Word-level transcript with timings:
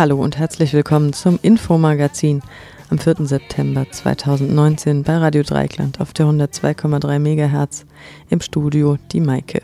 Hallo 0.00 0.16
und 0.16 0.38
herzlich 0.38 0.72
willkommen 0.72 1.12
zum 1.12 1.38
Infomagazin 1.42 2.40
am 2.88 2.98
4. 2.98 3.16
September 3.26 3.84
2019 3.90 5.02
bei 5.02 5.18
Radio 5.18 5.42
Dreikland 5.42 6.00
auf 6.00 6.14
der 6.14 6.24
102,3 6.24 7.18
MHz 7.18 7.84
im 8.30 8.40
Studio 8.40 8.96
die 9.12 9.20
Maike. 9.20 9.60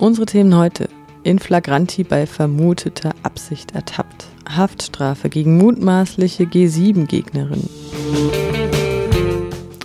Unsere 0.00 0.26
Themen 0.26 0.56
heute. 0.56 0.88
In 1.22 1.38
Flagranti 1.38 2.02
bei 2.02 2.26
vermuteter 2.26 3.14
Absicht 3.22 3.72
ertappt. 3.72 4.26
Haftstrafe 4.50 5.28
gegen 5.28 5.58
mutmaßliche 5.58 6.42
G7-Gegnerin. 6.42 7.70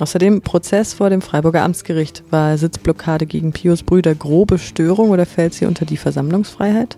Außerdem 0.02 0.42
Prozess 0.42 0.96
vor 0.96 1.12
dem 1.12 1.22
Freiburger 1.22 1.62
Amtsgericht. 1.62 2.24
War 2.32 2.58
Sitzblockade 2.58 3.28
gegen 3.28 3.52
Pius 3.52 3.84
Brüder 3.84 4.16
grobe 4.16 4.58
Störung 4.58 5.12
oder 5.12 5.28
fällt 5.28 5.54
sie 5.54 5.68
unter 5.68 5.86
die 5.86 5.96
Versammlungsfreiheit? 5.96 6.98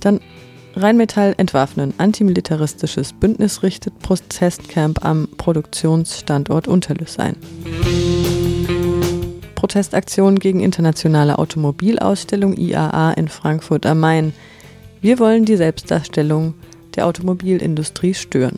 Dann 0.00 0.20
Rheinmetall 0.74 1.34
entwaffnen. 1.36 1.92
Antimilitaristisches 1.98 3.12
Bündnis 3.12 3.62
richtet 3.62 3.98
Protestcamp 3.98 5.04
am 5.04 5.28
Produktionsstandort 5.36 6.68
Unterlüss 6.68 7.18
ein. 7.18 7.36
Protestaktion 9.56 10.38
gegen 10.38 10.60
internationale 10.60 11.38
Automobilausstellung 11.38 12.56
IAA 12.56 13.12
in 13.12 13.28
Frankfurt 13.28 13.84
am 13.84 14.00
Main. 14.00 14.32
Wir 15.02 15.18
wollen 15.18 15.44
die 15.44 15.56
Selbstdarstellung 15.56 16.54
der 16.94 17.06
Automobilindustrie 17.06 18.14
stören. 18.14 18.56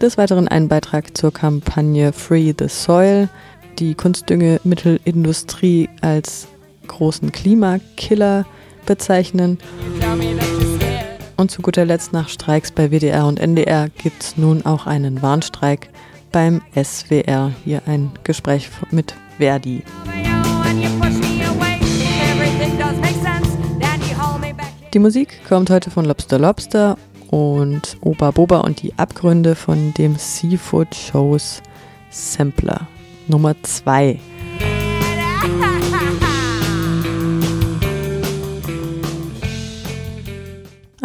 Des 0.00 0.18
Weiteren 0.18 0.46
ein 0.46 0.68
Beitrag 0.68 1.16
zur 1.16 1.32
Kampagne 1.32 2.12
Free 2.12 2.52
the 2.58 2.68
Soil, 2.68 3.30
die 3.78 3.94
Kunstdüngemittelindustrie 3.94 5.88
als 6.02 6.48
großen 6.86 7.32
Klimakiller 7.32 8.44
bezeichnen. 8.84 9.58
Und 11.38 11.50
zu 11.50 11.62
guter 11.62 11.86
Letzt 11.86 12.12
nach 12.12 12.28
Streiks 12.28 12.70
bei 12.70 12.90
WDR 12.90 13.26
und 13.26 13.40
NDR 13.40 13.88
gibt 13.88 14.22
es 14.22 14.36
nun 14.36 14.66
auch 14.66 14.86
einen 14.86 15.22
Warnstreik 15.22 15.88
beim 16.30 16.60
SWR. 16.74 17.52
Hier 17.64 17.80
ein 17.86 18.10
Gespräch 18.22 18.68
mit 18.90 19.14
Verdi. 19.38 19.82
Die 24.92 24.98
Musik 24.98 25.40
kommt 25.48 25.70
heute 25.70 25.90
von 25.90 26.04
Lobster 26.04 26.38
Lobster 26.38 26.98
und 27.30 27.96
Oba 28.00 28.30
Boba 28.30 28.60
und 28.60 28.82
die 28.82 28.98
Abgründe 28.98 29.54
von 29.54 29.94
dem 29.94 30.16
Seafood 30.16 30.94
Shows 30.94 31.62
Sampler 32.10 32.86
Nummer 33.28 33.54
2. 33.62 34.18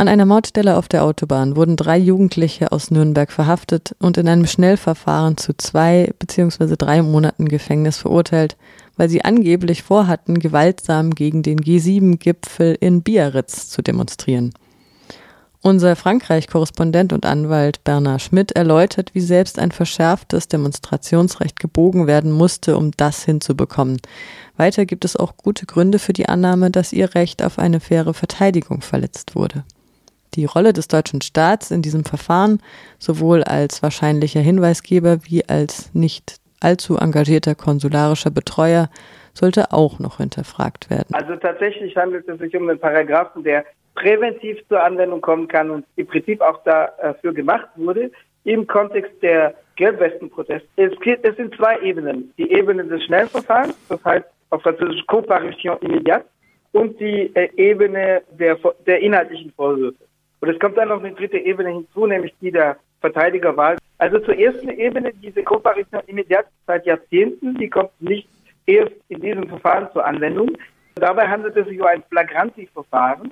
An 0.02 0.08
einer 0.08 0.26
Mordstelle 0.26 0.78
auf 0.78 0.88
der 0.88 1.04
Autobahn 1.04 1.56
wurden 1.56 1.76
drei 1.76 1.96
Jugendliche 2.00 2.72
aus 2.72 2.90
Nürnberg 2.90 3.32
verhaftet 3.32 3.96
und 4.00 4.18
in 4.18 4.28
einem 4.28 4.48
Schnellverfahren 4.48 5.38
zu 5.38 5.54
zwei 5.56 6.12
bzw. 6.18 6.76
drei 6.76 7.04
Monaten 7.04 7.48
Gefängnis 7.48 7.98
verurteilt, 7.98 8.58
weil 8.98 9.10
sie 9.10 9.24
angeblich 9.24 9.84
vorhatten, 9.84 10.40
gewaltsam 10.40 11.12
gegen 11.12 11.44
den 11.44 11.60
G7-Gipfel 11.60 12.76
in 12.80 13.04
Biarritz 13.04 13.70
zu 13.70 13.84
demonstrieren. 13.84 14.56
Unser 15.64 15.96
Frankreich-Korrespondent 15.96 17.14
und 17.14 17.24
Anwalt 17.24 17.84
Bernard 17.84 18.24
Schmidt 18.24 18.52
erläutert, 18.54 19.14
wie 19.14 19.20
selbst 19.20 19.60
ein 19.60 19.72
verschärftes 19.72 20.48
Demonstrationsrecht 20.48 21.60
gebogen 21.60 22.08
werden 22.08 22.32
musste, 22.32 22.76
um 22.76 22.90
das 22.98 23.24
hinzubekommen. 23.26 24.02
Weiter 24.58 24.88
gibt 24.88 25.06
es 25.06 25.16
auch 25.16 25.38
gute 25.38 25.68
Gründe 25.68 26.00
für 26.00 26.14
die 26.14 26.28
Annahme, 26.28 26.72
dass 26.72 26.94
ihr 26.94 27.14
Recht 27.14 27.44
auf 27.44 27.60
eine 27.60 27.80
faire 27.80 28.16
Verteidigung 28.16 28.82
verletzt 28.82 29.36
wurde. 29.36 29.64
Die 30.34 30.46
Rolle 30.46 30.74
des 30.74 30.88
deutschen 30.88 31.22
Staats 31.22 31.70
in 31.70 31.84
diesem 31.84 32.06
Verfahren, 32.06 32.60
sowohl 32.98 33.44
als 33.44 33.84
wahrscheinlicher 33.84 34.40
Hinweisgeber 34.40 35.20
wie 35.26 35.48
als 35.48 35.94
nicht 35.94 36.38
allzu 36.60 36.98
engagierter 36.98 37.54
konsularischer 37.54 38.32
Betreuer, 38.32 38.90
sollte 39.36 39.72
auch 39.72 40.00
noch 40.00 40.18
hinterfragt 40.18 40.90
werden. 40.90 41.14
Also 41.14 41.36
tatsächlich 41.36 41.96
handelt 41.96 42.28
es 42.28 42.40
sich 42.40 42.56
um 42.56 42.68
einen 42.68 42.80
Paragraphen, 42.80 43.44
der 43.44 43.64
präventiv 43.96 44.58
zur 44.68 44.84
Anwendung 44.84 45.22
kommen 45.22 45.48
kann 45.48 45.70
und 45.70 45.86
im 45.96 46.08
Prinzip 46.08 46.42
auch 46.42 46.64
dafür 46.64 47.34
gemacht 47.34 47.68
wurde 47.76 48.12
im 48.44 48.66
Kontext 48.66 49.12
der 49.22 49.54
Gelbwestenproteste. 49.76 50.68
Es, 50.76 50.92
es 51.22 51.36
sind 51.36 51.56
zwei 51.56 51.80
Ebenen. 51.80 52.34
Die 52.38 52.52
Ebene 52.52 52.84
des 52.86 53.04
Schnellverfahrens, 53.04 53.76
das 53.88 54.04
heißt 54.04 54.26
auf 54.50 54.62
Französisch 54.64 55.06
Comparution 55.08 55.78
immédiate, 55.78 56.26
und 56.72 57.00
die 57.00 57.32
äh, 57.36 57.50
Ebene 57.58 58.22
der, 58.32 58.58
der 58.86 59.00
inhaltlichen 59.00 59.52
Vorwürfe. 59.52 60.04
Und 60.40 60.50
es 60.50 60.60
kommt 60.60 60.78
dann 60.78 60.90
noch 60.90 61.04
eine 61.04 61.14
dritte 61.14 61.38
Ebene 61.38 61.70
hinzu, 61.70 62.06
nämlich 62.06 62.34
die 62.42 62.52
der 62.52 62.78
Verteidigerwahl. 63.02 63.78
Also 63.98 64.20
zur 64.20 64.38
ersten 64.38 64.70
Ebene, 64.70 65.12
diese 65.22 65.44
Comparution 65.44 66.02
immédiate 66.08 66.48
seit 66.66 66.86
Jahrzehnten, 66.86 67.56
die 67.56 67.70
kommt 67.70 67.92
nicht 68.02 68.28
erst 68.66 68.94
in 69.10 69.22
diesem 69.22 69.48
Verfahren 69.48 69.88
zur 69.94 70.06
Anwendung. 70.06 70.58
Dabei 70.96 71.28
handelt 71.28 71.56
es 71.56 71.68
sich 71.68 71.80
um 71.80 71.88
ein 71.88 72.04
Flagranti-Verfahren. 72.10 73.32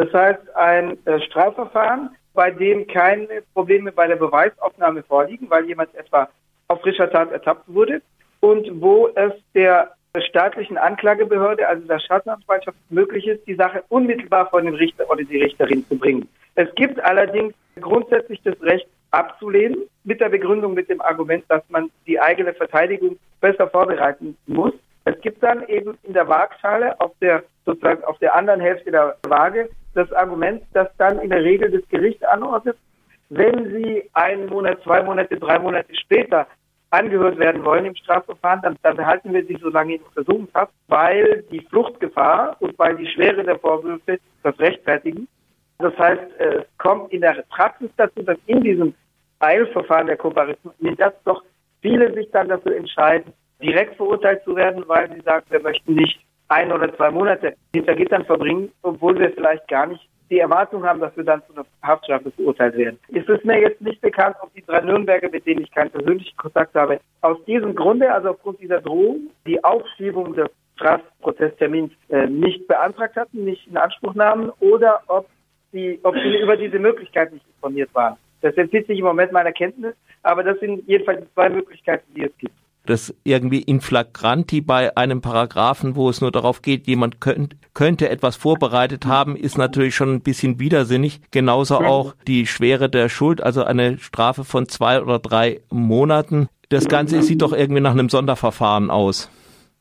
Das 0.00 0.14
heißt, 0.14 0.56
ein 0.56 0.96
äh, 1.04 1.20
Strafverfahren, 1.20 2.16
bei 2.32 2.50
dem 2.50 2.86
keine 2.86 3.42
Probleme 3.52 3.92
bei 3.92 4.06
der 4.06 4.16
Beweisaufnahme 4.16 5.02
vorliegen, 5.02 5.50
weil 5.50 5.66
jemand 5.66 5.94
etwa 5.94 6.26
auf 6.68 6.80
frischer 6.80 7.10
Tat 7.10 7.30
ertappt 7.32 7.64
wurde 7.66 8.00
und 8.40 8.80
wo 8.80 9.08
es 9.08 9.32
der 9.54 9.90
staatlichen 10.18 10.78
Anklagebehörde, 10.78 11.68
also 11.68 11.86
der 11.86 11.98
Staatsanwaltschaft, 11.98 12.78
möglich 12.88 13.26
ist, 13.26 13.46
die 13.46 13.56
Sache 13.56 13.84
unmittelbar 13.90 14.48
vor 14.48 14.62
den 14.62 14.74
Richter 14.74 15.04
oder 15.10 15.22
die 15.22 15.42
Richterin 15.42 15.84
zu 15.86 15.98
bringen. 15.98 16.26
Es 16.54 16.74
gibt 16.76 16.98
allerdings 17.04 17.52
grundsätzlich 17.78 18.40
das 18.42 18.58
Recht 18.62 18.88
abzulehnen, 19.10 19.82
mit 20.04 20.22
der 20.22 20.30
Begründung, 20.30 20.72
mit 20.72 20.88
dem 20.88 21.02
Argument, 21.02 21.44
dass 21.48 21.62
man 21.68 21.90
die 22.06 22.18
eigene 22.18 22.54
Verteidigung 22.54 23.18
besser 23.42 23.68
vorbereiten 23.68 24.34
muss. 24.46 24.72
Es 25.04 25.20
gibt 25.20 25.42
dann 25.42 25.68
eben 25.68 25.98
in 26.04 26.14
der 26.14 26.26
Waagschale 26.26 26.98
auf 27.02 27.12
der 27.20 27.42
sozusagen 27.66 28.02
auf 28.04 28.18
der 28.18 28.34
anderen 28.34 28.60
Hälfte 28.60 28.90
der 28.90 29.16
Waage 29.28 29.68
das 29.94 30.12
Argument, 30.12 30.62
dass 30.72 30.88
dann 30.96 31.18
in 31.20 31.30
der 31.30 31.42
Regel 31.42 31.70
das 31.70 31.88
Gericht 31.88 32.24
anordnet, 32.24 32.76
wenn 33.28 33.70
Sie 33.70 34.10
einen 34.12 34.46
Monat, 34.46 34.82
zwei 34.82 35.02
Monate, 35.02 35.38
drei 35.38 35.58
Monate 35.58 35.94
später 35.94 36.46
angehört 36.90 37.38
werden 37.38 37.64
wollen 37.64 37.84
im 37.84 37.94
Strafverfahren, 37.94 38.62
dann, 38.62 38.76
dann 38.82 38.96
behalten 38.96 39.32
wir 39.32 39.44
Sie 39.44 39.56
so 39.62 39.68
lange 39.68 39.94
in 39.94 40.02
Untersuchungshaft, 40.02 40.72
weil 40.88 41.44
die 41.50 41.60
Fluchtgefahr 41.60 42.56
und 42.58 42.76
weil 42.78 42.96
die 42.96 43.06
Schwere 43.06 43.44
der 43.44 43.58
Vorwürfe 43.58 44.18
das 44.42 44.58
rechtfertigen. 44.58 45.28
Das 45.78 45.96
heißt, 45.96 46.22
es 46.38 46.64
kommt 46.78 47.12
in 47.12 47.20
der 47.20 47.44
Praxis 47.48 47.90
dazu, 47.96 48.22
dass 48.22 48.36
in 48.46 48.62
diesem 48.62 48.94
Eilverfahren 49.38 50.08
der 50.08 50.16
Kooperation, 50.16 50.74
dass 50.96 51.14
doch 51.24 51.42
viele 51.80 52.12
sich 52.12 52.30
dann 52.32 52.48
dafür 52.48 52.76
entscheiden, 52.76 53.32
direkt 53.62 53.96
verurteilt 53.96 54.42
zu 54.44 54.56
werden, 54.56 54.84
weil 54.88 55.10
sie 55.12 55.20
sagen, 55.20 55.46
wir 55.48 55.60
möchten 55.60 55.94
nicht 55.94 56.20
ein 56.50 56.72
oder 56.72 56.94
zwei 56.96 57.10
Monate 57.10 57.54
hinter 57.74 57.94
Gittern 57.94 58.24
verbringen, 58.24 58.70
obwohl 58.82 59.18
wir 59.18 59.30
vielleicht 59.32 59.66
gar 59.68 59.86
nicht 59.86 60.06
die 60.30 60.38
Erwartung 60.38 60.84
haben, 60.84 61.00
dass 61.00 61.16
wir 61.16 61.24
dann 61.24 61.42
zu 61.46 61.54
einer 61.54 61.66
Haftstrafe 61.82 62.30
verurteilt 62.30 62.76
werden. 62.76 62.98
Es 63.08 63.28
ist 63.28 63.44
mir 63.44 63.60
jetzt 63.60 63.80
nicht 63.80 64.00
bekannt, 64.00 64.36
ob 64.42 64.52
die 64.54 64.64
drei 64.64 64.80
Nürnberger, 64.80 65.28
mit 65.28 65.44
denen 65.46 65.62
ich 65.62 65.70
keinen 65.72 65.90
persönlichen 65.90 66.36
Kontakt 66.36 66.74
habe, 66.74 67.00
aus 67.20 67.44
diesem 67.46 67.74
Grunde, 67.74 68.12
also 68.12 68.30
aufgrund 68.30 68.60
dieser 68.60 68.80
Drohung, 68.80 69.30
die 69.46 69.62
Aufschiebung 69.64 70.34
des 70.34 70.48
Strafprozesstermins 70.76 71.92
äh, 72.08 72.26
nicht 72.26 72.66
beantragt 72.68 73.16
hatten, 73.16 73.44
nicht 73.44 73.66
in 73.66 73.76
Anspruch 73.76 74.14
nahmen, 74.14 74.50
oder 74.60 75.02
ob 75.08 75.28
sie, 75.72 75.98
ob 76.02 76.14
sie 76.14 76.38
über 76.40 76.56
diese 76.56 76.78
Möglichkeit 76.78 77.32
nicht 77.32 77.44
informiert 77.56 77.90
waren. 77.94 78.16
Das 78.40 78.56
entzieht 78.56 78.86
sich 78.86 78.98
im 78.98 79.04
Moment 79.04 79.32
meiner 79.32 79.52
Kenntnis, 79.52 79.94
aber 80.22 80.42
das 80.42 80.58
sind 80.60 80.86
jedenfalls 80.88 81.20
die 81.20 81.34
zwei 81.34 81.50
Möglichkeiten, 81.50 82.14
die 82.14 82.24
es 82.24 82.38
gibt. 82.38 82.54
Das 82.86 83.14
irgendwie 83.24 83.62
in 83.62 83.80
flagranti 83.80 84.60
bei 84.60 84.96
einem 84.96 85.20
Paragraphen, 85.20 85.96
wo 85.96 86.08
es 86.08 86.20
nur 86.20 86.32
darauf 86.32 86.62
geht, 86.62 86.86
jemand 86.86 87.20
könnt, 87.20 87.56
könnte 87.74 88.08
etwas 88.08 88.36
vorbereitet 88.36 89.06
haben, 89.06 89.36
ist 89.36 89.58
natürlich 89.58 89.94
schon 89.94 90.14
ein 90.14 90.22
bisschen 90.22 90.58
widersinnig. 90.58 91.20
Genauso 91.30 91.76
auch 91.76 92.14
die 92.26 92.46
Schwere 92.46 92.88
der 92.88 93.08
Schuld, 93.08 93.42
also 93.42 93.64
eine 93.64 93.98
Strafe 93.98 94.44
von 94.44 94.66
zwei 94.66 95.00
oder 95.00 95.18
drei 95.18 95.60
Monaten. 95.70 96.48
Das 96.68 96.88
Ganze 96.88 97.22
sieht 97.22 97.42
doch 97.42 97.52
irgendwie 97.52 97.80
nach 97.80 97.92
einem 97.92 98.08
Sonderverfahren 98.08 98.90
aus. 98.90 99.30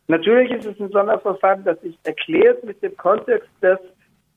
Natürlich 0.07 0.51
ist 0.51 0.65
es 0.65 0.79
ein 0.79 0.89
Sonderverfahren, 0.89 1.63
das 1.63 1.79
sich 1.81 1.97
erklärt 2.03 2.63
mit 2.63 2.81
dem 2.81 2.97
Kontext 2.97 3.49
des 3.61 3.77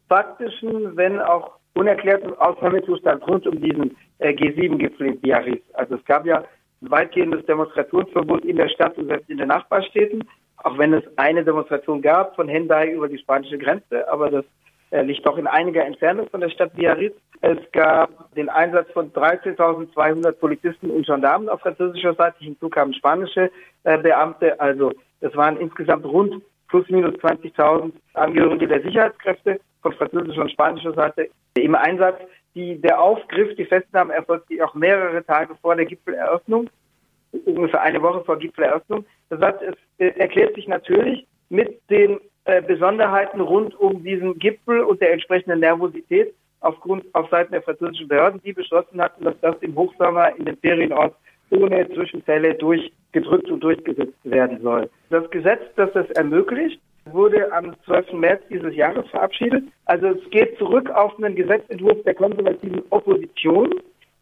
faktischen, 0.08 0.94
wenn 0.96 1.18
auch 1.18 1.52
unerklärten 1.74 2.34
Ausnahmezustand 2.34 3.26
rund 3.26 3.46
um 3.46 3.58
diesen 3.60 3.96
äh, 4.18 4.34
G7-Gipfel 4.34 5.06
in 5.06 5.20
Biarritz. 5.20 5.64
Also 5.72 5.94
es 5.94 6.04
gab 6.04 6.26
ja 6.26 6.44
ein 6.82 6.90
weitgehendes 6.90 7.44
Demonstrationsverbot 7.46 8.44
in 8.44 8.56
der 8.56 8.68
Stadt 8.68 8.96
und 8.98 9.08
selbst 9.08 9.30
in 9.30 9.38
den 9.38 9.48
Nachbarstädten, 9.48 10.24
auch 10.58 10.78
wenn 10.78 10.92
es 10.92 11.04
eine 11.16 11.44
Demonstration 11.44 12.02
gab 12.02 12.36
von 12.36 12.48
Hendai 12.48 12.92
über 12.92 13.08
die 13.08 13.18
spanische 13.18 13.58
Grenze, 13.58 14.10
aber 14.10 14.30
das 14.30 14.44
äh, 14.90 15.02
liegt 15.02 15.26
doch 15.26 15.38
in 15.38 15.46
einiger 15.46 15.84
Entfernung 15.84 16.28
von 16.28 16.40
der 16.40 16.50
Stadt 16.50 16.74
Biarritz. 16.74 17.16
Es 17.40 17.58
gab 17.72 18.32
den 18.34 18.48
Einsatz 18.48 18.90
von 18.92 19.12
13.200 19.12 20.32
Polizisten 20.32 20.90
und 20.90 21.06
Gendarmen 21.06 21.48
auf 21.48 21.60
französischer 21.60 22.14
Seite. 22.14 22.36
Hinzu 22.38 22.68
kamen 22.68 22.94
spanische 22.94 23.50
äh, 23.84 23.98
Beamte. 23.98 24.60
Also 24.60 24.92
es 25.20 25.34
waren 25.34 25.56
insgesamt 25.56 26.04
rund 26.04 26.42
plus 26.68 26.88
minus 26.88 27.14
20.000 27.14 27.92
Angehörige 28.14 28.68
der 28.68 28.82
Sicherheitskräfte 28.82 29.60
von 29.82 29.92
französischer 29.94 30.42
und 30.42 30.52
spanischer 30.52 30.92
Seite 30.92 31.30
im 31.54 31.74
Einsatz. 31.74 32.20
Die, 32.54 32.80
der 32.80 33.00
Aufgriff, 33.00 33.54
die 33.56 33.64
Festnahme 33.64 34.12
erfolgte 34.12 34.64
auch 34.64 34.74
mehrere 34.74 35.24
Tage 35.24 35.54
vor 35.60 35.74
der 35.74 35.86
Gipfeleröffnung, 35.86 36.68
ungefähr 37.46 37.82
eine 37.82 38.02
Woche 38.02 38.24
vor 38.24 38.38
Gipfeleröffnung. 38.38 39.06
Das 39.30 39.40
heißt, 39.40 39.58
es 39.98 40.16
erklärt 40.16 40.54
sich 40.54 40.68
natürlich 40.68 41.26
mit 41.48 41.80
den 41.88 42.20
äh, 42.44 42.60
Besonderheiten 42.60 43.40
rund 43.40 43.78
um 43.78 44.02
diesen 44.02 44.38
Gipfel 44.38 44.80
und 44.80 45.00
der 45.00 45.12
entsprechenden 45.12 45.60
Nervosität 45.60 46.34
aufgrund 46.60 47.04
auf 47.14 47.28
Seiten 47.30 47.52
der 47.52 47.62
französischen 47.62 48.08
Behörden, 48.08 48.40
die 48.42 48.52
beschlossen 48.52 49.00
hatten, 49.00 49.24
dass 49.24 49.38
das 49.40 49.56
im 49.60 49.74
Hochsommer 49.74 50.36
in 50.36 50.44
den 50.44 50.56
Ferienort 50.56 51.14
ohne 51.50 51.88
Zwischenfälle 51.90 52.54
durchgedrückt 52.54 53.50
und 53.50 53.60
durchgesetzt 53.60 54.18
werden 54.24 54.60
soll. 54.62 54.88
Das 55.10 55.28
Gesetz, 55.30 55.62
das 55.76 55.92
das 55.92 56.08
ermöglicht, 56.10 56.80
wurde 57.04 57.52
am 57.52 57.74
12. 57.84 58.12
März 58.14 58.42
dieses 58.48 58.74
Jahres 58.74 59.08
verabschiedet. 59.10 59.64
Also 59.86 60.08
es 60.08 60.30
geht 60.30 60.56
zurück 60.58 60.90
auf 60.90 61.16
einen 61.18 61.34
Gesetzentwurf 61.34 62.02
der 62.04 62.14
konservativen 62.14 62.82
Opposition, 62.90 63.70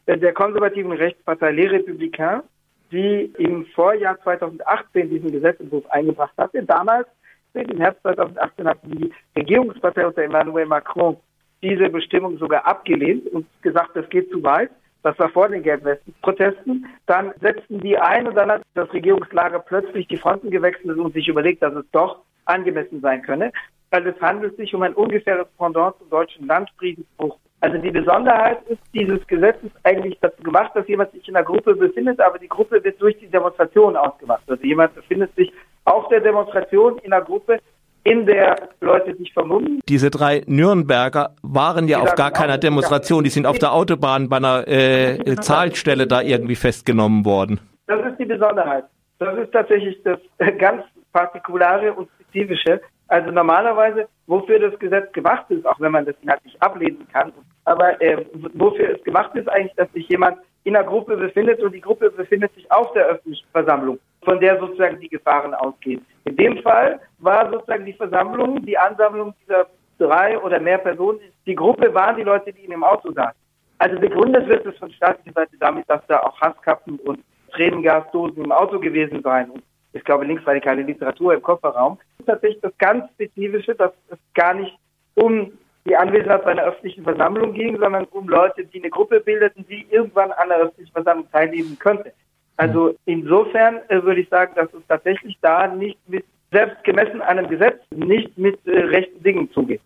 äh, 0.06 0.16
der 0.16 0.32
konservativen 0.32 0.92
Rechtspartei 0.92 1.52
Les 1.52 1.70
Républicains, 1.70 2.42
die 2.90 3.32
im 3.38 3.66
Vorjahr 3.66 4.20
2018 4.22 5.10
diesen 5.10 5.30
Gesetzentwurf 5.30 5.86
eingebracht 5.90 6.32
hatte. 6.36 6.62
Damals, 6.62 7.06
im 7.54 7.78
Herbst 7.78 8.02
2018, 8.02 8.66
hat 8.66 8.78
die 8.84 9.12
Regierungspartei 9.36 10.06
unter 10.06 10.22
Emmanuel 10.22 10.66
Macron 10.66 11.16
diese 11.62 11.88
Bestimmung 11.90 12.38
sogar 12.38 12.66
abgelehnt 12.66 13.26
und 13.28 13.46
gesagt, 13.62 13.90
das 13.94 14.08
geht 14.08 14.30
zu 14.30 14.42
weit. 14.42 14.70
Das 15.02 15.18
war 15.18 15.30
vor 15.30 15.48
den 15.48 15.62
Gelbwesten-Protesten. 15.62 16.86
Dann 17.06 17.32
setzten 17.40 17.80
die 17.80 17.98
ein 17.98 18.26
und 18.26 18.34
dann 18.34 18.50
hat 18.50 18.62
das 18.74 18.92
Regierungslager 18.92 19.58
plötzlich 19.60 20.06
die 20.08 20.16
Fronten 20.16 20.50
gewechselt 20.50 20.98
und 20.98 21.14
sich 21.14 21.28
überlegt, 21.28 21.62
dass 21.62 21.74
es 21.74 21.84
doch 21.92 22.20
angemessen 22.44 23.00
sein 23.00 23.22
könne, 23.22 23.52
weil 23.90 24.06
es 24.06 24.20
handelt 24.20 24.56
sich 24.56 24.74
um 24.74 24.82
ein 24.82 24.94
ungefähres 24.94 25.46
Pendant 25.58 25.96
zum 25.98 26.10
deutschen 26.10 26.46
Landfriedensbruch. 26.46 27.38
Also 27.60 27.76
die 27.76 27.90
Besonderheit 27.90 28.62
ist 28.68 28.80
dieses 28.94 29.26
Gesetzes 29.26 29.70
eigentlich 29.82 30.18
dazu 30.20 30.42
gemacht, 30.42 30.70
dass 30.74 30.88
jemand 30.88 31.12
sich 31.12 31.28
in 31.28 31.36
einer 31.36 31.44
Gruppe 31.44 31.74
befindet, 31.74 32.18
aber 32.20 32.38
die 32.38 32.48
Gruppe 32.48 32.82
wird 32.82 33.00
durch 33.00 33.18
die 33.18 33.26
Demonstration 33.26 33.96
ausgemacht. 33.96 34.42
Also 34.46 34.64
jemand 34.64 34.94
befindet 34.94 35.34
sich 35.36 35.52
auf 35.84 36.08
der 36.08 36.20
Demonstration 36.20 36.98
in 36.98 37.12
einer 37.12 37.22
Gruppe, 37.22 37.58
in 38.04 38.24
der 38.24 38.70
Leute 38.80 39.14
sich 39.16 39.30
vermummen. 39.34 39.80
Diese 39.86 40.10
drei 40.10 40.42
Nürnberger 40.46 41.34
waren 41.42 41.86
ja 41.86 41.98
die 41.98 42.02
auf 42.02 42.14
gar 42.14 42.30
keiner 42.30 42.56
Demonstration, 42.56 43.24
die 43.24 43.30
sind 43.30 43.46
auf 43.46 43.58
der 43.58 43.72
Autobahn 43.72 44.30
bei 44.30 44.38
einer 44.38 44.66
äh, 44.66 45.36
Zahlstelle 45.40 46.06
da 46.06 46.22
irgendwie 46.22 46.56
festgenommen 46.56 47.26
worden. 47.26 47.60
Das 47.86 48.00
ist 48.06 48.18
die 48.18 48.24
Besonderheit. 48.24 48.84
Das 49.18 49.36
ist 49.36 49.52
tatsächlich 49.52 50.02
das 50.02 50.18
ganz 50.58 50.82
Partikulare 51.12 51.92
und 51.92 52.08
Spezifische. 52.30 52.80
Also 53.08 53.30
normalerweise, 53.30 54.08
wofür 54.26 54.58
das 54.60 54.78
Gesetz 54.78 55.12
gemacht 55.12 55.46
ist, 55.50 55.66
auch 55.66 55.80
wenn 55.80 55.92
man 55.92 56.06
das 56.06 56.14
inhaltlich 56.22 56.56
ablehnen 56.62 57.06
kann, 57.12 57.32
aber 57.64 58.00
äh, 58.00 58.24
wofür 58.54 58.96
es 58.96 59.04
gemacht 59.04 59.34
ist 59.34 59.48
eigentlich, 59.48 59.74
dass 59.74 59.92
sich 59.92 60.08
jemand 60.08 60.38
in 60.64 60.76
einer 60.76 60.86
Gruppe 60.86 61.16
befindet 61.16 61.60
und 61.60 61.72
die 61.74 61.80
Gruppe 61.80 62.10
befindet 62.10 62.54
sich 62.54 62.70
auf 62.70 62.92
der 62.92 63.06
öffentlichen 63.06 63.46
Versammlung, 63.50 63.98
von 64.22 64.38
der 64.38 64.60
sozusagen 64.60 65.00
die 65.00 65.08
Gefahren 65.08 65.54
ausgehen. 65.54 66.04
In 66.24 66.36
dem 66.36 66.58
Fall 66.62 67.00
war 67.18 67.50
sozusagen 67.50 67.84
die 67.84 67.94
Versammlung, 67.94 68.64
die 68.64 68.78
Ansammlung 68.78 69.34
dieser 69.42 69.66
drei 69.98 70.38
oder 70.38 70.60
mehr 70.60 70.78
Personen, 70.78 71.20
die 71.46 71.54
Gruppe 71.54 71.92
waren 71.92 72.16
die 72.16 72.22
Leute, 72.22 72.52
die 72.52 72.64
in 72.64 72.70
dem 72.70 72.84
Auto 72.84 73.12
saßen. 73.12 73.38
Also 73.78 73.98
begründet 73.98 74.46
wird 74.48 74.66
es 74.66 74.76
von 74.78 74.92
staatlicher 74.92 75.32
Seite 75.32 75.56
damit, 75.58 75.88
dass 75.88 76.06
da 76.06 76.20
auch 76.20 76.40
Hasskappen 76.40 76.98
und 77.00 77.20
Tränengasdosen 77.52 78.44
im 78.44 78.52
Auto 78.52 78.78
gewesen 78.78 79.22
seien 79.22 79.50
und 79.50 79.62
ich 79.92 80.04
glaube, 80.04 80.24
linksradikale 80.24 80.82
Literatur 80.82 81.34
im 81.34 81.42
Kofferraum. 81.42 81.98
Das 81.98 82.20
ist 82.20 82.26
tatsächlich 82.26 82.60
das 82.62 82.78
ganz 82.78 83.10
Spezifische, 83.12 83.74
dass 83.74 83.92
es 84.08 84.18
gar 84.34 84.54
nicht 84.54 84.76
um 85.14 85.52
die 85.86 85.96
Anwesenheit 85.96 86.44
bei 86.44 86.52
einer 86.52 86.64
öffentlichen 86.64 87.04
Versammlung 87.04 87.54
ging, 87.54 87.78
sondern 87.78 88.04
um 88.06 88.28
Leute, 88.28 88.64
die 88.64 88.78
eine 88.80 88.90
Gruppe 88.90 89.20
bildeten, 89.20 89.64
die 89.68 89.86
irgendwann 89.90 90.30
an 90.32 90.50
einer 90.50 90.62
öffentlichen 90.62 90.92
Versammlung 90.92 91.30
teilnehmen 91.30 91.78
könnte. 91.78 92.12
Also 92.56 92.94
insofern 93.06 93.78
äh, 93.88 94.02
würde 94.02 94.20
ich 94.20 94.28
sagen, 94.28 94.52
dass 94.54 94.68
es 94.74 94.82
tatsächlich 94.86 95.38
da 95.40 95.66
nicht 95.66 95.98
mit, 96.06 96.24
selbst 96.52 96.84
gemessen 96.84 97.22
einem 97.22 97.48
Gesetz, 97.48 97.80
nicht 97.94 98.36
mit 98.36 98.58
äh, 98.66 98.80
rechten 98.80 99.22
Dingen 99.22 99.50
zugeht. 99.52 99.80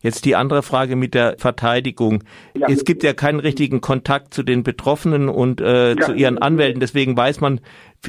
Jetzt 0.00 0.24
die 0.24 0.36
andere 0.36 0.62
Frage 0.62 0.96
mit 0.96 1.14
der 1.14 1.36
Verteidigung. 1.38 2.24
Ja. 2.54 2.68
Es 2.68 2.84
gibt 2.84 3.02
ja 3.02 3.12
keinen 3.12 3.40
richtigen 3.40 3.80
Kontakt 3.80 4.32
zu 4.34 4.42
den 4.42 4.62
Betroffenen 4.62 5.28
und 5.28 5.60
äh, 5.60 5.94
ja. 5.94 6.00
zu 6.00 6.12
ihren 6.14 6.38
Anwälten, 6.38 6.80
deswegen 6.80 7.16
weiß 7.16 7.40
man 7.40 7.60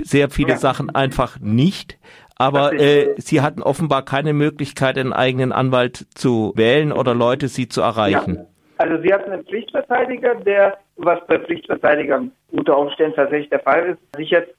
sehr 0.04 0.30
viele 0.30 0.52
ja. 0.52 0.58
Sachen 0.58 0.94
einfach 0.94 1.40
nicht. 1.40 1.98
Aber 2.40 2.74
äh, 2.74 3.16
sie 3.18 3.42
hatten 3.42 3.64
offenbar 3.64 4.06
keine 4.06 4.34
Möglichkeit, 4.34 4.98
einen 4.98 5.14
eigenen 5.14 5.52
Anwalt 5.52 6.06
zu 6.14 6.54
wählen 6.56 6.92
oder 6.92 7.16
Leute, 7.16 7.48
sie 7.48 7.68
zu 7.68 7.82
erreichen. 7.82 8.46
Also 8.78 9.02
sie 9.02 9.12
hatten 9.12 9.32
einen 9.32 9.44
Pflichtverteidiger, 9.46 10.36
der, 10.36 10.78
was 10.98 11.26
bei 11.26 11.40
Pflichtverteidigern 11.40 12.32
unter 12.52 12.78
Umständen 12.78 13.16
tatsächlich 13.16 13.50
der 13.50 13.62
Fall 13.62 13.86
ist, 13.88 14.16
sich 14.16 14.30
jetzt, 14.30 14.54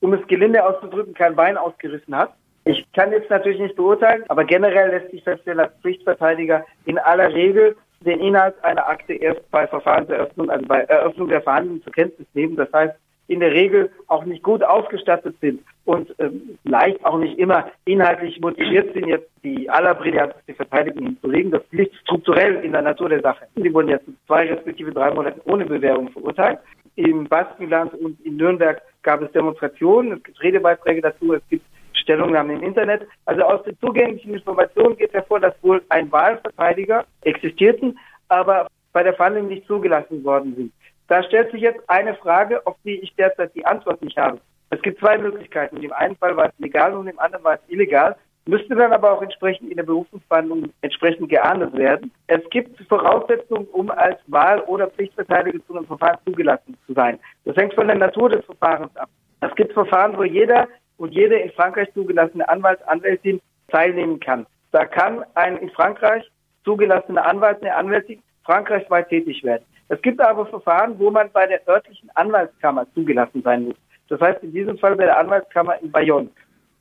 um 0.00 0.12
es 0.12 0.26
gelinde 0.26 0.64
auszudrücken, 0.64 1.14
kein 1.14 1.34
Bein 1.34 1.56
ausgerissen 1.56 2.14
hat. 2.14 2.34
Ich 2.64 2.84
kann 2.92 3.10
jetzt 3.12 3.30
natürlich 3.30 3.60
nicht 3.60 3.76
beurteilen, 3.76 4.24
aber 4.28 4.44
generell 4.44 4.90
lässt 4.90 5.10
sich 5.10 5.24
feststellen, 5.24 5.58
dass 5.58 5.72
Pflichtverteidiger 5.80 6.64
in 6.84 6.98
aller 6.98 7.32
Regel 7.32 7.76
den 8.04 8.20
Inhalt 8.20 8.54
einer 8.62 8.86
Akte 8.88 9.14
erst 9.14 9.48
bei 9.50 9.66
Verfahrenseröffnung, 9.66 10.50
also 10.50 10.66
bei 10.66 10.80
Eröffnung 10.82 11.28
der 11.28 11.42
Verhandlungen 11.42 11.82
zur 11.82 11.92
Kenntnis 11.92 12.28
nehmen. 12.34 12.56
Das 12.56 12.72
heißt, 12.72 12.94
in 13.28 13.40
der 13.40 13.52
Regel 13.52 13.90
auch 14.08 14.24
nicht 14.24 14.42
gut 14.42 14.62
ausgestattet 14.62 15.36
sind 15.40 15.62
und 15.84 16.14
ähm, 16.18 16.58
leicht 16.64 17.04
auch 17.04 17.18
nicht 17.18 17.38
immer 17.38 17.70
inhaltlich 17.84 18.40
motiviert 18.40 18.92
sind, 18.94 19.06
jetzt 19.06 19.28
die 19.42 19.68
allerbrillantesten 19.70 20.54
Verteidigung 20.54 21.06
hinzulegen. 21.06 21.50
Das 21.50 21.62
liegt 21.70 21.94
strukturell 21.96 22.64
in 22.64 22.72
der 22.72 22.82
Natur 22.82 23.08
der 23.08 23.20
Sache. 23.20 23.46
Sie 23.56 23.72
wurden 23.72 23.88
jetzt 23.88 24.06
zwei 24.26 24.46
respektive 24.46 24.92
drei 24.92 25.12
Monate 25.12 25.40
ohne 25.46 25.64
Bewährung 25.64 26.10
verurteilt. 26.10 26.58
Im 26.96 27.24
Baskenland 27.24 27.94
und 27.94 28.20
in 28.24 28.36
Nürnberg 28.36 28.82
gab 29.02 29.22
es 29.22 29.32
Demonstrationen, 29.32 30.12
es 30.12 30.22
gibt 30.22 30.42
Redebeiträge 30.42 31.00
dazu, 31.00 31.32
es 31.32 31.42
gibt 31.48 31.64
Stellungnahmen 31.94 32.56
im 32.58 32.62
Internet. 32.62 33.06
Also 33.24 33.42
aus 33.42 33.62
den 33.64 33.78
zugänglichen 33.78 34.34
Informationen 34.34 34.96
geht 34.96 35.12
hervor, 35.12 35.40
dass 35.40 35.54
wohl 35.62 35.82
ein 35.88 36.10
Wahlverteidiger 36.12 37.06
existierten, 37.22 37.98
aber 38.28 38.66
bei 38.92 39.02
der 39.02 39.14
Verhandlung 39.14 39.48
nicht 39.48 39.66
zugelassen 39.66 40.22
worden 40.24 40.54
sind. 40.54 40.72
Da 41.08 41.22
stellt 41.22 41.50
sich 41.52 41.60
jetzt 41.60 41.88
eine 41.88 42.14
Frage, 42.14 42.66
auf 42.66 42.76
die 42.84 43.00
ich 43.00 43.14
derzeit 43.16 43.54
die 43.54 43.66
Antwort 43.66 44.02
nicht 44.02 44.16
habe. 44.16 44.38
Es 44.70 44.80
gibt 44.82 45.00
zwei 45.00 45.18
Möglichkeiten. 45.18 45.76
Im 45.82 45.92
einen 45.92 46.16
Fall 46.16 46.36
war 46.36 46.46
es 46.46 46.58
legal 46.58 46.94
und 46.94 47.06
im 47.06 47.18
anderen 47.18 47.44
war 47.44 47.54
es 47.54 47.60
illegal 47.68 48.16
müsste 48.46 48.74
dann 48.74 48.92
aber 48.92 49.12
auch 49.12 49.22
entsprechend 49.22 49.70
in 49.70 49.76
der 49.76 49.84
Berufungsverhandlung 49.84 50.72
entsprechend 50.80 51.28
geahndet 51.28 51.74
werden. 51.74 52.12
Es 52.26 52.40
gibt 52.50 52.80
Voraussetzungen, 52.88 53.66
um 53.72 53.90
als 53.90 54.18
Wahl- 54.26 54.62
oder 54.62 54.88
Pflichtverteidiger 54.88 55.58
zu 55.66 55.76
einem 55.76 55.86
Verfahren 55.86 56.18
zugelassen 56.26 56.76
zu 56.86 56.94
sein. 56.94 57.18
Das 57.44 57.56
hängt 57.56 57.74
von 57.74 57.86
der 57.86 57.96
Natur 57.96 58.30
des 58.30 58.44
Verfahrens 58.44 58.94
ab. 58.96 59.08
Es 59.40 59.54
gibt 59.54 59.72
Verfahren, 59.72 60.16
wo 60.16 60.24
jeder 60.24 60.68
und 60.98 61.12
jede 61.12 61.36
in 61.36 61.50
Frankreich 61.52 61.92
zugelassene 61.94 62.48
Anwalt, 62.48 62.80
Anwältin 62.88 63.40
teilnehmen 63.68 64.20
kann. 64.20 64.46
Da 64.72 64.86
kann 64.86 65.24
ein 65.34 65.56
in 65.58 65.70
Frankreich 65.70 66.24
zugelassener 66.64 67.26
Anwalt, 67.26 67.60
eine 67.60 67.74
Anwältin 67.74 68.22
frankreichweit 68.44 69.08
tätig 69.08 69.42
werden. 69.44 69.64
Es 69.88 70.00
gibt 70.02 70.20
aber 70.20 70.46
Verfahren, 70.46 70.98
wo 70.98 71.10
man 71.10 71.30
bei 71.32 71.46
der 71.46 71.66
örtlichen 71.68 72.10
Anwaltskammer 72.14 72.86
zugelassen 72.94 73.42
sein 73.42 73.64
muss. 73.64 73.76
Das 74.08 74.20
heißt 74.20 74.42
in 74.42 74.52
diesem 74.52 74.78
Fall 74.78 74.96
bei 74.96 75.04
der 75.04 75.18
Anwaltskammer 75.18 75.80
in 75.80 75.90
Bayonne. 75.90 76.28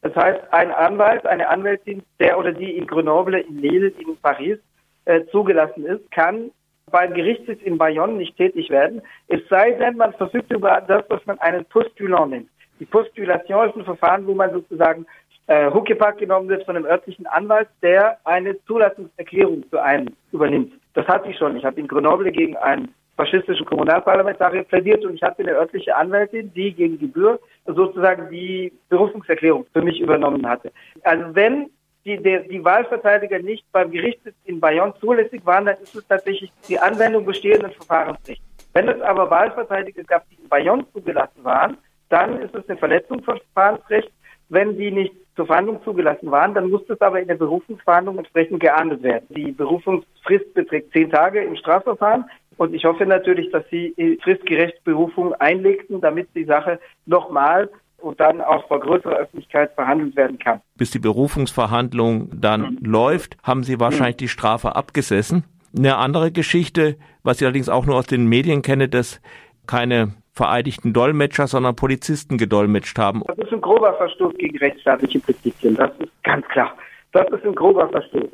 Das 0.01 0.15
heißt, 0.15 0.41
ein 0.51 0.72
Anwalt, 0.72 1.25
eine 1.25 1.48
Anwältin, 1.48 2.01
der 2.20 2.38
oder 2.38 2.51
die 2.51 2.77
in 2.77 2.88
Grenoble, 2.88 3.39
in 3.39 3.60
Lille, 3.60 3.89
in 3.89 4.17
Paris 4.22 4.58
äh, 5.05 5.22
zugelassen 5.31 5.86
ist, 5.86 6.10
kann 6.12 6.51
beim 6.91 7.13
Gerichtssitz 7.13 7.62
in 7.63 7.77
Bayonne 7.77 8.13
nicht 8.13 8.38
tätig 8.38 8.70
werden, 8.70 9.01
es 9.27 9.39
sei 9.50 9.72
denn, 9.72 9.98
man 9.98 10.13
verfügt 10.13 10.51
über 10.51 10.81
das, 10.88 11.03
was 11.10 11.25
man 11.25 11.39
einen 11.39 11.65
Postulant 11.65 12.31
nennt. 12.31 12.50
Die 12.79 12.86
Postulation 12.86 13.70
ist 13.70 13.77
ein 13.77 13.86
Verfahren, 13.86 14.27
wo 14.27 14.34
man 14.34 14.51
sozusagen 14.51 15.05
äh, 15.48 15.72
Huckepack 15.72 16.17
genommen 16.17 16.50
wird 16.50 16.65
von 16.65 16.75
einem 16.75 16.86
örtlichen 16.86 17.27
Anwalt, 17.27 17.70
der 17.81 18.17
eine 18.25 18.62
Zulassungserklärung 18.65 19.63
für 19.70 19.81
einen 19.81 20.15
übernimmt. 20.31 20.74
Das 20.93 21.07
hatte 21.07 21.29
ich 21.29 21.38
schon. 21.38 21.55
Ich 21.55 21.65
habe 21.65 21.79
in 21.79 21.88
Grenoble 21.88 22.31
gegen 22.31 22.57
einen 22.57 22.93
faschistischen 23.17 23.65
Kommunalparlamentarier 23.65 24.63
plädiert 24.63 25.05
und 25.05 25.15
ich 25.15 25.21
hatte 25.21 25.43
eine 25.43 25.53
örtliche 25.53 25.95
Anwältin, 25.95 26.53
die 26.53 26.74
gegen 26.74 26.98
Gebühr 26.98 27.39
sozusagen 27.65 28.29
die 28.29 28.71
Berufungserklärung 28.89 29.65
für 29.71 29.81
mich 29.81 30.00
übernommen 30.00 30.48
hatte. 30.48 30.71
Also 31.03 31.36
wenn 31.36 31.69
die, 32.05 32.17
der, 32.17 32.41
die 32.41 32.63
Wahlverteidiger 32.63 33.39
nicht 33.39 33.63
beim 33.71 33.91
Gericht 33.91 34.21
in 34.45 34.60
Bayonne 34.60 34.93
zulässig 35.00 35.45
waren, 35.45 35.65
dann 35.65 35.77
ist 35.77 35.95
es 35.95 36.07
tatsächlich 36.07 36.51
die 36.67 36.79
Anwendung 36.79 37.25
bestehenden 37.25 37.71
Verfahrensrechts. 37.71 38.43
Wenn 38.74 38.88
es 38.88 39.01
aber 39.01 39.29
Wahlverteidiger 39.29 40.03
gab, 40.03 40.27
die 40.29 40.36
in 40.41 40.50
Bayonne 40.50 40.86
zugelassen 40.93 41.43
waren, 41.43 41.77
dann 42.10 42.41
ist 42.41 42.55
es 42.55 42.67
eine 42.67 42.77
Verletzung 42.77 43.21
von 43.24 43.39
Verfahrensrecht. 43.53 44.12
Wenn 44.51 44.77
die 44.77 44.91
nicht 44.91 45.13
zur 45.38 45.46
Verhandlung 45.46 45.81
zugelassen 45.86 46.29
waren, 46.29 46.53
dann 46.53 46.70
muss 46.70 46.86
das 46.88 47.00
aber 47.00 47.22
in 47.22 47.27
der 47.29 47.36
Berufungsverhandlung 47.36 48.17
entsprechend 48.17 48.60
geahndet 48.60 49.01
werden. 49.01 49.25
Die 49.29 49.53
Berufungsfrist 49.53 50.53
beträgt 50.53 50.91
zehn 50.91 51.10
Tage 51.10 51.41
im 51.41 51.55
Strafverfahren. 51.55 52.25
Und 52.58 52.74
ich 52.74 52.84
hoffe 52.84 53.05
natürlich, 53.05 53.50
dass 53.51 53.63
Sie 53.72 53.96
fristgerecht 54.22 54.84
Berufung 54.84 55.34
einlegten, 55.36 56.01
damit 56.01 56.27
die 56.36 56.43
Sache 56.43 56.79
nochmal 57.05 57.70
und 57.98 58.20
dann 58.20 58.41
auch 58.41 58.67
vor 58.67 58.81
größerer 58.81 59.15
Öffentlichkeit 59.15 59.72
verhandelt 59.74 60.17
werden 60.17 60.38
kann. 60.38 60.60
Bis 60.75 60.91
die 60.91 61.00
Berufungsverhandlung 61.00 62.29
dann 62.36 62.62
mhm. 62.62 62.77
läuft, 62.81 63.38
haben 63.43 63.63
Sie 63.63 63.79
wahrscheinlich 63.79 64.17
mhm. 64.17 64.25
die 64.25 64.27
Strafe 64.27 64.75
abgesessen. 64.75 65.46
Eine 65.77 65.96
andere 65.96 66.34
Geschichte, 66.34 66.98
was 67.24 67.39
ich 67.39 67.46
allerdings 67.46 67.70
auch 67.70 67.86
nur 67.86 67.96
aus 67.96 68.05
den 68.05 68.27
Medien 68.27 68.63
kenne, 68.63 68.89
dass 68.89 69.22
keine 69.65 70.13
vereidigten 70.33 70.93
Dolmetscher, 70.93 71.47
sondern 71.47 71.75
Polizisten 71.75 72.38
gedolmetscht 72.38 72.97
haben. 72.97 73.23
Das 73.27 73.38
ist 73.38 73.51
ein 73.51 73.61
grober 73.61 73.93
Verstoß 73.95 74.33
gegen 74.38 74.57
rechtsstaatliche 74.57 75.19
Prinzipien. 75.19 75.75
Das 75.75 75.91
ist 76.00 76.11
ganz 76.23 76.45
klar. 76.47 76.73
Das 77.11 77.27
ist 77.31 77.43
ein 77.43 77.55
grober 77.55 77.89
Verstoß. 77.89 78.29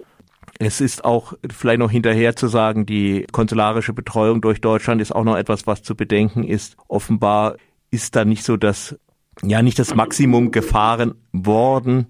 Es 0.60 0.82
ist 0.82 1.06
auch 1.06 1.34
vielleicht 1.52 1.80
noch 1.80 1.92
hinterher 1.92 2.36
zu 2.36 2.48
sagen, 2.48 2.86
die 2.86 3.26
konsularische 3.32 3.94
Betreuung 3.94 4.42
durch 4.42 4.62
Deutschland 4.62 5.02
ist 5.02 5.14
auch 5.14 5.24
noch 5.24 5.38
etwas, 5.38 5.68
was 5.68 5.84
zu 5.84 5.96
bedenken 5.96 6.44
ist. 6.44 6.78
Offenbar 6.88 7.58
ist 7.92 8.16
da 8.16 8.26
nicht 8.26 8.44
so 8.44 8.58
das, 8.58 9.00
ja, 9.44 9.62
nicht 9.62 9.78
das 9.78 9.94
Maximum 9.94 10.52
gefahren 10.52 11.16
worden, 11.32 12.08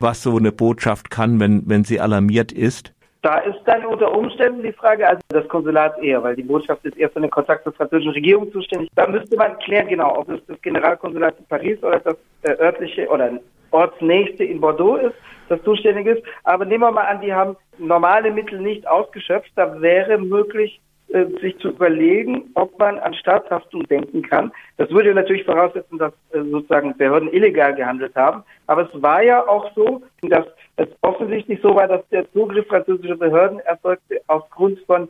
was 0.00 0.22
so 0.22 0.36
eine 0.36 0.52
Botschaft 0.52 1.10
kann, 1.10 1.40
wenn, 1.40 1.68
wenn 1.68 1.84
sie 1.84 2.00
alarmiert 2.00 2.52
ist. 2.52 2.94
Da 3.22 3.38
ist 3.38 3.58
dann 3.64 3.84
unter 3.84 4.16
Umständen 4.16 4.62
die 4.62 4.72
Frage, 4.72 5.08
also 5.08 5.20
das 5.30 5.48
Konsulat 5.48 6.00
eher, 6.00 6.22
weil 6.22 6.36
die 6.36 6.44
Botschaft 6.44 6.84
ist 6.84 6.96
eher 6.96 7.10
für 7.10 7.20
den 7.20 7.30
Kontakt 7.30 7.64
zur 7.64 7.72
französischen 7.72 8.12
Regierung 8.12 8.50
zuständig. 8.52 8.88
Da 8.94 9.08
müsste 9.08 9.36
man 9.36 9.58
klären, 9.58 9.88
genau, 9.88 10.18
ob 10.18 10.28
es 10.28 10.40
das 10.46 10.60
Generalkonsulat 10.62 11.36
in 11.38 11.46
Paris 11.46 11.82
oder 11.82 11.98
das 11.98 12.16
äh, 12.42 12.52
örtliche 12.62 13.08
oder 13.08 13.32
ortsnächste 13.72 14.44
in 14.44 14.60
Bordeaux 14.60 14.96
ist, 14.96 15.14
das 15.48 15.62
zuständig 15.64 16.06
ist. 16.06 16.22
Aber 16.44 16.64
nehmen 16.64 16.82
wir 16.82 16.92
mal 16.92 17.06
an, 17.06 17.20
die 17.20 17.32
haben 17.32 17.56
normale 17.78 18.30
Mittel 18.30 18.60
nicht 18.60 18.86
ausgeschöpft. 18.86 19.50
Da 19.56 19.80
wäre 19.80 20.18
möglich, 20.18 20.80
äh, 21.08 21.24
sich 21.40 21.58
zu 21.58 21.70
überlegen, 21.70 22.50
ob 22.54 22.78
man 22.78 22.98
an 22.98 23.14
Staatshaftung 23.14 23.82
denken 23.84 24.22
kann. 24.22 24.52
Das 24.76 24.90
würde 24.90 25.14
natürlich 25.14 25.44
voraussetzen, 25.44 25.98
dass 25.98 26.12
äh, 26.32 26.42
sozusagen 26.42 26.96
Behörden 26.96 27.32
illegal 27.32 27.74
gehandelt 27.74 28.14
haben. 28.14 28.44
Aber 28.66 28.82
es 28.82 29.02
war 29.02 29.22
ja 29.22 29.46
auch 29.48 29.72
so, 29.74 30.02
dass 30.22 30.46
es 30.78 30.88
offensichtlich 31.02 31.60
so 31.60 31.74
war, 31.74 31.88
dass 31.88 32.08
der 32.10 32.30
Zugriff 32.32 32.66
französischer 32.68 33.16
Behörden 33.16 33.58
erfolgte 33.60 34.20
aufgrund 34.28 34.78
von 34.86 35.08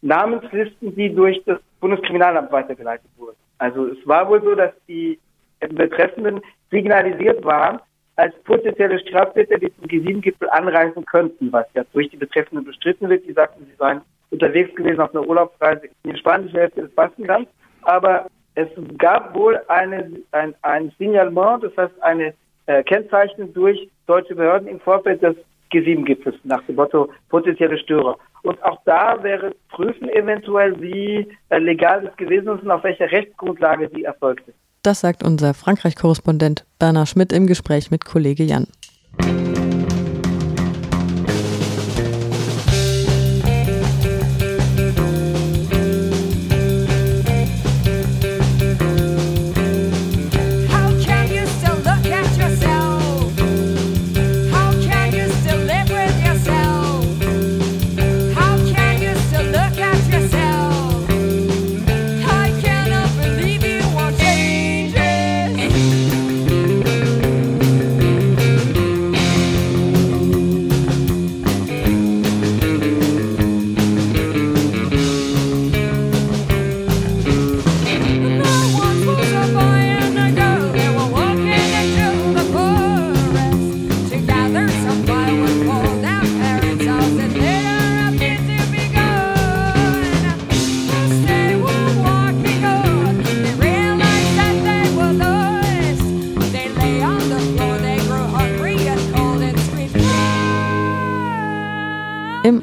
Namenslisten, 0.00 0.94
die 0.96 1.14
durch 1.14 1.42
das 1.44 1.58
Bundeskriminalamt 1.80 2.50
weitergeleitet 2.50 3.10
wurden. 3.18 3.36
Also 3.58 3.86
es 3.86 3.98
war 4.06 4.28
wohl 4.28 4.42
so, 4.42 4.54
dass 4.54 4.72
die 4.88 5.18
Betreffenden 5.60 6.40
signalisiert 6.70 7.44
waren, 7.44 7.80
als 8.16 8.34
potenzielle 8.44 8.98
Straftäter, 9.00 9.58
die 9.58 9.72
zum 9.76 9.84
G7-Gipfel 9.88 10.48
anreisen 10.50 11.04
könnten, 11.04 11.52
was 11.52 11.66
ja 11.74 11.84
durch 11.92 12.08
die 12.08 12.16
Betreffenden 12.16 12.64
bestritten 12.64 13.08
wird. 13.10 13.26
Die 13.26 13.34
sagten, 13.34 13.66
sie 13.66 13.76
seien 13.78 14.00
unterwegs 14.30 14.74
gewesen 14.74 15.00
auf 15.00 15.14
einer 15.14 15.26
Urlaubsreise 15.26 15.88
in 16.02 16.12
die 16.12 16.18
spanische 16.18 16.58
Hälfte 16.58 16.82
des 16.82 16.94
Baskenlands. 16.94 17.50
Aber 17.82 18.26
es 18.54 18.68
gab 18.96 19.34
wohl 19.34 19.60
eine, 19.68 20.10
ein, 20.32 20.54
ein 20.62 20.92
Signalement, 20.98 21.62
das 21.62 21.76
heißt 21.76 22.02
eine 22.02 22.32
äh, 22.70 22.84
Kennzeichnung 22.84 23.52
durch 23.52 23.88
deutsche 24.06 24.34
Behörden 24.34 24.68
im 24.68 24.78
Vorfeld 24.80 25.22
des 25.22 25.34
G7-Gipfels 25.72 26.36
nach 26.44 26.62
dem 26.64 26.76
Motto 26.76 27.08
potenzielle 27.28 27.78
Störer. 27.78 28.16
Und 28.42 28.62
auch 28.62 28.78
da 28.84 29.22
wäre 29.22 29.54
prüfen 29.70 30.08
eventuell, 30.10 30.80
wie 30.80 31.26
äh, 31.48 31.58
legal 31.58 32.02
das 32.02 32.16
gewesen 32.16 32.48
ist 32.48 32.62
und 32.62 32.70
auf 32.70 32.84
welcher 32.84 33.10
Rechtsgrundlage 33.10 33.88
die 33.88 34.04
erfolgte. 34.04 34.52
Das 34.82 35.00
sagt 35.00 35.22
unser 35.22 35.52
Frankreich-Korrespondent 35.52 36.64
Bernhard 36.78 37.08
Schmidt 37.08 37.32
im 37.32 37.46
Gespräch 37.46 37.90
mit 37.90 38.04
Kollege 38.04 38.44
Jan. 38.44 38.66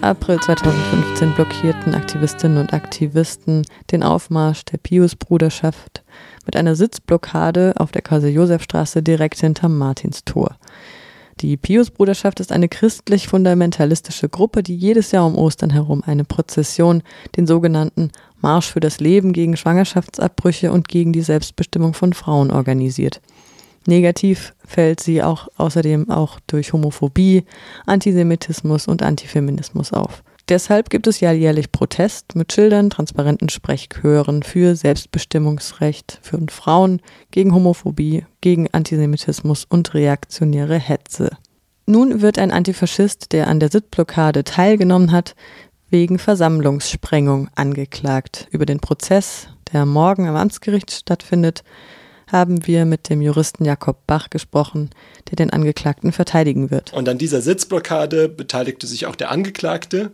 April 0.08 0.40
2015 0.40 1.34
blockierten 1.34 1.94
Aktivistinnen 1.94 2.60
und 2.60 2.72
Aktivisten 2.72 3.66
den 3.92 4.04
Aufmarsch 4.04 4.64
der 4.64 4.78
Pius-Bruderschaft 4.78 6.02
mit 6.46 6.56
einer 6.56 6.78
Sitzblockade 6.78 7.74
auf 7.76 7.92
der 7.92 8.04
Kaiser-Josef-Straße 8.04 9.04
direkt 9.04 9.42
hinterm 9.42 9.78
Martinstor. 9.78 10.56
Die 11.42 11.58
Pius-Bruderschaft 11.58 12.40
ist 12.40 12.54
eine 12.54 12.70
christlich-fundamentalistische 12.70 14.30
Gruppe, 14.30 14.64
die 14.64 14.78
jedes 14.78 15.12
Jahr 15.12 15.26
um 15.26 15.36
Ostern 15.36 15.72
herum 15.72 16.02
eine 16.06 16.24
Prozession, 16.24 17.04
den 17.36 17.46
sogenannten 17.46 18.12
Marsch 18.40 18.72
für 18.72 18.80
das 18.80 19.02
Leben 19.02 19.34
gegen 19.34 19.58
Schwangerschaftsabbrüche 19.58 20.72
und 20.72 20.88
gegen 20.88 21.12
die 21.12 21.22
Selbstbestimmung 21.22 21.94
von 21.94 22.14
Frauen 22.14 22.50
organisiert. 22.50 23.20
Negativ 23.88 24.54
fällt 24.66 25.00
sie 25.00 25.24
auch 25.24 25.48
außerdem 25.56 26.10
auch 26.10 26.42
durch 26.46 26.74
Homophobie, 26.74 27.46
Antisemitismus 27.86 28.90
und 28.90 29.02
Antifeminismus 29.02 29.94
auf. 29.94 30.24
Deshalb 30.50 30.90
gibt 30.90 31.08
es 31.08 31.22
ja 31.22 31.32
jährlich 31.32 31.72
Protest 31.72 32.36
mit 32.36 32.52
Schildern, 32.52 32.90
transparenten 32.90 33.48
Sprechchören 33.48 34.44
für 34.44 34.76
Selbstbestimmungsrecht 34.76 36.20
für 36.22 36.38
Frauen, 36.50 37.02
gegen 37.32 37.54
Homophobie, 37.54 38.26
gegen 38.42 38.68
Antisemitismus 38.74 39.64
und 39.64 39.94
reaktionäre 39.94 40.78
Hetze. 40.78 41.38
Nun 41.86 42.22
wird 42.22 42.40
ein 42.40 42.52
Antifaschist, 42.52 43.32
der 43.32 43.48
an 43.48 43.62
der 43.62 43.70
Sitzblockade 43.70 44.44
teilgenommen 44.44 45.14
hat, 45.14 45.34
wegen 45.90 46.20
Versammlungssprengung 46.20 47.48
angeklagt. 47.56 48.50
Über 48.52 48.66
den 48.66 48.82
Prozess, 48.82 49.48
der 49.72 49.86
morgen 49.86 50.28
am 50.28 50.36
Amtsgericht 50.36 50.92
stattfindet, 50.92 51.64
haben 52.28 52.68
wir 52.68 52.86
mit 52.86 53.10
dem 53.10 53.22
Juristen 53.22 53.66
Jakob 53.66 54.06
Bach 54.06 54.30
gesprochen, 54.30 54.90
der 55.30 55.36
den 55.36 55.50
Angeklagten 55.50 56.12
verteidigen 56.12 56.72
wird. 56.72 56.94
Und 56.94 57.10
an 57.10 57.18
dieser 57.18 57.42
Sitzblockade 57.42 58.30
beteiligte 58.30 58.88
sich 58.88 59.06
auch 59.06 59.16
der 59.16 59.32
Angeklagte, 59.32 60.12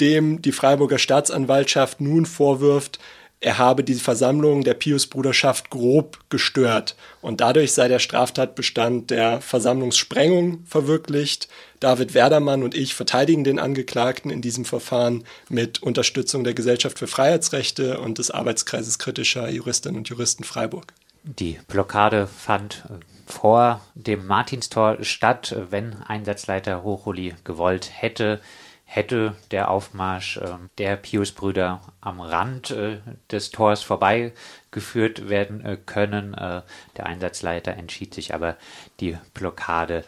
dem 0.00 0.40
die 0.40 0.52
Freiburger 0.52 0.98
Staatsanwaltschaft 0.98 2.00
nun 2.00 2.24
vorwirft, 2.24 2.98
er 3.42 3.56
habe 3.56 3.82
die 3.82 3.94
Versammlung 3.94 4.64
der 4.64 4.74
Pius-Bruderschaft 4.74 5.70
grob 5.70 6.18
gestört 6.28 6.94
und 7.22 7.40
dadurch 7.40 7.72
sei 7.72 7.88
der 7.88 7.98
Straftatbestand 7.98 9.10
der 9.10 9.40
Versammlungssprengung 9.40 10.64
verwirklicht. 10.66 11.48
David 11.80 12.12
Werdermann 12.12 12.62
und 12.62 12.74
ich 12.74 12.94
verteidigen 12.94 13.42
den 13.42 13.58
Angeklagten 13.58 14.30
in 14.30 14.42
diesem 14.42 14.66
Verfahren 14.66 15.24
mit 15.48 15.82
Unterstützung 15.82 16.44
der 16.44 16.52
Gesellschaft 16.52 16.98
für 16.98 17.06
Freiheitsrechte 17.06 17.98
und 18.00 18.18
des 18.18 18.30
Arbeitskreises 18.30 18.98
kritischer 18.98 19.48
Juristinnen 19.48 19.96
und 19.96 20.08
Juristen 20.10 20.44
Freiburg. 20.44 20.92
Die 21.22 21.60
Blockade 21.68 22.26
fand 22.26 22.84
äh, 22.88 22.94
vor 23.30 23.80
dem 23.94 24.26
Martinstor 24.26 25.04
statt. 25.04 25.54
Wenn 25.70 26.02
Einsatzleiter 26.02 26.82
Hochuli 26.82 27.34
gewollt 27.44 27.90
hätte, 27.94 28.40
hätte 28.84 29.36
der 29.50 29.70
Aufmarsch 29.70 30.38
äh, 30.38 30.54
der 30.78 30.96
Pius-Brüder 30.96 31.82
am 32.00 32.20
Rand 32.20 32.70
äh, 32.70 33.00
des 33.30 33.50
Tors 33.50 33.82
vorbeigeführt 33.82 35.28
werden 35.28 35.84
können. 35.84 36.32
Der 36.32 37.06
Einsatzleiter 37.06 37.74
entschied 37.74 38.14
sich 38.14 38.34
aber, 38.34 38.56
die 39.00 39.18
Blockade 39.34 40.04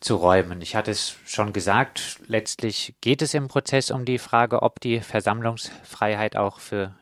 zu 0.00 0.16
räumen. 0.16 0.60
Ich 0.60 0.76
hatte 0.76 0.90
es 0.90 1.16
schon 1.24 1.52
gesagt, 1.52 2.20
letztlich 2.26 2.94
geht 3.00 3.22
es 3.22 3.34
im 3.34 3.48
Prozess 3.48 3.90
um 3.90 4.04
die 4.04 4.18
Frage, 4.18 4.62
ob 4.62 4.80
die 4.80 5.00
Versammlungsfreiheit 5.00 6.36
auch 6.36 6.60
für 6.60 6.94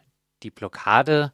die 0.43 0.50
Blockade 0.50 1.33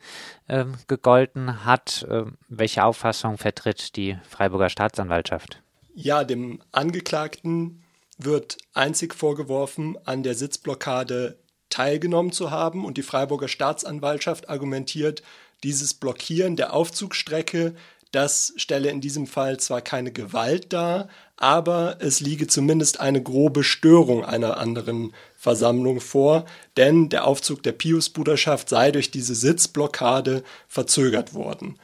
äh, 0.48 0.64
gegolten 0.86 1.64
hat. 1.64 2.06
Äh, 2.08 2.24
welche 2.48 2.84
Auffassung 2.84 3.38
vertritt 3.38 3.96
die 3.96 4.18
Freiburger 4.28 4.68
Staatsanwaltschaft? 4.68 5.62
Ja, 5.94 6.24
dem 6.24 6.62
Angeklagten 6.72 7.82
wird 8.18 8.58
einzig 8.74 9.14
vorgeworfen, 9.14 9.98
an 10.04 10.22
der 10.22 10.34
Sitzblockade 10.34 11.38
teilgenommen 11.70 12.32
zu 12.32 12.50
haben 12.50 12.84
und 12.84 12.98
die 12.98 13.02
Freiburger 13.02 13.48
Staatsanwaltschaft 13.48 14.48
argumentiert, 14.48 15.22
dieses 15.62 15.94
Blockieren 15.94 16.56
der 16.56 16.72
Aufzugstrecke, 16.72 17.74
das 18.10 18.52
stelle 18.56 18.90
in 18.90 19.00
diesem 19.00 19.26
Fall 19.26 19.58
zwar 19.58 19.80
keine 19.80 20.12
Gewalt 20.12 20.72
dar, 20.72 21.08
aber 21.36 21.96
es 22.00 22.20
liege 22.20 22.46
zumindest 22.46 23.00
eine 23.00 23.22
grobe 23.22 23.64
Störung 23.64 24.22
einer 24.22 24.58
anderen 24.58 25.14
Versammlung 25.42 26.00
vor, 26.00 26.44
denn 26.76 27.08
der 27.08 27.26
Aufzug 27.26 27.64
der 27.64 27.72
Piusbruderschaft 27.72 28.68
sei 28.68 28.92
durch 28.92 29.10
diese 29.10 29.34
Sitzblockade 29.34 30.44
verzögert 30.68 31.34
worden. 31.34 31.80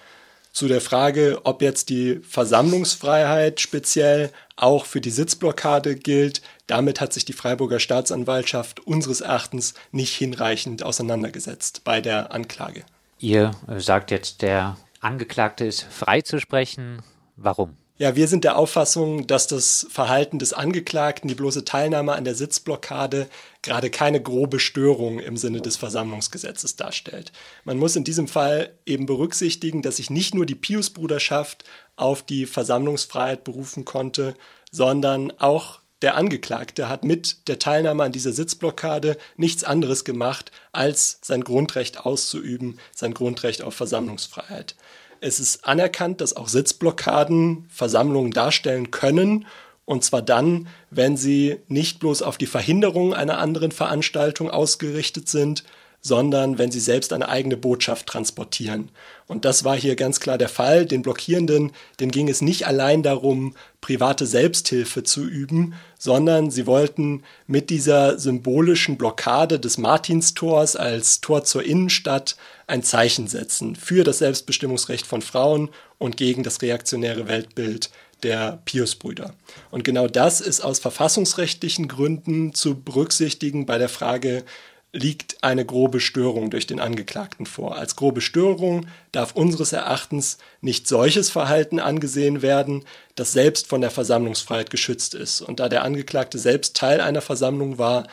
Zu 0.52 0.68
der 0.68 0.80
Frage, 0.80 1.40
ob 1.42 1.60
jetzt 1.60 1.88
die 1.88 2.20
Versammlungsfreiheit 2.22 3.58
speziell 3.58 4.30
auch 4.54 4.86
für 4.86 5.00
die 5.00 5.10
Sitzblockade 5.10 5.96
gilt, 5.96 6.40
damit 6.68 7.00
hat 7.00 7.12
sich 7.12 7.24
die 7.24 7.32
Freiburger 7.32 7.80
Staatsanwaltschaft 7.80 8.78
unseres 8.86 9.22
Erachtens 9.22 9.74
nicht 9.90 10.14
hinreichend 10.14 10.84
auseinandergesetzt 10.84 11.82
bei 11.82 12.00
der 12.00 12.32
Anklage. 12.32 12.84
Ihr 13.18 13.50
sagt 13.78 14.12
jetzt, 14.12 14.42
der 14.42 14.76
Angeklagte 15.00 15.64
ist 15.64 15.82
freizusprechen. 15.82 17.02
Warum? 17.34 17.76
Ja, 18.00 18.14
wir 18.14 18.28
sind 18.28 18.44
der 18.44 18.56
Auffassung, 18.56 19.26
dass 19.26 19.48
das 19.48 19.84
Verhalten 19.90 20.38
des 20.38 20.52
Angeklagten, 20.52 21.26
die 21.26 21.34
bloße 21.34 21.64
Teilnahme 21.64 22.12
an 22.12 22.22
der 22.22 22.36
Sitzblockade, 22.36 23.28
gerade 23.62 23.90
keine 23.90 24.22
grobe 24.22 24.60
Störung 24.60 25.18
im 25.18 25.36
Sinne 25.36 25.60
des 25.60 25.76
Versammlungsgesetzes 25.76 26.76
darstellt. 26.76 27.32
Man 27.64 27.76
muss 27.76 27.96
in 27.96 28.04
diesem 28.04 28.28
Fall 28.28 28.72
eben 28.86 29.06
berücksichtigen, 29.06 29.82
dass 29.82 29.96
sich 29.96 30.10
nicht 30.10 30.32
nur 30.32 30.46
die 30.46 30.54
Piusbruderschaft 30.54 31.64
auf 31.96 32.22
die 32.22 32.46
Versammlungsfreiheit 32.46 33.42
berufen 33.42 33.84
konnte, 33.84 34.36
sondern 34.70 35.32
auch 35.40 35.80
der 36.00 36.14
Angeklagte 36.14 36.88
hat 36.88 37.02
mit 37.02 37.48
der 37.48 37.58
Teilnahme 37.58 38.04
an 38.04 38.12
dieser 38.12 38.32
Sitzblockade 38.32 39.18
nichts 39.36 39.64
anderes 39.64 40.04
gemacht, 40.04 40.52
als 40.70 41.18
sein 41.22 41.42
Grundrecht 41.42 42.06
auszuüben, 42.06 42.78
sein 42.94 43.12
Grundrecht 43.12 43.62
auf 43.62 43.74
Versammlungsfreiheit. 43.74 44.76
Es 45.20 45.40
ist 45.40 45.64
anerkannt, 45.64 46.20
dass 46.20 46.36
auch 46.36 46.48
Sitzblockaden 46.48 47.66
Versammlungen 47.68 48.30
darstellen 48.30 48.90
können, 48.90 49.46
und 49.84 50.04
zwar 50.04 50.20
dann, 50.20 50.68
wenn 50.90 51.16
sie 51.16 51.56
nicht 51.66 51.98
bloß 51.98 52.20
auf 52.20 52.36
die 52.36 52.46
Verhinderung 52.46 53.14
einer 53.14 53.38
anderen 53.38 53.72
Veranstaltung 53.72 54.50
ausgerichtet 54.50 55.28
sind, 55.30 55.64
sondern 56.00 56.58
wenn 56.58 56.70
sie 56.70 56.80
selbst 56.80 57.12
eine 57.12 57.28
eigene 57.28 57.56
Botschaft 57.56 58.06
transportieren. 58.06 58.90
Und 59.26 59.44
das 59.44 59.64
war 59.64 59.76
hier 59.76 59.96
ganz 59.96 60.20
klar 60.20 60.38
der 60.38 60.48
Fall. 60.48 60.86
Den 60.86 61.02
Blockierenden, 61.02 61.72
denen 62.00 62.10
ging 62.10 62.28
es 62.28 62.40
nicht 62.40 62.66
allein 62.66 63.02
darum, 63.02 63.54
private 63.80 64.26
Selbsthilfe 64.26 65.02
zu 65.02 65.24
üben, 65.24 65.74
sondern 65.98 66.50
sie 66.50 66.66
wollten 66.66 67.24
mit 67.46 67.68
dieser 67.70 68.18
symbolischen 68.18 68.96
Blockade 68.96 69.58
des 69.58 69.76
Martinstors 69.76 70.76
als 70.76 71.20
Tor 71.20 71.44
zur 71.44 71.64
Innenstadt 71.64 72.36
ein 72.66 72.82
Zeichen 72.82 73.28
setzen 73.28 73.76
für 73.76 74.04
das 74.04 74.18
Selbstbestimmungsrecht 74.18 75.06
von 75.06 75.22
Frauen 75.22 75.70
und 75.98 76.16
gegen 76.16 76.42
das 76.42 76.62
reaktionäre 76.62 77.28
Weltbild 77.28 77.90
der 78.22 78.60
Piusbrüder. 78.64 79.34
Und 79.70 79.84
genau 79.84 80.08
das 80.08 80.40
ist 80.40 80.60
aus 80.60 80.78
verfassungsrechtlichen 80.78 81.88
Gründen 81.88 82.52
zu 82.54 82.80
berücksichtigen 82.80 83.66
bei 83.66 83.78
der 83.78 83.88
Frage, 83.88 84.44
liegt 84.92 85.44
eine 85.44 85.66
grobe 85.66 86.00
Störung 86.00 86.50
durch 86.50 86.66
den 86.66 86.80
Angeklagten 86.80 87.46
vor. 87.46 87.76
Als 87.76 87.94
grobe 87.94 88.20
Störung 88.20 88.86
darf 89.12 89.32
unseres 89.34 89.72
Erachtens 89.72 90.38
nicht 90.60 90.88
solches 90.88 91.30
Verhalten 91.30 91.78
angesehen 91.78 92.40
werden, 92.40 92.84
das 93.14 93.32
selbst 93.32 93.66
von 93.66 93.80
der 93.82 93.90
Versammlungsfreiheit 93.90 94.70
geschützt 94.70 95.14
ist. 95.14 95.42
Und 95.42 95.60
da 95.60 95.68
der 95.68 95.84
Angeklagte 95.84 96.38
selbst 96.38 96.76
Teil 96.76 97.00
einer 97.00 97.20
Versammlung 97.20 97.78
war, 97.78 98.06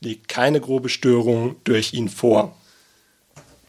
liegt 0.00 0.28
keine 0.28 0.60
grobe 0.60 0.88
Störung 0.88 1.56
durch 1.64 1.92
ihn 1.92 2.08
vor. 2.08 2.56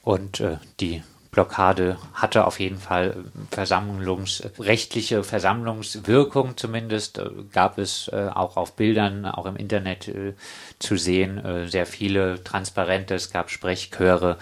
Und 0.04 0.40
äh, 0.40 0.58
die 0.80 1.04
Blockade 1.34 1.98
hatte 2.14 2.46
auf 2.46 2.60
jeden 2.60 2.78
Fall 2.78 3.26
versammlungsrechtliche 3.50 5.24
Versammlungswirkung 5.24 6.56
zumindest, 6.58 7.18
äh, 7.18 7.30
gab 7.52 7.80
es 7.80 8.08
äh, 8.10 8.30
auch 8.34 8.56
auf 8.56 8.76
Bildern, 8.76 9.26
auch 9.26 9.48
im 9.48 9.56
Internet 9.56 10.08
äh, 10.08 10.36
zu 10.80 10.96
sehen, 10.96 11.42
sehr 11.70 11.86
viele 11.86 12.44
Transparente, 12.44 13.16
es 13.16 13.32
gab 13.32 13.50
Sprechchöre, 13.50 14.38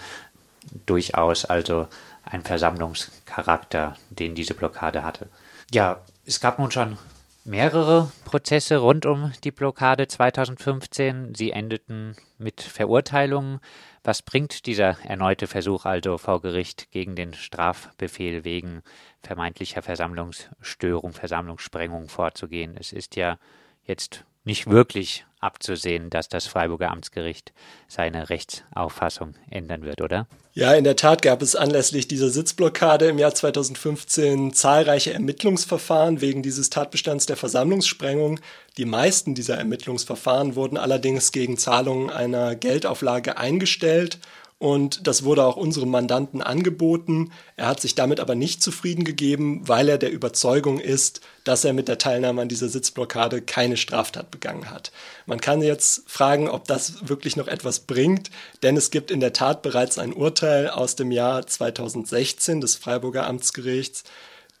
durchaus 0.86 1.44
also 1.44 1.88
ein 2.24 2.42
Versammlungscharakter, 2.42 3.96
den 4.10 4.34
diese 4.34 4.54
Blockade 4.54 5.02
hatte. 5.02 5.28
Ja, 5.72 6.00
es 6.26 6.40
gab 6.40 6.58
nun 6.58 6.70
schon 6.70 6.98
mehrere 7.44 8.10
Prozesse 8.24 8.78
rund 8.78 9.06
um 9.06 9.32
die 9.44 9.50
Blockade 9.50 10.08
2015. 10.08 11.34
Sie 11.34 11.50
endeten 11.52 12.16
mit 12.38 12.60
Verurteilungen. 12.60 13.60
Was 14.04 14.22
bringt 14.22 14.66
dieser 14.66 14.98
erneute 15.04 15.46
Versuch 15.46 15.84
also 15.84 16.18
vor 16.18 16.40
Gericht 16.40 16.90
gegen 16.90 17.14
den 17.14 17.34
Strafbefehl 17.34 18.42
wegen 18.42 18.82
vermeintlicher 19.22 19.80
Versammlungsstörung, 19.80 21.12
Versammlungssprengung 21.12 22.08
vorzugehen? 22.08 22.76
Es 22.76 22.92
ist 22.92 23.14
ja 23.14 23.38
jetzt 23.84 24.24
nicht 24.44 24.68
wirklich 24.68 25.24
abzusehen, 25.40 26.08
dass 26.08 26.28
das 26.28 26.46
Freiburger 26.46 26.90
Amtsgericht 26.90 27.52
seine 27.88 28.30
Rechtsauffassung 28.30 29.34
ändern 29.50 29.82
wird, 29.82 30.00
oder? 30.00 30.26
Ja, 30.54 30.74
in 30.74 30.84
der 30.84 30.96
Tat 30.96 31.22
gab 31.22 31.42
es 31.42 31.56
anlässlich 31.56 32.06
dieser 32.08 32.28
Sitzblockade 32.28 33.06
im 33.06 33.18
Jahr 33.18 33.34
2015 33.34 34.52
zahlreiche 34.52 35.12
Ermittlungsverfahren 35.12 36.20
wegen 36.20 36.42
dieses 36.42 36.70
Tatbestands 36.70 37.26
der 37.26 37.36
Versammlungssprengung. 37.36 38.38
Die 38.76 38.84
meisten 38.84 39.34
dieser 39.34 39.56
Ermittlungsverfahren 39.56 40.54
wurden 40.54 40.76
allerdings 40.76 41.32
gegen 41.32 41.58
Zahlung 41.58 42.10
einer 42.10 42.54
Geldauflage 42.54 43.38
eingestellt 43.38 44.18
und 44.62 45.08
das 45.08 45.24
wurde 45.24 45.44
auch 45.44 45.56
unserem 45.56 45.90
Mandanten 45.90 46.40
angeboten. 46.40 47.32
Er 47.56 47.66
hat 47.66 47.80
sich 47.80 47.96
damit 47.96 48.20
aber 48.20 48.36
nicht 48.36 48.62
zufrieden 48.62 49.02
gegeben, 49.02 49.62
weil 49.66 49.88
er 49.88 49.98
der 49.98 50.12
Überzeugung 50.12 50.78
ist, 50.78 51.20
dass 51.42 51.64
er 51.64 51.72
mit 51.72 51.88
der 51.88 51.98
Teilnahme 51.98 52.42
an 52.42 52.48
dieser 52.48 52.68
Sitzblockade 52.68 53.42
keine 53.42 53.76
Straftat 53.76 54.30
begangen 54.30 54.70
hat. 54.70 54.92
Man 55.26 55.40
kann 55.40 55.62
jetzt 55.62 56.08
fragen, 56.08 56.48
ob 56.48 56.68
das 56.68 57.08
wirklich 57.08 57.34
noch 57.34 57.48
etwas 57.48 57.80
bringt, 57.80 58.30
denn 58.62 58.76
es 58.76 58.92
gibt 58.92 59.10
in 59.10 59.18
der 59.18 59.32
Tat 59.32 59.62
bereits 59.62 59.98
ein 59.98 60.12
Urteil 60.12 60.70
aus 60.70 60.94
dem 60.94 61.10
Jahr 61.10 61.44
2016 61.44 62.60
des 62.60 62.76
Freiburger 62.76 63.26
Amtsgerichts. 63.26 64.04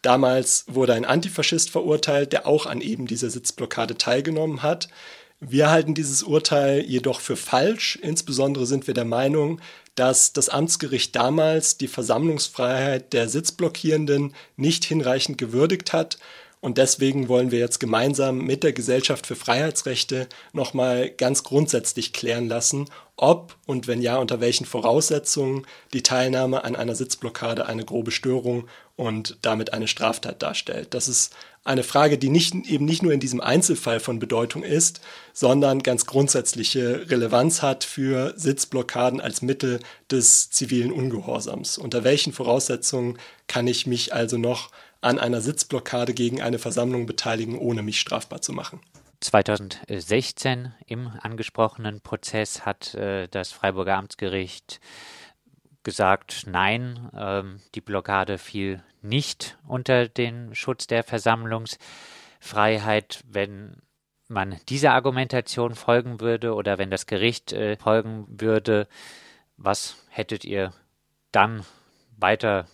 Damals 0.02 0.64
wurde 0.66 0.94
ein 0.94 1.04
Antifaschist 1.04 1.70
verurteilt, 1.70 2.32
der 2.32 2.48
auch 2.48 2.66
an 2.66 2.80
eben 2.80 3.06
dieser 3.06 3.30
Sitzblockade 3.30 3.96
teilgenommen 3.98 4.64
hat. 4.64 4.88
Wir 5.44 5.70
halten 5.70 5.94
dieses 5.94 6.22
Urteil 6.22 6.82
jedoch 6.82 7.18
für 7.18 7.34
falsch. 7.34 7.98
Insbesondere 8.00 8.64
sind 8.64 8.86
wir 8.86 8.94
der 8.94 9.04
Meinung, 9.04 9.60
dass 9.96 10.32
das 10.32 10.48
Amtsgericht 10.48 11.16
damals 11.16 11.76
die 11.76 11.88
Versammlungsfreiheit 11.88 13.12
der 13.12 13.28
Sitzblockierenden 13.28 14.36
nicht 14.54 14.84
hinreichend 14.84 15.38
gewürdigt 15.38 15.92
hat. 15.92 16.18
Und 16.60 16.78
deswegen 16.78 17.26
wollen 17.26 17.50
wir 17.50 17.58
jetzt 17.58 17.80
gemeinsam 17.80 18.38
mit 18.38 18.62
der 18.62 18.72
Gesellschaft 18.72 19.26
für 19.26 19.34
Freiheitsrechte 19.34 20.28
nochmal 20.52 21.10
ganz 21.10 21.42
grundsätzlich 21.42 22.12
klären 22.12 22.46
lassen, 22.46 22.88
ob 23.16 23.56
und 23.66 23.88
wenn 23.88 24.00
ja, 24.00 24.18
unter 24.18 24.40
welchen 24.40 24.64
Voraussetzungen 24.64 25.66
die 25.92 26.04
Teilnahme 26.04 26.62
an 26.62 26.76
einer 26.76 26.94
Sitzblockade 26.94 27.66
eine 27.66 27.84
grobe 27.84 28.12
Störung 28.12 28.68
und 28.94 29.38
damit 29.42 29.72
eine 29.72 29.88
Straftat 29.88 30.40
darstellt. 30.40 30.94
Das 30.94 31.08
ist 31.08 31.34
eine 31.64 31.84
Frage, 31.84 32.18
die 32.18 32.28
nicht, 32.28 32.54
eben 32.66 32.84
nicht 32.84 33.02
nur 33.02 33.12
in 33.12 33.20
diesem 33.20 33.40
Einzelfall 33.40 34.00
von 34.00 34.18
Bedeutung 34.18 34.62
ist, 34.64 35.00
sondern 35.32 35.82
ganz 35.82 36.06
grundsätzliche 36.06 37.08
Relevanz 37.10 37.62
hat 37.62 37.84
für 37.84 38.34
Sitzblockaden 38.36 39.20
als 39.20 39.42
Mittel 39.42 39.80
des 40.10 40.50
zivilen 40.50 40.90
Ungehorsams. 40.90 41.78
Unter 41.78 42.02
welchen 42.04 42.32
Voraussetzungen 42.32 43.18
kann 43.46 43.66
ich 43.66 43.86
mich 43.86 44.12
also 44.12 44.38
noch 44.38 44.70
an 45.00 45.18
einer 45.18 45.40
Sitzblockade 45.40 46.14
gegen 46.14 46.42
eine 46.42 46.58
Versammlung 46.58 47.06
beteiligen, 47.06 47.56
ohne 47.56 47.82
mich 47.82 48.00
strafbar 48.00 48.40
zu 48.40 48.52
machen? 48.52 48.80
2016 49.20 50.74
im 50.86 51.12
angesprochenen 51.20 52.00
Prozess 52.00 52.66
hat 52.66 52.94
äh, 52.94 53.28
das 53.28 53.52
Freiburger 53.52 53.96
Amtsgericht 53.96 54.80
gesagt, 55.82 56.44
nein, 56.46 57.10
ähm, 57.16 57.60
die 57.74 57.80
Blockade 57.80 58.38
fiel 58.38 58.82
nicht 59.02 59.58
unter 59.66 60.08
den 60.08 60.54
Schutz 60.54 60.86
der 60.86 61.02
Versammlungsfreiheit, 61.02 63.24
wenn 63.28 63.82
man 64.28 64.60
dieser 64.68 64.92
Argumentation 64.92 65.74
folgen 65.74 66.20
würde 66.20 66.54
oder 66.54 66.78
wenn 66.78 66.90
das 66.90 67.06
Gericht 67.06 67.52
äh, 67.52 67.76
folgen 67.76 68.26
würde, 68.28 68.86
was 69.56 69.96
hättet 70.08 70.44
ihr 70.44 70.72
dann 71.30 71.64
weiter 72.16 72.66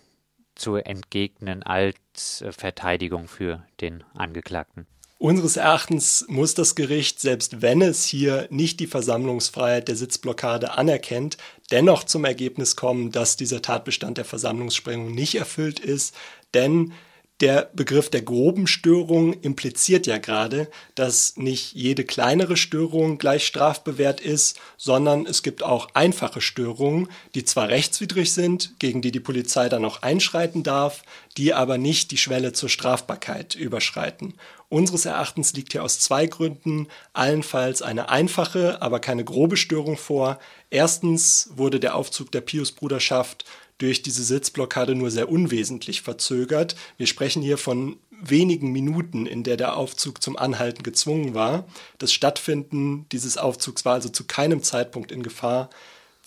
zu 0.55 0.77
entgegnen 0.77 1.63
als 1.63 2.41
äh, 2.43 2.53
Verteidigung 2.53 3.29
für 3.29 3.65
den 3.81 4.05
Angeklagten? 4.15 4.87
Unseres 5.21 5.57
Erachtens 5.57 6.25
muss 6.29 6.55
das 6.55 6.77
Gericht, 6.77 7.19
selbst 7.19 7.61
wenn 7.61 7.83
es 7.83 8.05
hier 8.05 8.47
nicht 8.51 8.79
die 8.79 8.87
Versammlungsfreiheit 8.87 9.89
der 9.89 9.97
Sitzblockade 9.97 10.79
anerkennt, 10.79 11.39
dennoch 11.71 12.05
zum 12.05 12.25
Ergebnis 12.25 12.77
kommen, 12.77 13.13
dass 13.13 13.37
dieser 13.37 13.63
Tatbestand 13.63 14.19
der 14.19 14.25
Versammlungssprengung 14.25 15.13
nicht 15.15 15.35
erfüllt 15.35 15.81
ist, 15.81 16.15
denn 16.55 16.93
der 17.41 17.71
Begriff 17.73 18.11
der 18.11 18.23
groben 18.23 18.67
Störung 18.67 19.33
impliziert 19.33 20.09
ja 20.09 20.19
gerade, 20.19 20.69
dass 20.97 21.37
nicht 21.37 21.73
jede 21.73 22.05
kleinere 22.05 22.57
Störung 22.57 23.17
gleich 23.19 23.47
strafbewehrt 23.47 24.21
ist, 24.21 24.59
sondern 24.77 25.25
es 25.25 25.45
gibt 25.45 25.63
auch 25.63 25.89
einfache 25.95 26.41
Störungen, 26.41 27.09
die 27.37 27.45
zwar 27.45 27.69
rechtswidrig 27.69 28.33
sind, 28.33 28.75
gegen 28.81 29.03
die 29.03 29.13
die 29.13 29.21
Polizei 29.21 29.69
dann 29.69 29.85
auch 29.85 30.03
einschreiten 30.03 30.65
darf, 30.65 31.05
die 31.37 31.55
aber 31.55 31.79
nicht 31.79 32.11
die 32.11 32.17
Schwelle 32.17 32.55
zur 32.55 32.69
Strafbarkeit 32.69 33.55
überschreiten. 33.55 34.35
Unseres 34.71 35.07
Erachtens 35.07 35.55
liegt 35.55 35.73
hier 35.73 35.83
aus 35.83 35.99
zwei 35.99 36.27
Gründen 36.27 36.89
allenfalls 37.15 37.81
eine 37.81 38.11
einfache, 38.11 38.83
aber 38.83 39.01
keine 39.01 39.25
grobe 39.25 39.57
Störung 39.57 39.97
vor. 39.97 40.39
Erstens 40.69 41.51
wurde 41.55 41.81
der 41.81 41.95
Aufzug 41.95 42.31
der 42.33 42.43
Pius-Bruderschaft 42.43 43.47
durch 43.79 44.03
diese 44.03 44.23
Sitzblockade 44.25 44.95
nur 44.95 45.11
sehr 45.11 45.31
unwesentlich 45.31 46.03
verzögert. 46.03 46.77
Wir 46.99 47.07
sprechen 47.07 47.43
hier 47.43 47.57
von 47.57 47.97
wenigen 48.11 48.73
Minuten, 48.73 49.25
in 49.25 49.43
der 49.45 49.57
der 49.57 49.77
Aufzug 49.77 50.23
zum 50.23 50.37
Anhalten 50.37 50.83
gezwungen 50.83 51.35
war. 51.35 51.67
Das 51.99 52.13
Stattfinden 52.13 53.07
dieses 53.11 53.39
Aufzugs 53.39 53.85
war 53.85 53.95
also 53.95 54.09
zu 54.09 54.25
keinem 54.25 54.63
Zeitpunkt 54.63 55.13
in 55.13 55.23
Gefahr. 55.23 55.71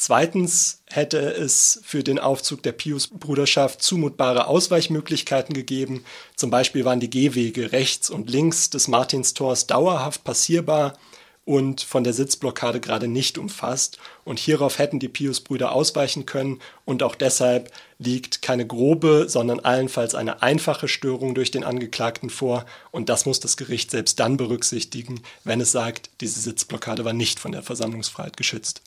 Zweitens 0.04 0.82
hätte 0.88 1.20
es 1.20 1.80
für 1.84 2.02
den 2.02 2.18
Aufzug 2.18 2.64
der 2.64 2.72
Pius-Bruderschaft 2.72 3.84
zumutbare 3.84 4.48
Ausweichmöglichkeiten 4.48 5.54
gegeben. 5.54 6.04
Zum 6.36 6.50
Beispiel 6.50 6.86
waren 6.86 7.00
die 7.00 7.12
Gehwege 7.12 7.72
rechts 7.72 8.10
und 8.10 8.28
links 8.28 8.72
des 8.72 8.88
Martinstors 8.88 9.68
dauerhaft 9.68 10.24
passierbar 10.24 10.98
und 11.46 11.82
von 11.82 12.04
der 12.04 12.14
Sitzblockade 12.14 12.80
gerade 12.80 13.08
nicht 13.08 13.38
umfasst. 13.38 14.00
Und 14.24 14.40
hierauf 14.40 14.80
hätten 14.80 14.98
die 14.98 15.08
Pius-Brüder 15.08 15.72
ausweichen 15.72 16.26
können. 16.26 16.62
Und 16.84 17.04
auch 17.04 17.14
deshalb 17.14 17.72
liegt 18.00 18.42
keine 18.42 18.66
grobe, 18.66 19.30
sondern 19.30 19.60
allenfalls 19.60 20.16
eine 20.16 20.42
einfache 20.42 20.88
Störung 20.88 21.36
durch 21.36 21.52
den 21.52 21.64
Angeklagten 21.64 22.32
vor. 22.32 22.66
Und 22.90 23.10
das 23.10 23.28
muss 23.28 23.40
das 23.40 23.56
Gericht 23.56 23.92
selbst 23.92 24.20
dann 24.20 24.38
berücksichtigen, 24.38 25.22
wenn 25.44 25.62
es 25.62 25.72
sagt, 25.72 26.10
diese 26.22 26.40
Sitzblockade 26.40 27.06
war 27.06 27.14
nicht 27.14 27.40
von 27.40 27.52
der 27.52 27.62
Versammlungsfreiheit 27.62 28.36
geschützt. 28.36 28.82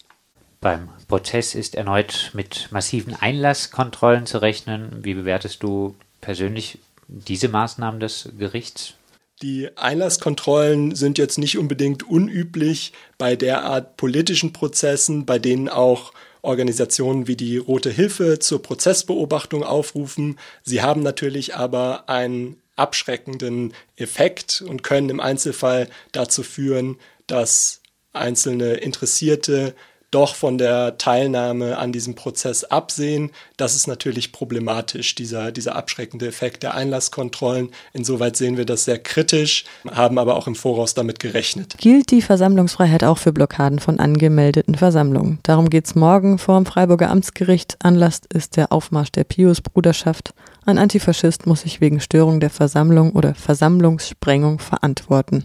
Beim 0.64 0.88
Prozess 1.08 1.54
ist 1.54 1.74
erneut 1.74 2.30
mit 2.32 2.68
massiven 2.70 3.14
Einlasskontrollen 3.14 4.24
zu 4.24 4.38
rechnen. 4.38 4.88
Wie 5.02 5.12
bewertest 5.12 5.62
du 5.62 5.94
persönlich 6.22 6.78
diese 7.06 7.48
Maßnahmen 7.48 8.00
des 8.00 8.30
Gerichts? 8.38 8.94
Die 9.42 9.68
Einlasskontrollen 9.76 10.94
sind 10.94 11.18
jetzt 11.18 11.36
nicht 11.36 11.58
unbedingt 11.58 12.02
unüblich 12.02 12.94
bei 13.18 13.36
derart 13.36 13.98
politischen 13.98 14.54
Prozessen, 14.54 15.26
bei 15.26 15.38
denen 15.38 15.68
auch 15.68 16.14
Organisationen 16.40 17.26
wie 17.26 17.36
die 17.36 17.58
Rote 17.58 17.90
Hilfe 17.90 18.38
zur 18.38 18.62
Prozessbeobachtung 18.62 19.64
aufrufen. 19.64 20.38
Sie 20.62 20.80
haben 20.80 21.02
natürlich 21.02 21.54
aber 21.54 22.08
einen 22.08 22.56
abschreckenden 22.74 23.74
Effekt 23.96 24.64
und 24.66 24.82
können 24.82 25.10
im 25.10 25.20
Einzelfall 25.20 25.90
dazu 26.12 26.42
führen, 26.42 26.96
dass 27.26 27.82
einzelne 28.14 28.76
Interessierte 28.76 29.74
doch 30.14 30.34
von 30.34 30.58
der 30.58 30.96
Teilnahme 30.96 31.76
an 31.78 31.92
diesem 31.92 32.14
Prozess 32.14 32.64
absehen. 32.64 33.30
Das 33.56 33.74
ist 33.74 33.88
natürlich 33.88 34.32
problematisch, 34.32 35.14
dieser, 35.14 35.50
dieser 35.50 35.74
abschreckende 35.74 36.28
Effekt 36.28 36.62
der 36.62 36.74
Einlasskontrollen. 36.74 37.70
Insoweit 37.92 38.36
sehen 38.36 38.56
wir 38.56 38.64
das 38.64 38.84
sehr 38.84 38.98
kritisch, 38.98 39.64
haben 39.90 40.18
aber 40.18 40.36
auch 40.36 40.46
im 40.46 40.54
Voraus 40.54 40.94
damit 40.94 41.18
gerechnet. 41.18 41.74
Gilt 41.78 42.10
die 42.12 42.22
Versammlungsfreiheit 42.22 43.02
auch 43.02 43.18
für 43.18 43.32
Blockaden 43.32 43.80
von 43.80 43.98
angemeldeten 43.98 44.76
Versammlungen? 44.76 45.40
Darum 45.42 45.68
geht 45.68 45.86
es 45.86 45.94
morgen 45.94 46.38
vor 46.38 46.56
dem 46.56 46.66
Freiburger 46.66 47.10
Amtsgericht. 47.10 47.76
Anlass 47.82 48.20
ist 48.32 48.56
der 48.56 48.72
Aufmarsch 48.72 49.10
der 49.10 49.24
Pius-Bruderschaft. 49.24 50.32
Ein 50.64 50.78
Antifaschist 50.78 51.46
muss 51.46 51.62
sich 51.62 51.80
wegen 51.80 52.00
Störung 52.00 52.38
der 52.38 52.50
Versammlung 52.50 53.12
oder 53.12 53.34
Versammlungssprengung 53.34 54.60
verantworten. 54.60 55.44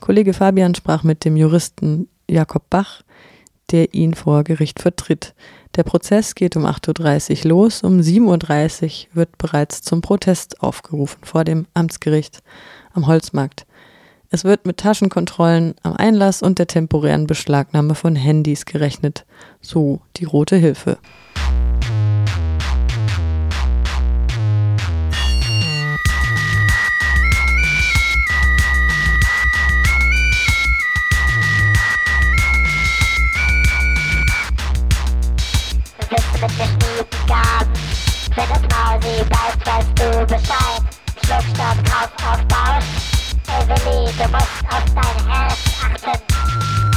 Kollege 0.00 0.34
Fabian 0.34 0.74
sprach 0.74 1.04
mit 1.04 1.24
dem 1.24 1.36
Juristen 1.36 2.08
Jakob 2.28 2.68
Bach 2.68 3.02
der 3.72 3.94
ihn 3.94 4.14
vor 4.14 4.44
Gericht 4.44 4.80
vertritt. 4.80 5.34
Der 5.76 5.82
Prozess 5.82 6.34
geht 6.34 6.56
um 6.56 6.66
8.30 6.66 7.44
Uhr 7.44 7.50
los, 7.50 7.82
um 7.82 7.98
7.30 7.98 9.08
Uhr 9.08 9.16
wird 9.16 9.38
bereits 9.38 9.82
zum 9.82 10.02
Protest 10.02 10.62
aufgerufen 10.62 11.24
vor 11.24 11.44
dem 11.44 11.66
Amtsgericht 11.74 12.42
am 12.92 13.06
Holzmarkt. 13.06 13.66
Es 14.30 14.44
wird 14.44 14.64
mit 14.66 14.78
Taschenkontrollen 14.78 15.74
am 15.82 15.94
Einlass 15.94 16.42
und 16.42 16.58
der 16.58 16.66
temporären 16.66 17.26
Beschlagnahme 17.26 17.94
von 17.94 18.16
Handys 18.16 18.64
gerechnet, 18.64 19.26
so 19.60 20.00
die 20.16 20.24
Rote 20.24 20.56
Hilfe. 20.56 20.98
Wenn 36.42 36.50
es 38.50 38.62
Mausi 38.62 39.24
bleibt, 39.24 39.64
weißt 39.64 39.92
du 39.94 40.26
Bescheid. 40.26 40.82
Schluckstoff, 41.24 41.78
Kauf 41.84 42.10
auf 42.26 42.42
Bausch. 42.48 42.90
Evely, 43.46 44.12
du 44.18 44.28
musst 44.28 44.64
auf 44.68 44.84
dein 44.92 45.18
Herz 45.28 45.60
achten. 45.80 46.91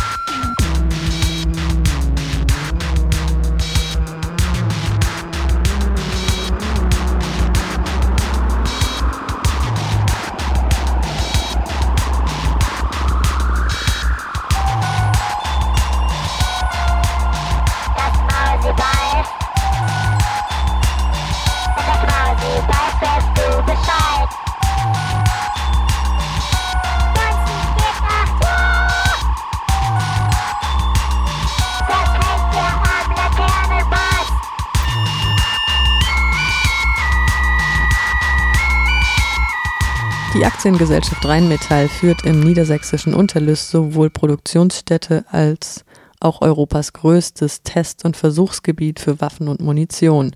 Die 40.35 40.43
Aktiengesellschaft 40.43 41.25
Rheinmetall 41.25 41.87
führt 41.87 42.25
im 42.25 42.41
niedersächsischen 42.41 43.13
Unterlüss 43.13 43.71
sowohl 43.71 44.09
Produktionsstätte 44.09 45.23
als 45.31 45.85
auch 46.19 46.41
Europas 46.41 46.91
größtes 46.91 47.63
Test- 47.63 48.03
und 48.03 48.17
Versuchsgebiet 48.17 48.99
für 48.99 49.21
Waffen 49.21 49.47
und 49.47 49.61
Munition. 49.61 50.35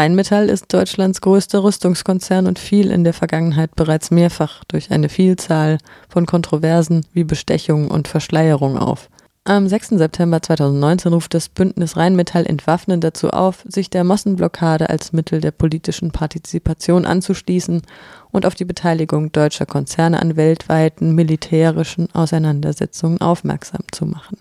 Rheinmetall 0.00 0.48
ist 0.48 0.72
Deutschlands 0.72 1.20
größter 1.20 1.62
Rüstungskonzern 1.62 2.46
und 2.46 2.58
fiel 2.58 2.90
in 2.90 3.04
der 3.04 3.12
Vergangenheit 3.12 3.76
bereits 3.76 4.10
mehrfach 4.10 4.64
durch 4.64 4.90
eine 4.92 5.10
Vielzahl 5.10 5.76
von 6.08 6.24
Kontroversen 6.24 7.04
wie 7.12 7.24
Bestechung 7.24 7.90
und 7.90 8.08
Verschleierung 8.08 8.78
auf. 8.78 9.10
Am 9.44 9.68
6. 9.68 9.88
September 9.98 10.40
2019 10.40 11.12
ruft 11.12 11.34
das 11.34 11.50
Bündnis 11.50 11.98
Rheinmetall 11.98 12.46
Entwaffnen 12.46 13.02
dazu 13.02 13.28
auf, 13.28 13.62
sich 13.68 13.90
der 13.90 14.04
Mossenblockade 14.04 14.88
als 14.88 15.12
Mittel 15.12 15.42
der 15.42 15.50
politischen 15.50 16.12
Partizipation 16.12 17.04
anzuschließen 17.04 17.82
und 18.30 18.46
auf 18.46 18.54
die 18.54 18.64
Beteiligung 18.64 19.32
deutscher 19.32 19.66
Konzerne 19.66 20.22
an 20.22 20.34
weltweiten 20.34 21.14
militärischen 21.14 22.08
Auseinandersetzungen 22.14 23.20
aufmerksam 23.20 23.82
zu 23.92 24.06
machen. 24.06 24.38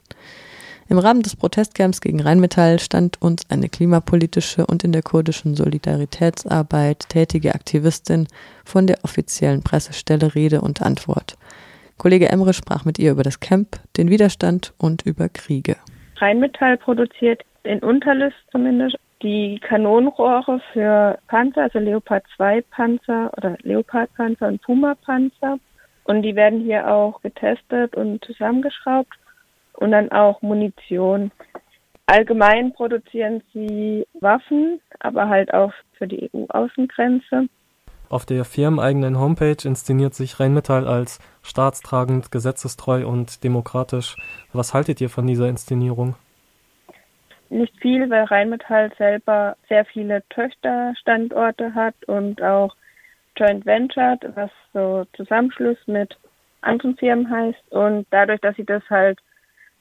Im 0.90 0.98
Rahmen 0.98 1.22
des 1.22 1.36
Protestcamps 1.36 2.02
gegen 2.02 2.20
Rheinmetall 2.20 2.80
stand 2.80 3.22
uns 3.22 3.48
eine 3.52 3.70
klimapolitische 3.70 4.66
und 4.66 4.84
in 4.84 4.92
der 4.92 5.04
kurdischen 5.04 5.54
Solidaritätsarbeit 5.54 7.10
tätige 7.10 7.54
Aktivistin 7.54 8.26
von 8.66 8.88
der 8.88 8.98
offiziellen 9.04 9.62
Pressestelle 9.62 10.34
Rede 10.34 10.62
und 10.62 10.82
Antwort. 10.82 11.38
Kollege 12.00 12.30
Emre 12.30 12.56
sprach 12.56 12.86
mit 12.86 12.98
ihr 12.98 13.12
über 13.12 13.22
das 13.22 13.40
Camp, 13.40 13.76
den 13.98 14.10
Widerstand 14.10 14.74
und 14.80 15.06
über 15.06 15.30
Kriege. 15.30 15.76
Rheinmetall 16.18 16.78
produziert 16.78 17.44
in 17.62 17.80
Unterlüss 17.82 18.34
zumindest 18.52 18.98
die 19.22 19.60
Kanonenrohre 19.60 20.60
für 20.74 21.20
Panzer, 21.28 21.64
also 21.64 21.78
Leopard 21.78 22.24
2 22.36 22.64
Panzer 22.72 23.32
oder 23.38 23.58
Leopard 23.62 24.12
Panzer 24.16 24.48
und 24.48 24.60
Puma 24.64 24.96
Panzer. 25.06 25.60
Und 26.06 26.24
die 26.24 26.36
werden 26.36 26.62
hier 26.62 26.92
auch 26.92 27.22
getestet 27.22 27.96
und 27.96 28.26
zusammengeschraubt. 28.26 29.19
Und 29.80 29.92
dann 29.92 30.12
auch 30.12 30.42
Munition. 30.42 31.32
Allgemein 32.06 32.74
produzieren 32.74 33.42
sie 33.54 34.06
Waffen, 34.20 34.82
aber 35.00 35.30
halt 35.30 35.54
auch 35.54 35.72
für 35.94 36.08
die 36.08 36.30
EU-Außengrenze. 36.34 37.48
Auf 38.10 38.26
der 38.26 38.44
firmeneigenen 38.44 39.20
Homepage 39.20 39.64
inszeniert 39.64 40.16
sich 40.16 40.40
Rheinmetall 40.40 40.88
als 40.88 41.20
staatstragend, 41.44 42.32
gesetzestreu 42.32 43.08
und 43.08 43.44
demokratisch. 43.44 44.18
Was 44.52 44.74
haltet 44.74 45.00
ihr 45.00 45.10
von 45.10 45.28
dieser 45.28 45.48
Inszenierung? 45.48 46.16
Nicht 47.50 47.80
viel, 47.80 48.10
weil 48.10 48.26
Rheinmetall 48.26 48.92
selber 48.98 49.56
sehr 49.70 49.86
viele 49.86 50.24
Töchterstandorte 50.30 51.74
hat 51.74 51.96
und 52.06 52.42
auch 52.42 52.76
Joint 53.38 53.66
Venture, 53.66 54.18
was 54.36 54.52
so 54.74 55.06
Zusammenschluss 55.16 55.78
mit 55.86 56.18
anderen 56.62 56.98
Firmen 56.98 57.30
heißt. 57.30 57.72
Und 57.72 58.08
dadurch, 58.12 58.42
dass 58.42 58.56
sie 58.56 58.66
das 58.66 58.84
halt 58.90 59.20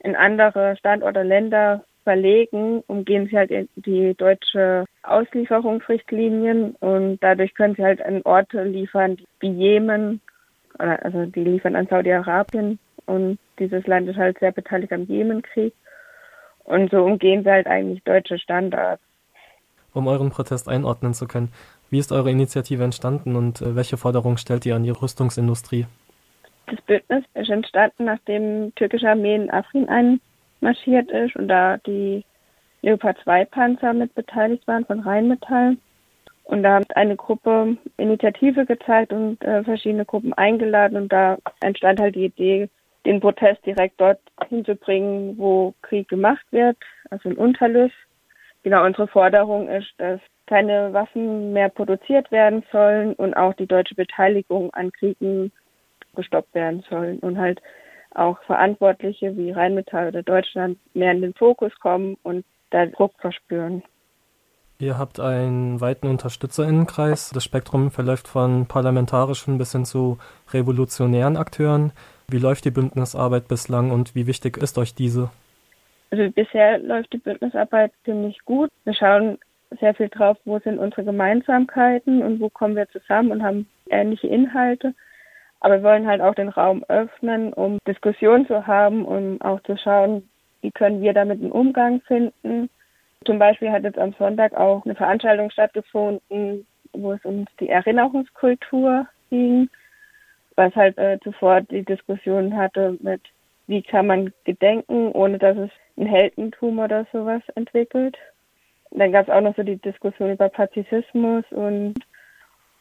in 0.00 0.16
andere 0.16 0.76
Standorte, 0.76 1.22
Länder 1.22 1.84
verlegen, 2.04 2.82
umgehen 2.86 3.28
sie 3.28 3.36
halt 3.36 3.50
die 3.76 4.14
deutsche 4.14 4.86
Auslieferungsrichtlinien 5.02 6.74
und 6.76 7.18
dadurch 7.20 7.54
können 7.54 7.74
sie 7.74 7.84
halt 7.84 8.00
an 8.00 8.22
Orte 8.24 8.64
liefern 8.64 9.18
wie 9.40 9.50
Jemen, 9.50 10.20
also 10.78 11.26
die 11.26 11.44
liefern 11.44 11.76
an 11.76 11.86
Saudi-Arabien 11.86 12.78
und 13.06 13.38
dieses 13.58 13.86
Land 13.86 14.08
ist 14.08 14.16
halt 14.16 14.38
sehr 14.38 14.52
beteiligt 14.52 14.92
am 14.92 15.04
Jemenkrieg 15.04 15.74
und 16.64 16.90
so 16.90 17.04
umgehen 17.04 17.42
sie 17.44 17.50
halt 17.50 17.66
eigentlich 17.66 18.02
deutsche 18.04 18.38
Standards. 18.38 19.02
Um 19.92 20.06
euren 20.06 20.30
Protest 20.30 20.68
einordnen 20.68 21.12
zu 21.12 21.26
können, 21.26 21.52
wie 21.90 21.98
ist 21.98 22.12
eure 22.12 22.30
Initiative 22.30 22.84
entstanden 22.84 23.36
und 23.36 23.60
äh, 23.62 23.74
welche 23.74 23.96
Forderungen 23.96 24.38
stellt 24.38 24.64
ihr 24.66 24.76
an 24.76 24.84
die 24.84 24.90
Rüstungsindustrie? 24.90 25.86
Das 26.68 26.80
Bündnis 26.82 27.24
ist 27.34 27.50
entstanden, 27.50 28.04
nachdem 28.04 28.74
türkische 28.74 29.08
Armee 29.08 29.34
in 29.34 29.50
Afrin 29.50 29.88
ein 29.88 30.20
marschiert 30.60 31.10
ist 31.10 31.34
und 31.36 31.48
da 31.48 31.78
die 31.78 32.24
Leopard 32.82 33.18
2 33.24 33.44
Panzer 33.46 33.92
mit 33.92 34.14
beteiligt 34.14 34.66
waren 34.66 34.84
von 34.84 35.00
Rheinmetall. 35.00 35.76
Und 36.44 36.62
da 36.62 36.76
hat 36.76 36.96
eine 36.96 37.16
Gruppe 37.16 37.76
Initiative 37.96 38.64
gezeigt 38.64 39.12
und 39.12 39.42
äh, 39.44 39.62
verschiedene 39.64 40.04
Gruppen 40.04 40.32
eingeladen 40.32 40.96
und 40.96 41.12
da 41.12 41.38
entstand 41.60 42.00
halt 42.00 42.14
die 42.14 42.26
Idee, 42.26 42.68
den 43.04 43.20
Protest 43.20 43.64
direkt 43.66 44.00
dort 44.00 44.20
hinzubringen, 44.48 45.36
wo 45.38 45.74
Krieg 45.82 46.08
gemacht 46.08 46.44
wird, 46.50 46.76
also 47.10 47.28
in 47.28 47.36
Unterlüss. 47.36 47.92
Genau, 48.62 48.84
unsere 48.84 49.08
Forderung 49.08 49.68
ist, 49.68 49.92
dass 49.98 50.20
keine 50.46 50.92
Waffen 50.94 51.52
mehr 51.52 51.68
produziert 51.68 52.30
werden 52.32 52.64
sollen 52.72 53.12
und 53.14 53.34
auch 53.34 53.52
die 53.54 53.66
deutsche 53.66 53.94
Beteiligung 53.94 54.72
an 54.72 54.90
Kriegen 54.92 55.52
gestoppt 56.18 56.52
werden 56.54 56.84
sollen 56.90 57.20
und 57.20 57.38
halt 57.38 57.62
auch 58.14 58.42
Verantwortliche 58.42 59.36
wie 59.36 59.52
Rheinmetall 59.52 60.08
oder 60.08 60.22
Deutschland 60.22 60.78
mehr 60.92 61.12
in 61.12 61.22
den 61.22 61.34
Fokus 61.34 61.72
kommen 61.78 62.16
und 62.24 62.44
da 62.70 62.86
Druck 62.86 63.12
verspüren. 63.18 63.82
Ihr 64.80 64.98
habt 64.98 65.18
einen 65.18 65.80
weiten 65.80 66.06
Unterstützerinnenkreis. 66.08 67.30
Das 67.30 67.44
Spektrum 67.44 67.90
verläuft 67.90 68.28
von 68.28 68.66
parlamentarischen 68.66 69.58
bis 69.58 69.72
hin 69.72 69.84
zu 69.84 70.18
revolutionären 70.52 71.36
Akteuren. 71.36 71.92
Wie 72.28 72.38
läuft 72.38 72.64
die 72.64 72.70
Bündnisarbeit 72.70 73.48
bislang 73.48 73.90
und 73.90 74.14
wie 74.14 74.26
wichtig 74.26 74.56
ist 74.56 74.78
euch 74.78 74.94
diese? 74.94 75.30
Also 76.10 76.30
bisher 76.30 76.78
läuft 76.78 77.12
die 77.12 77.18
Bündnisarbeit 77.18 77.92
ziemlich 78.04 78.38
gut. 78.44 78.70
Wir 78.84 78.94
schauen 78.94 79.38
sehr 79.80 79.94
viel 79.94 80.08
drauf, 80.08 80.36
wo 80.44 80.58
sind 80.60 80.78
unsere 80.78 81.04
Gemeinsamkeiten 81.04 82.22
und 82.22 82.40
wo 82.40 82.48
kommen 82.48 82.76
wir 82.76 82.88
zusammen 82.88 83.32
und 83.32 83.42
haben 83.42 83.68
ähnliche 83.90 84.28
Inhalte. 84.28 84.94
Aber 85.60 85.76
wir 85.78 85.82
wollen 85.82 86.06
halt 86.06 86.20
auch 86.20 86.34
den 86.34 86.48
Raum 86.48 86.84
öffnen, 86.88 87.52
um 87.52 87.78
Diskussionen 87.86 88.46
zu 88.46 88.66
haben, 88.66 89.04
um 89.04 89.40
auch 89.40 89.60
zu 89.62 89.76
schauen, 89.76 90.28
wie 90.60 90.70
können 90.70 91.02
wir 91.02 91.12
damit 91.12 91.40
einen 91.40 91.52
Umgang 91.52 92.00
finden. 92.02 92.70
Zum 93.24 93.38
Beispiel 93.38 93.70
hat 93.70 93.82
jetzt 93.82 93.98
am 93.98 94.14
Sonntag 94.18 94.54
auch 94.54 94.84
eine 94.84 94.94
Veranstaltung 94.94 95.50
stattgefunden, 95.50 96.66
wo 96.92 97.12
es 97.12 97.24
um 97.24 97.46
die 97.60 97.68
Erinnerungskultur 97.68 99.06
ging, 99.30 99.68
was 100.56 100.74
halt 100.74 100.96
äh, 100.98 101.18
zuvor 101.22 101.60
die 101.62 101.84
Diskussion 101.84 102.56
hatte 102.56 102.96
mit, 103.00 103.20
wie 103.66 103.82
kann 103.82 104.06
man 104.06 104.32
gedenken, 104.44 105.12
ohne 105.12 105.38
dass 105.38 105.56
es 105.56 105.70
ein 105.96 106.06
Heldentum 106.06 106.78
oder 106.78 107.06
sowas 107.12 107.42
entwickelt. 107.54 108.16
Dann 108.90 109.12
gab 109.12 109.28
es 109.28 109.34
auch 109.34 109.40
noch 109.40 109.54
so 109.56 109.62
die 109.62 109.76
Diskussion 109.76 110.32
über 110.32 110.48
Pazifismus 110.48 111.44
und 111.50 111.94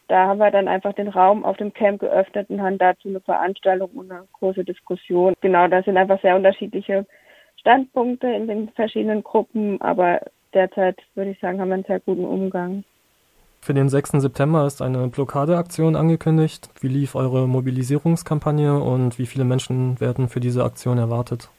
da 0.07 0.27
haben 0.27 0.39
wir 0.39 0.51
dann 0.51 0.67
einfach 0.67 0.93
den 0.93 1.09
Raum 1.09 1.43
auf 1.43 1.57
dem 1.57 1.73
Camp 1.73 1.99
geöffnet 1.99 2.49
und 2.49 2.61
haben 2.61 2.77
dazu 2.77 3.09
eine 3.09 3.19
Veranstaltung 3.19 3.89
und 3.91 4.11
eine 4.11 4.27
große 4.33 4.63
Diskussion. 4.63 5.33
Genau, 5.41 5.67
da 5.67 5.83
sind 5.83 5.97
einfach 5.97 6.21
sehr 6.21 6.35
unterschiedliche 6.35 7.05
Standpunkte 7.59 8.27
in 8.27 8.47
den 8.47 8.69
verschiedenen 8.69 9.23
Gruppen, 9.23 9.81
aber 9.81 10.21
derzeit 10.53 10.97
würde 11.15 11.31
ich 11.31 11.39
sagen, 11.39 11.59
haben 11.59 11.69
wir 11.69 11.75
einen 11.75 11.83
sehr 11.83 11.99
guten 11.99 12.25
Umgang. 12.25 12.83
Für 13.61 13.73
den 13.73 13.89
6. 13.89 14.11
September 14.11 14.65
ist 14.65 14.81
eine 14.81 15.07
Blockadeaktion 15.07 15.95
angekündigt. 15.95 16.69
Wie 16.79 16.87
lief 16.87 17.15
eure 17.15 17.47
Mobilisierungskampagne 17.47 18.79
und 18.79 19.19
wie 19.19 19.25
viele 19.25 19.43
Menschen 19.43 19.99
werden 19.99 20.29
für 20.29 20.39
diese 20.39 20.63
Aktion 20.63 20.97
erwartet? 20.97 21.49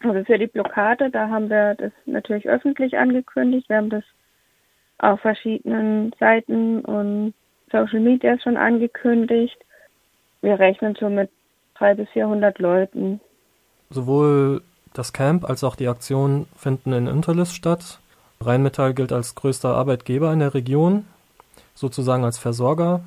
Also 0.00 0.24
für 0.24 0.38
die 0.38 0.46
Blockade, 0.46 1.10
da 1.10 1.28
haben 1.28 1.50
wir 1.50 1.74
das 1.74 1.92
natürlich 2.06 2.48
öffentlich 2.48 2.96
angekündigt. 2.96 3.68
Wir 3.68 3.76
haben 3.76 3.90
das 3.90 4.04
auf 4.98 5.20
verschiedenen 5.20 6.12
Seiten 6.18 6.80
und 6.80 7.34
Social 7.70 8.00
Media 8.00 8.38
schon 8.40 8.56
angekündigt. 8.56 9.56
Wir 10.42 10.58
rechnen 10.58 10.96
so 10.98 11.08
mit 11.08 11.30
300 11.74 11.98
bis 11.98 12.08
400 12.10 12.58
Leuten. 12.58 13.20
Sowohl 13.90 14.62
das 14.92 15.12
Camp 15.12 15.48
als 15.48 15.64
auch 15.64 15.76
die 15.76 15.88
Aktion 15.88 16.46
finden 16.56 16.92
in 16.92 17.08
Unterlüss 17.08 17.52
statt. 17.54 18.00
Rheinmetall 18.40 18.94
gilt 18.94 19.12
als 19.12 19.34
größter 19.34 19.74
Arbeitgeber 19.74 20.32
in 20.32 20.38
der 20.40 20.54
Region, 20.54 21.04
sozusagen 21.74 22.24
als 22.24 22.38
Versorger. 22.38 23.00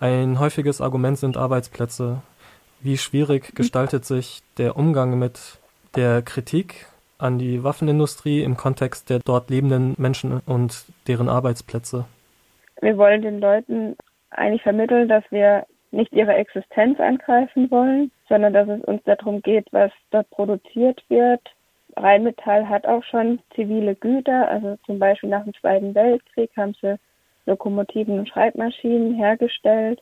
Ein 0.00 0.38
häufiges 0.38 0.80
Argument 0.80 1.18
sind 1.18 1.36
Arbeitsplätze. 1.36 2.22
Wie 2.80 2.98
schwierig 2.98 3.54
gestaltet 3.54 4.04
sich 4.04 4.42
der 4.58 4.76
Umgang 4.76 5.18
mit 5.18 5.58
der 5.94 6.22
Kritik 6.22 6.86
an 7.22 7.38
die 7.38 7.62
Waffenindustrie 7.62 8.42
im 8.42 8.56
Kontext 8.56 9.10
der 9.10 9.20
dort 9.20 9.50
lebenden 9.50 9.94
Menschen 9.98 10.40
und 10.46 10.84
deren 11.06 11.28
Arbeitsplätze? 11.28 12.04
Wir 12.80 12.98
wollen 12.98 13.22
den 13.22 13.40
Leuten 13.40 13.96
eigentlich 14.30 14.62
vermitteln, 14.62 15.08
dass 15.08 15.24
wir 15.30 15.66
nicht 15.92 16.12
ihre 16.12 16.34
Existenz 16.34 16.98
angreifen 16.98 17.70
wollen, 17.70 18.10
sondern 18.28 18.52
dass 18.52 18.68
es 18.68 18.82
uns 18.84 19.02
darum 19.04 19.42
geht, 19.42 19.66
was 19.72 19.92
dort 20.10 20.28
produziert 20.30 21.02
wird. 21.08 21.40
Rheinmetall 21.96 22.68
hat 22.68 22.86
auch 22.86 23.04
schon 23.04 23.38
zivile 23.54 23.94
Güter, 23.94 24.48
also 24.48 24.76
zum 24.86 24.98
Beispiel 24.98 25.28
nach 25.28 25.44
dem 25.44 25.54
Zweiten 25.54 25.94
Weltkrieg 25.94 26.50
haben 26.56 26.74
sie 26.80 26.98
Lokomotiven 27.44 28.18
und 28.18 28.28
Schreibmaschinen 28.28 29.14
hergestellt. 29.14 30.00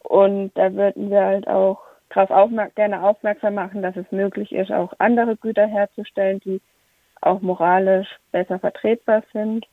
Und 0.00 0.52
da 0.54 0.72
würden 0.72 1.10
wir 1.10 1.24
halt 1.24 1.48
auch 1.48 1.80
darauf 2.14 2.30
aufmerk 2.30 2.74
gerne 2.74 3.02
aufmerksam 3.02 3.54
machen, 3.54 3.82
dass 3.82 3.96
es 3.96 4.10
möglich 4.10 4.52
ist, 4.52 4.70
auch 4.70 4.92
andere 4.98 5.36
Güter 5.36 5.66
herzustellen, 5.66 6.40
die 6.40 6.60
auch 7.20 7.40
moralisch 7.40 8.08
besser 8.32 8.58
vertretbar 8.58 9.22
sind. 9.32 9.66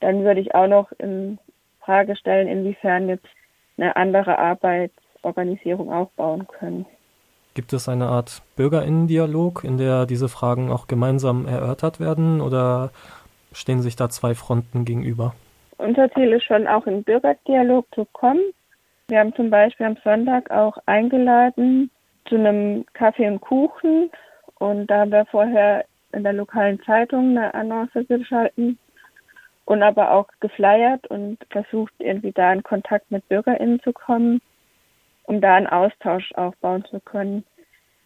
Dann 0.00 0.24
würde 0.24 0.40
ich 0.40 0.54
auch 0.54 0.68
noch 0.68 0.92
in 0.98 1.38
Frage 1.80 2.16
stellen, 2.16 2.48
inwiefern 2.48 3.08
jetzt 3.08 3.26
eine 3.76 3.96
andere 3.96 4.38
Arbeitsorganisierung 4.38 5.92
aufbauen 5.92 6.46
können. 6.46 6.86
Gibt 7.54 7.72
es 7.72 7.88
eine 7.88 8.06
Art 8.06 8.42
Bürgerinnendialog, 8.56 9.64
in 9.64 9.76
der 9.76 10.06
diese 10.06 10.28
Fragen 10.28 10.70
auch 10.70 10.86
gemeinsam 10.86 11.46
erörtert 11.46 11.98
werden 11.98 12.40
oder 12.40 12.90
stehen 13.52 13.82
sich 13.82 13.96
da 13.96 14.08
zwei 14.08 14.34
Fronten 14.34 14.84
gegenüber? 14.84 15.34
Unser 15.78 16.10
Ziel 16.12 16.32
ist 16.32 16.44
schon 16.44 16.68
auch 16.68 16.86
in 16.86 17.02
Bürgerdialog 17.02 17.86
zu 17.94 18.06
kommen. 18.12 18.42
Wir 19.10 19.18
haben 19.18 19.34
zum 19.34 19.50
Beispiel 19.50 19.86
am 19.86 19.96
Sonntag 20.04 20.52
auch 20.52 20.78
eingeladen 20.86 21.90
zu 22.26 22.36
einem 22.36 22.86
Kaffee 22.92 23.26
und 23.26 23.40
Kuchen 23.40 24.08
und 24.60 24.86
da 24.86 25.00
haben 25.00 25.10
wir 25.10 25.26
vorher 25.26 25.84
in 26.12 26.22
der 26.22 26.32
lokalen 26.32 26.80
Zeitung 26.84 27.30
eine 27.30 27.52
Annonce 27.52 28.06
geschalten 28.06 28.78
und 29.64 29.82
aber 29.82 30.12
auch 30.12 30.28
geflyert 30.38 31.08
und 31.08 31.38
versucht 31.50 31.92
irgendwie 31.98 32.30
da 32.30 32.52
in 32.52 32.62
Kontakt 32.62 33.10
mit 33.10 33.28
BürgerInnen 33.28 33.80
zu 33.80 33.92
kommen, 33.92 34.40
um 35.24 35.40
da 35.40 35.56
einen 35.56 35.66
Austausch 35.66 36.30
aufbauen 36.34 36.84
zu 36.84 37.00
können. 37.00 37.44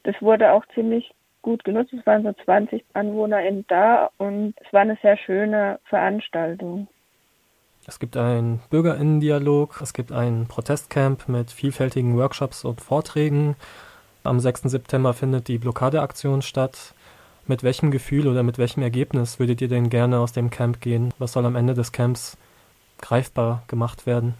Das 0.04 0.14
wurde 0.22 0.52
auch 0.52 0.64
ziemlich 0.72 1.12
gut 1.42 1.64
genutzt. 1.64 1.92
Es 1.92 2.06
waren 2.06 2.22
so 2.22 2.32
20 2.32 2.82
AnwohnerInnen 2.94 3.66
da 3.68 4.08
und 4.16 4.54
es 4.58 4.72
war 4.72 4.80
eine 4.80 4.96
sehr 5.02 5.18
schöne 5.18 5.80
Veranstaltung. 5.84 6.88
Es 7.86 7.98
gibt 7.98 8.16
einen 8.16 8.60
Bürgerinnendialog, 8.70 9.80
es 9.82 9.92
gibt 9.92 10.10
ein 10.10 10.46
Protestcamp 10.48 11.28
mit 11.28 11.50
vielfältigen 11.50 12.16
Workshops 12.16 12.64
und 12.64 12.80
Vorträgen. 12.80 13.56
Am 14.22 14.40
6. 14.40 14.62
September 14.62 15.12
findet 15.12 15.48
die 15.48 15.58
Blockadeaktion 15.58 16.40
statt. 16.40 16.94
Mit 17.46 17.62
welchem 17.62 17.90
Gefühl 17.90 18.26
oder 18.26 18.42
mit 18.42 18.56
welchem 18.56 18.82
Ergebnis 18.82 19.38
würdet 19.38 19.60
ihr 19.60 19.68
denn 19.68 19.90
gerne 19.90 20.18
aus 20.18 20.32
dem 20.32 20.48
Camp 20.48 20.80
gehen? 20.80 21.12
Was 21.18 21.32
soll 21.32 21.44
am 21.44 21.56
Ende 21.56 21.74
des 21.74 21.92
Camps 21.92 22.38
greifbar 23.02 23.64
gemacht 23.68 24.06
werden? 24.06 24.32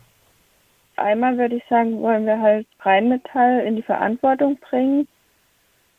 Einmal 0.97 1.37
würde 1.37 1.57
ich 1.57 1.65
sagen, 1.69 2.01
wollen 2.01 2.25
wir 2.25 2.41
halt 2.41 2.67
Rheinmetall 2.81 3.61
in 3.67 3.77
die 3.77 3.83
Verantwortung 3.83 4.59
bringen. 4.71 5.07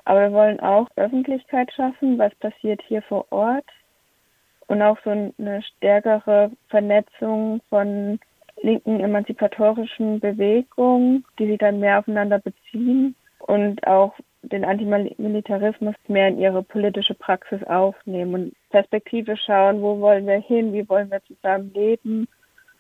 Aber 0.04 0.22
wir 0.22 0.32
wollen 0.32 0.60
auch 0.62 0.88
Öffentlichkeit 0.96 1.72
schaffen, 1.74 2.18
was 2.18 2.34
passiert 2.36 2.82
hier 2.88 3.04
vor 3.04 3.28
Ort. 3.32 3.66
Und 4.68 4.82
auch 4.82 4.98
so 5.04 5.12
eine 5.12 5.62
stärkere 5.62 6.52
Vernetzung 6.70 7.62
von 7.70 8.20
linken 8.62 9.00
emanzipatorischen 9.00 10.20
Bewegungen, 10.20 11.26
die 11.38 11.48
sich 11.48 11.60
dann 11.60 11.80
mehr 11.80 12.00
aufeinander 12.00 12.40
beziehen 12.40 13.16
und 13.40 13.86
auch 13.86 14.14
den 14.42 14.64
Antimilitarismus 14.64 15.96
mehr 16.08 16.30
in 16.30 16.40
ihre 16.40 16.64
politische 16.64 17.14
Praxis 17.14 17.64
aufnehmen 17.64 18.34
und 18.34 18.54
Perspektive 18.70 19.36
schauen, 19.38 19.82
wo 19.82 20.00
wollen 20.00 20.28
wir 20.28 20.40
hin, 20.40 20.74
wie 20.74 20.88
wollen 20.88 21.10
wir 21.10 21.22
zusammen 21.26 21.72
leben 21.74 22.28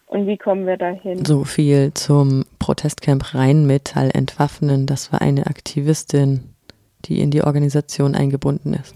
und 0.08 0.28
wie 0.28 0.38
kommen 0.38 0.66
wir 0.68 0.78
dahin. 0.78 1.26
So 1.26 1.44
viel 1.44 1.94
zum 1.94 2.46
Protestcamp 2.60 3.34
Rheinmetall 3.34 4.12
entwaffnen. 4.14 4.86
Das 4.86 5.12
war 5.12 5.22
eine 5.22 5.48
Aktivistin, 5.48 6.56
die 7.06 7.20
in 7.20 7.32
die 7.32 7.44
Organisation 7.44 8.16
eingebunden 8.16 8.74
ist. 8.74 8.96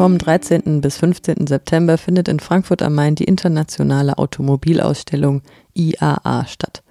Vom 0.00 0.16
13. 0.16 0.80
bis 0.80 0.96
15. 0.96 1.46
September 1.46 1.98
findet 1.98 2.26
in 2.26 2.40
Frankfurt 2.40 2.80
am 2.80 2.94
Main 2.94 3.16
die 3.16 3.24
internationale 3.24 4.16
Automobilausstellung 4.16 5.42
IAA 5.74 6.46
statt. 6.46 6.82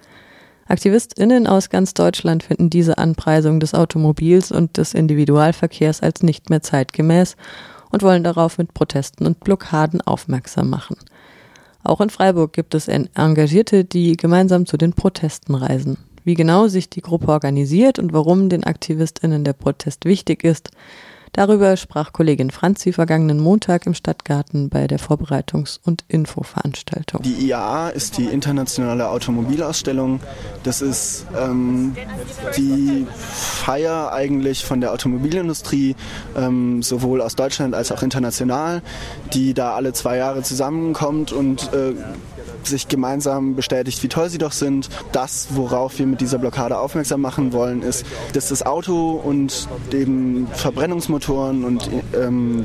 AktivistInnen 0.68 1.48
aus 1.48 1.70
ganz 1.70 1.92
Deutschland 1.92 2.44
finden 2.44 2.70
diese 2.70 2.98
Anpreisung 2.98 3.58
des 3.58 3.74
Automobils 3.74 4.52
und 4.52 4.76
des 4.76 4.94
Individualverkehrs 4.94 6.02
als 6.02 6.22
nicht 6.22 6.50
mehr 6.50 6.62
zeitgemäß 6.62 7.34
und 7.90 8.04
wollen 8.04 8.22
darauf 8.22 8.58
mit 8.58 8.74
Protesten 8.74 9.26
und 9.26 9.40
Blockaden 9.40 10.00
aufmerksam 10.02 10.70
machen. 10.70 10.96
Auch 11.82 12.00
in 12.00 12.10
Freiburg 12.10 12.52
gibt 12.52 12.76
es 12.76 12.86
Engagierte, 12.86 13.84
die 13.84 14.16
gemeinsam 14.16 14.66
zu 14.66 14.76
den 14.76 14.92
Protesten 14.92 15.56
reisen. 15.56 15.98
Wie 16.22 16.34
genau 16.34 16.68
sich 16.68 16.88
die 16.88 17.02
Gruppe 17.02 17.32
organisiert 17.32 17.98
und 17.98 18.12
warum 18.12 18.48
den 18.48 18.62
AktivistInnen 18.62 19.42
der 19.42 19.54
Protest 19.54 20.04
wichtig 20.04 20.44
ist, 20.44 20.70
Darüber 21.32 21.76
sprach 21.76 22.12
Kollegin 22.12 22.50
Franzi 22.50 22.92
vergangenen 22.92 23.38
Montag 23.38 23.86
im 23.86 23.94
Stadtgarten 23.94 24.68
bei 24.68 24.86
der 24.86 24.98
Vorbereitungs- 24.98 25.78
und 25.84 26.04
Infoveranstaltung. 26.08 27.22
Die 27.22 27.46
IAA 27.46 27.90
ist 27.90 28.18
die 28.18 28.26
internationale 28.26 29.08
Automobilausstellung. 29.08 30.20
Das 30.64 30.82
ist 30.82 31.26
ähm, 31.40 31.94
die 32.56 33.06
Feier 33.14 34.12
eigentlich 34.12 34.64
von 34.64 34.80
der 34.80 34.92
Automobilindustrie, 34.92 35.94
ähm, 36.36 36.82
sowohl 36.82 37.20
aus 37.20 37.36
Deutschland 37.36 37.74
als 37.74 37.92
auch 37.92 38.02
international, 38.02 38.82
die 39.32 39.54
da 39.54 39.74
alle 39.74 39.92
zwei 39.92 40.16
Jahre 40.16 40.42
zusammenkommt 40.42 41.32
und 41.32 41.72
äh, 41.72 41.94
sich 42.66 42.88
gemeinsam 42.88 43.54
bestätigt, 43.54 44.02
wie 44.02 44.08
toll 44.08 44.28
sie 44.28 44.38
doch 44.38 44.52
sind. 44.52 44.88
Das, 45.12 45.48
worauf 45.50 45.98
wir 45.98 46.06
mit 46.06 46.20
dieser 46.20 46.38
Blockade 46.38 46.78
aufmerksam 46.78 47.20
machen 47.20 47.52
wollen, 47.52 47.82
ist, 47.82 48.04
dass 48.32 48.48
das 48.48 48.64
Auto 48.64 49.12
und 49.12 49.68
eben 49.92 50.46
Verbrennungsmotoren 50.52 51.64
und 51.64 51.88
ähm, 52.14 52.64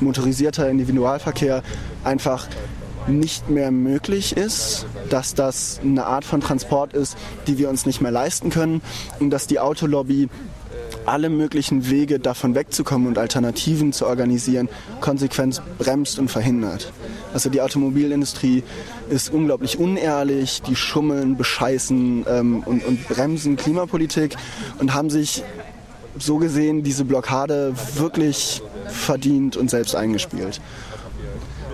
motorisierter 0.00 0.68
Individualverkehr 0.68 1.62
einfach 2.02 2.48
nicht 3.06 3.50
mehr 3.50 3.70
möglich 3.70 4.36
ist, 4.36 4.86
dass 5.10 5.34
das 5.34 5.80
eine 5.82 6.06
Art 6.06 6.24
von 6.24 6.40
Transport 6.40 6.94
ist, 6.94 7.16
die 7.46 7.58
wir 7.58 7.68
uns 7.68 7.86
nicht 7.86 8.00
mehr 8.00 8.10
leisten 8.10 8.50
können 8.50 8.80
und 9.20 9.30
dass 9.30 9.46
die 9.46 9.60
Autolobby 9.60 10.28
alle 11.06 11.28
möglichen 11.30 11.90
Wege 11.90 12.18
davon 12.18 12.54
wegzukommen 12.54 13.08
und 13.08 13.18
Alternativen 13.18 13.92
zu 13.92 14.06
organisieren, 14.06 14.68
konsequent 15.00 15.62
bremst 15.78 16.18
und 16.18 16.30
verhindert. 16.30 16.92
Also 17.32 17.50
die 17.50 17.60
Automobilindustrie 17.60 18.62
ist 19.10 19.32
unglaublich 19.32 19.78
unehrlich, 19.78 20.62
die 20.62 20.76
schummeln, 20.76 21.36
bescheißen 21.36 22.24
ähm, 22.28 22.62
und, 22.64 22.84
und 22.84 23.08
bremsen 23.08 23.56
Klimapolitik 23.56 24.36
und 24.78 24.94
haben 24.94 25.10
sich 25.10 25.42
so 26.18 26.38
gesehen 26.38 26.82
diese 26.82 27.04
Blockade 27.04 27.74
wirklich 27.96 28.62
verdient 28.86 29.56
und 29.56 29.70
selbst 29.70 29.96
eingespielt. 29.96 30.60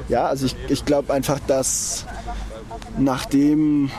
Ja, 0.09 0.26
also 0.26 0.46
ich, 0.46 0.56
ich 0.68 0.85
glaube 0.85 1.12
einfach, 1.12 1.38
dass 1.46 2.06
nachdem 2.98 3.90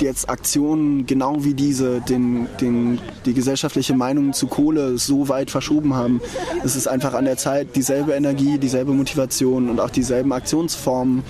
jetzt 0.00 0.28
Aktionen 0.28 1.06
genau 1.06 1.44
wie 1.44 1.54
diese 1.54 2.00
den, 2.00 2.46
den, 2.60 3.00
die 3.24 3.34
gesellschaftliche 3.34 3.94
Meinung 3.94 4.32
zu 4.32 4.46
Kohle 4.46 4.98
so 4.98 5.28
weit 5.28 5.50
verschoben 5.50 5.94
haben. 5.94 6.20
Es 6.64 6.76
ist 6.76 6.88
einfach 6.88 7.14
an 7.14 7.24
der 7.24 7.36
Zeit, 7.36 7.76
dieselbe 7.76 8.12
Energie, 8.12 8.58
dieselbe 8.58 8.92
Motivation 8.92 9.68
und 9.70 9.80
auch 9.80 9.90
dieselben 9.90 10.32
Aktionsformen 10.32 11.22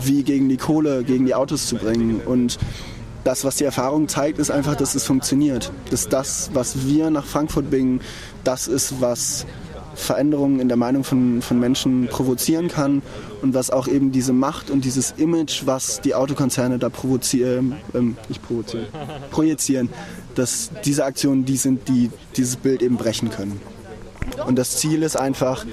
wie 0.00 0.22
gegen 0.22 0.48
die 0.48 0.56
Kohle, 0.56 1.04
gegen 1.04 1.26
die 1.26 1.34
Autos 1.34 1.66
zu 1.66 1.76
bringen. 1.76 2.20
Und 2.24 2.58
das, 3.24 3.44
was 3.44 3.56
die 3.56 3.64
Erfahrung 3.64 4.08
zeigt, 4.08 4.38
ist 4.38 4.50
einfach, 4.50 4.76
dass 4.76 4.94
es 4.94 5.04
funktioniert. 5.04 5.72
Dass 5.90 6.08
das, 6.08 6.50
was 6.52 6.86
wir 6.86 7.10
nach 7.10 7.24
Frankfurt 7.24 7.70
bringen, 7.70 8.00
das 8.44 8.68
ist, 8.68 9.00
was 9.00 9.46
Veränderungen 9.94 10.60
in 10.60 10.68
der 10.68 10.76
Meinung 10.76 11.04
von, 11.04 11.42
von 11.42 11.58
Menschen 11.60 12.08
provozieren 12.08 12.68
kann 12.68 13.02
und 13.42 13.54
was 13.54 13.70
auch 13.70 13.86
eben 13.86 14.12
diese 14.12 14.32
Macht 14.32 14.70
und 14.70 14.84
dieses 14.84 15.12
Image, 15.16 15.62
was 15.66 16.00
die 16.00 16.14
Autokonzerne 16.14 16.78
da 16.78 16.88
provozieren, 16.88 17.76
ähm, 17.94 18.16
nicht 18.28 18.42
provozieren, 18.42 18.86
projizieren, 19.30 19.88
dass 20.34 20.70
diese 20.84 21.04
Aktionen 21.04 21.44
die 21.44 21.56
sind, 21.56 21.88
die 21.88 22.10
dieses 22.36 22.56
Bild 22.56 22.82
eben 22.82 22.96
brechen 22.96 23.30
können. 23.30 23.60
Und 24.46 24.56
das 24.56 24.76
Ziel 24.78 25.02
ist 25.02 25.16
einfach, 25.16 25.64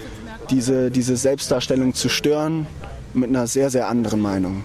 diese, 0.49 0.91
diese 0.91 1.15
Selbstdarstellung 1.17 1.93
zu 1.93 2.09
stören 2.09 2.67
mit 3.13 3.29
einer 3.29 3.47
sehr, 3.47 3.69
sehr 3.69 3.87
anderen 3.87 4.21
Meinung. 4.21 4.63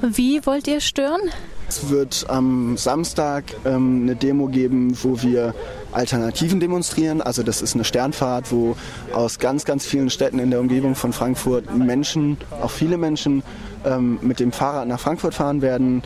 Wie 0.00 0.44
wollt 0.46 0.66
ihr 0.66 0.80
stören? 0.80 1.20
Es 1.68 1.88
wird 1.88 2.26
am 2.28 2.76
Samstag 2.76 3.44
ähm, 3.64 4.02
eine 4.02 4.16
Demo 4.16 4.48
geben, 4.48 4.96
wo 5.02 5.22
wir 5.22 5.54
Alternativen 5.92 6.60
demonstrieren. 6.60 7.22
Also 7.22 7.42
das 7.42 7.62
ist 7.62 7.74
eine 7.74 7.84
Sternfahrt, 7.84 8.50
wo 8.50 8.76
aus 9.12 9.38
ganz, 9.38 9.64
ganz 9.64 9.84
vielen 9.84 10.10
Städten 10.10 10.38
in 10.38 10.50
der 10.50 10.60
Umgebung 10.60 10.94
von 10.94 11.12
Frankfurt 11.12 11.74
Menschen, 11.76 12.38
auch 12.60 12.70
viele 12.70 12.98
Menschen, 12.98 13.42
ähm, 13.84 14.18
mit 14.22 14.40
dem 14.40 14.52
Fahrrad 14.52 14.88
nach 14.88 15.00
Frankfurt 15.00 15.34
fahren 15.34 15.62
werden 15.62 16.02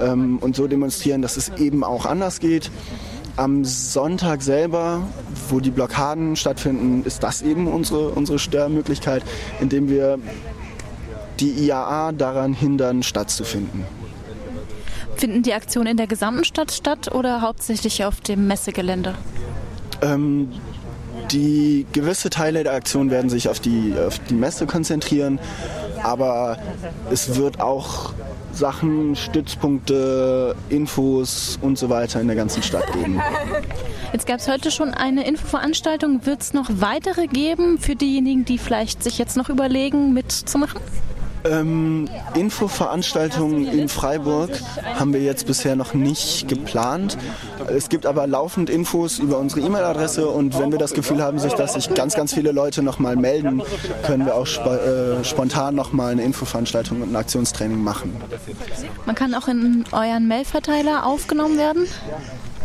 ähm, 0.00 0.38
und 0.38 0.56
so 0.56 0.66
demonstrieren, 0.66 1.22
dass 1.22 1.36
es 1.36 1.50
eben 1.58 1.84
auch 1.84 2.06
anders 2.06 2.40
geht. 2.40 2.70
Am 3.36 3.64
Sonntag 3.64 4.42
selber, 4.42 5.02
wo 5.48 5.58
die 5.58 5.70
Blockaden 5.70 6.36
stattfinden, 6.36 7.02
ist 7.04 7.22
das 7.22 7.42
eben 7.42 7.66
unsere, 7.66 8.10
unsere 8.10 8.38
Störmöglichkeit, 8.38 9.24
indem 9.60 9.88
wir 9.88 10.18
die 11.40 11.50
IAA 11.50 12.12
daran 12.12 12.54
hindern, 12.54 13.02
stattzufinden. 13.02 13.84
Finden 15.16 15.42
die 15.42 15.54
Aktionen 15.54 15.88
in 15.88 15.96
der 15.96 16.06
gesamten 16.06 16.44
Stadt 16.44 16.72
statt 16.72 17.12
oder 17.12 17.40
hauptsächlich 17.40 18.04
auf 18.04 18.20
dem 18.20 18.46
Messegelände? 18.46 19.14
Ähm, 20.02 20.50
die 21.30 21.86
gewisse 21.92 22.30
Teile 22.30 22.64
der 22.64 22.74
Aktion 22.74 23.10
werden 23.10 23.30
sich 23.30 23.48
auf 23.48 23.60
die, 23.60 23.94
auf 24.06 24.18
die 24.18 24.34
Messe 24.34 24.66
konzentrieren, 24.66 25.38
aber 26.02 26.58
es 27.10 27.36
wird 27.36 27.60
auch 27.60 28.12
Sachen, 28.52 29.16
Stützpunkte, 29.16 30.54
Infos 30.68 31.58
und 31.60 31.78
so 31.78 31.88
weiter 31.88 32.20
in 32.20 32.26
der 32.26 32.36
ganzen 32.36 32.62
Stadt 32.62 32.92
geben. 32.92 33.20
Jetzt 34.12 34.26
gab 34.26 34.38
es 34.38 34.48
heute 34.48 34.70
schon 34.70 34.94
eine 34.94 35.26
Infoveranstaltung. 35.26 36.24
Wird 36.24 36.42
es 36.42 36.52
noch 36.52 36.70
weitere 36.70 37.26
geben 37.26 37.78
für 37.78 37.96
diejenigen, 37.96 38.44
die 38.44 38.58
vielleicht 38.58 39.02
sich 39.02 39.18
jetzt 39.18 39.36
noch 39.36 39.48
überlegen, 39.48 40.12
mitzumachen? 40.12 40.80
Ähm, 41.44 42.08
Infoveranstaltungen 42.34 43.66
in 43.66 43.88
Freiburg 43.90 44.50
haben 44.94 45.12
wir 45.12 45.20
jetzt 45.20 45.46
bisher 45.46 45.76
noch 45.76 45.92
nicht 45.92 46.48
geplant. 46.48 47.18
Es 47.68 47.90
gibt 47.90 48.06
aber 48.06 48.26
laufend 48.26 48.70
Infos 48.70 49.18
über 49.18 49.38
unsere 49.38 49.60
E-Mail-Adresse 49.60 50.26
und 50.26 50.58
wenn 50.58 50.72
wir 50.72 50.78
das 50.78 50.94
Gefühl 50.94 51.22
haben, 51.22 51.38
sich, 51.38 51.52
dass 51.52 51.74
sich 51.74 51.92
ganz, 51.92 52.14
ganz 52.14 52.32
viele 52.32 52.52
Leute 52.52 52.82
nochmal 52.82 53.16
melden, 53.16 53.62
können 54.06 54.24
wir 54.24 54.36
auch 54.36 54.46
sp 54.48 54.64
äh, 54.64 55.22
spontan 55.22 55.74
nochmal 55.74 56.12
eine 56.12 56.22
Infoveranstaltung 56.22 57.02
und 57.02 57.12
ein 57.12 57.16
Aktionstraining 57.16 57.82
machen. 57.82 58.16
Man 59.04 59.14
kann 59.14 59.34
auch 59.34 59.46
in 59.46 59.84
euren 59.92 60.26
Mailverteiler 60.26 61.04
aufgenommen 61.04 61.58
werden? 61.58 61.86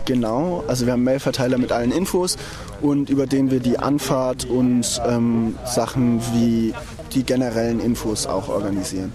Genau, 0.06 0.64
also 0.68 0.86
wir 0.86 0.94
haben 0.94 1.00
einen 1.00 1.06
Mailverteiler 1.06 1.58
mit 1.58 1.72
allen 1.72 1.92
Infos 1.92 2.38
und 2.82 3.10
über 3.10 3.28
den 3.28 3.52
wir 3.52 3.60
die 3.60 3.78
Anfahrt 3.78 4.46
und 4.46 5.02
ähm, 5.06 5.56
Sachen 5.66 6.22
wie 6.34 6.74
die 7.10 7.24
generellen 7.24 7.80
Infos 7.80 8.26
auch 8.26 8.50
organisieren. 8.50 9.12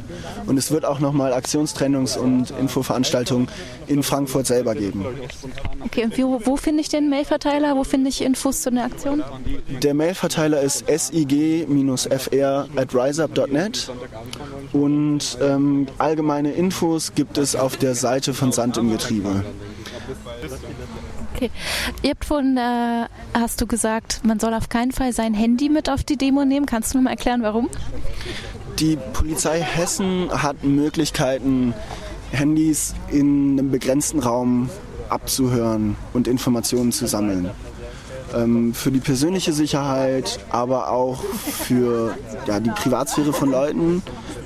Und 0.46 0.58
es 0.58 0.70
wird 0.70 0.84
auch 0.84 1.00
nochmal 1.00 1.32
Aktionstrainings- 1.32 2.16
und 2.18 2.50
Infoveranstaltungen 2.50 3.48
in 3.86 4.02
Frankfurt 4.02 4.46
selber 4.46 4.74
geben. 4.74 5.04
Okay, 5.84 6.04
und 6.04 6.18
wo, 6.18 6.40
wo 6.44 6.56
finde 6.56 6.80
ich 6.80 6.88
den 6.88 7.08
Mailverteiler? 7.08 7.76
Wo 7.76 7.84
finde 7.84 8.08
ich 8.08 8.22
Infos 8.22 8.62
zu 8.62 8.70
der 8.70 8.84
Aktion? 8.84 9.22
Der 9.82 9.94
Mailverteiler 9.94 10.60
ist 10.60 10.84
sig-fr 10.86 12.68
at 12.76 12.94
riseup.net 12.94 13.90
und 14.72 15.38
ähm, 15.40 15.86
allgemeine 15.98 16.52
Infos 16.52 17.14
gibt 17.14 17.38
es 17.38 17.56
auf 17.56 17.76
der 17.76 17.94
Seite 17.94 18.34
von 18.34 18.52
Sand 18.52 18.76
im 18.76 18.90
Getriebe. 18.90 19.44
Okay. 21.34 21.50
Ihr 22.02 22.10
habt 22.10 22.24
vorhin, 22.24 22.56
äh, 22.56 23.06
hast 23.32 23.60
du 23.60 23.66
gesagt, 23.66 24.20
man 24.24 24.38
soll 24.38 24.54
auf 24.54 24.68
keinen 24.68 24.92
Fall 24.92 25.12
sein 25.12 25.34
Handy 25.34 25.68
mit 25.68 25.90
auf 25.90 26.04
die 26.04 26.16
Demo 26.16 26.44
nehmen. 26.44 26.64
Kannst 26.66 26.94
du 26.94 26.98
noch 26.98 27.04
mal 27.04 27.10
erklären, 27.10 27.42
warum? 27.42 27.68
Die 28.78 28.96
Polizei 29.12 29.60
Hessen 29.60 30.30
hat 30.30 30.62
Möglichkeiten, 30.62 31.74
Handys 32.30 32.94
in 33.10 33.58
einem 33.58 33.70
begrenzten 33.70 34.20
Raum 34.20 34.70
abzuhören 35.08 35.96
und 36.12 36.28
Informationen 36.28 36.92
zu 36.92 37.06
sammeln. 37.06 37.50
Ähm, 38.34 38.72
für 38.72 38.90
die 38.90 39.00
persönliche 39.00 39.52
Sicherheit, 39.52 40.40
aber 40.50 40.90
auch 40.90 41.22
für 41.22 42.16
ja, 42.46 42.60
die 42.60 42.70
Privatsphäre 42.70 43.32
von 43.32 43.50
Leuten 43.50 44.02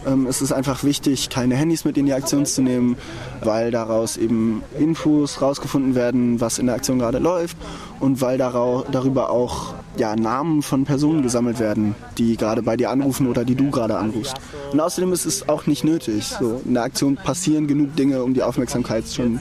ähm, 0.09 0.26
ist 0.26 0.40
es 0.40 0.52
einfach 0.52 0.84
wichtig, 0.84 1.28
keine 1.28 1.56
Handys 1.56 1.84
mit 1.84 1.96
in 1.96 2.06
die 2.06 2.12
Aktion 2.12 2.46
zu 2.46 2.62
nehmen, 2.62 2.96
weil 3.42 3.70
daraus 3.70 4.16
eben 4.16 4.62
Infos 4.78 5.40
rausgefunden 5.42 5.94
werden, 5.94 6.40
was 6.40 6.59
in 6.59 6.66
der 6.66 6.74
Aktion 6.74 6.98
gerade 6.98 7.18
läuft 7.18 7.56
und 8.00 8.20
weil 8.20 8.38
darüber 8.38 9.30
auch 9.30 9.74
ja, 9.96 10.16
Namen 10.16 10.62
von 10.62 10.84
Personen 10.84 11.22
gesammelt 11.22 11.59
werden, 11.59 11.94
die 12.16 12.36
gerade 12.36 12.62
bei 12.62 12.76
dir 12.76 12.90
anrufen 12.90 13.26
oder 13.26 13.44
die 13.44 13.54
du 13.54 13.70
gerade 13.70 13.98
anrufst. 13.98 14.36
Und 14.72 14.80
außerdem 14.80 15.12
ist 15.12 15.26
es 15.26 15.48
auch 15.48 15.66
nicht 15.66 15.84
nötig. 15.84 16.26
So, 16.38 16.61
in 16.64 16.74
der 16.74 16.84
Aktion 16.84 17.16
passieren 17.16 17.66
genug 17.66 17.96
Dinge, 17.96 18.22
um 18.22 18.34
die 18.34 18.42
Aufmerksamkeit 18.42 19.04
schon 19.06 19.40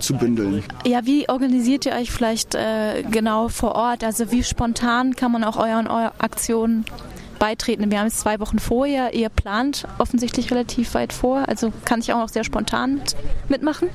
zu 0.00 0.14
bündeln. 0.14 0.62
Ja, 0.86 1.04
wie 1.04 1.28
organisiert 1.28 1.86
ihr 1.86 1.92
euch 1.92 2.10
vielleicht 2.10 2.54
äh, 2.54 3.02
genau 3.10 3.48
vor 3.48 3.74
Ort? 3.74 4.04
Also 4.04 4.30
wie 4.30 4.42
spontan 4.42 5.14
kann 5.14 5.32
man 5.32 5.44
auch 5.44 5.56
euren 5.56 5.86
eure 5.86 6.12
Aktionen 6.18 6.84
beitreten? 7.42 7.90
Wir 7.90 7.98
haben 7.98 8.06
es 8.06 8.18
zwei 8.18 8.38
Wochen 8.38 8.60
vorher. 8.60 9.14
Ihr 9.14 9.28
plant 9.28 9.88
offensichtlich 9.98 10.52
relativ 10.52 10.94
weit 10.94 11.12
vor. 11.12 11.48
Also 11.48 11.72
kann 11.84 11.98
ich 11.98 12.12
auch 12.12 12.18
noch 12.18 12.28
sehr 12.28 12.44
spontan 12.44 13.00
mitmachen? 13.48 13.88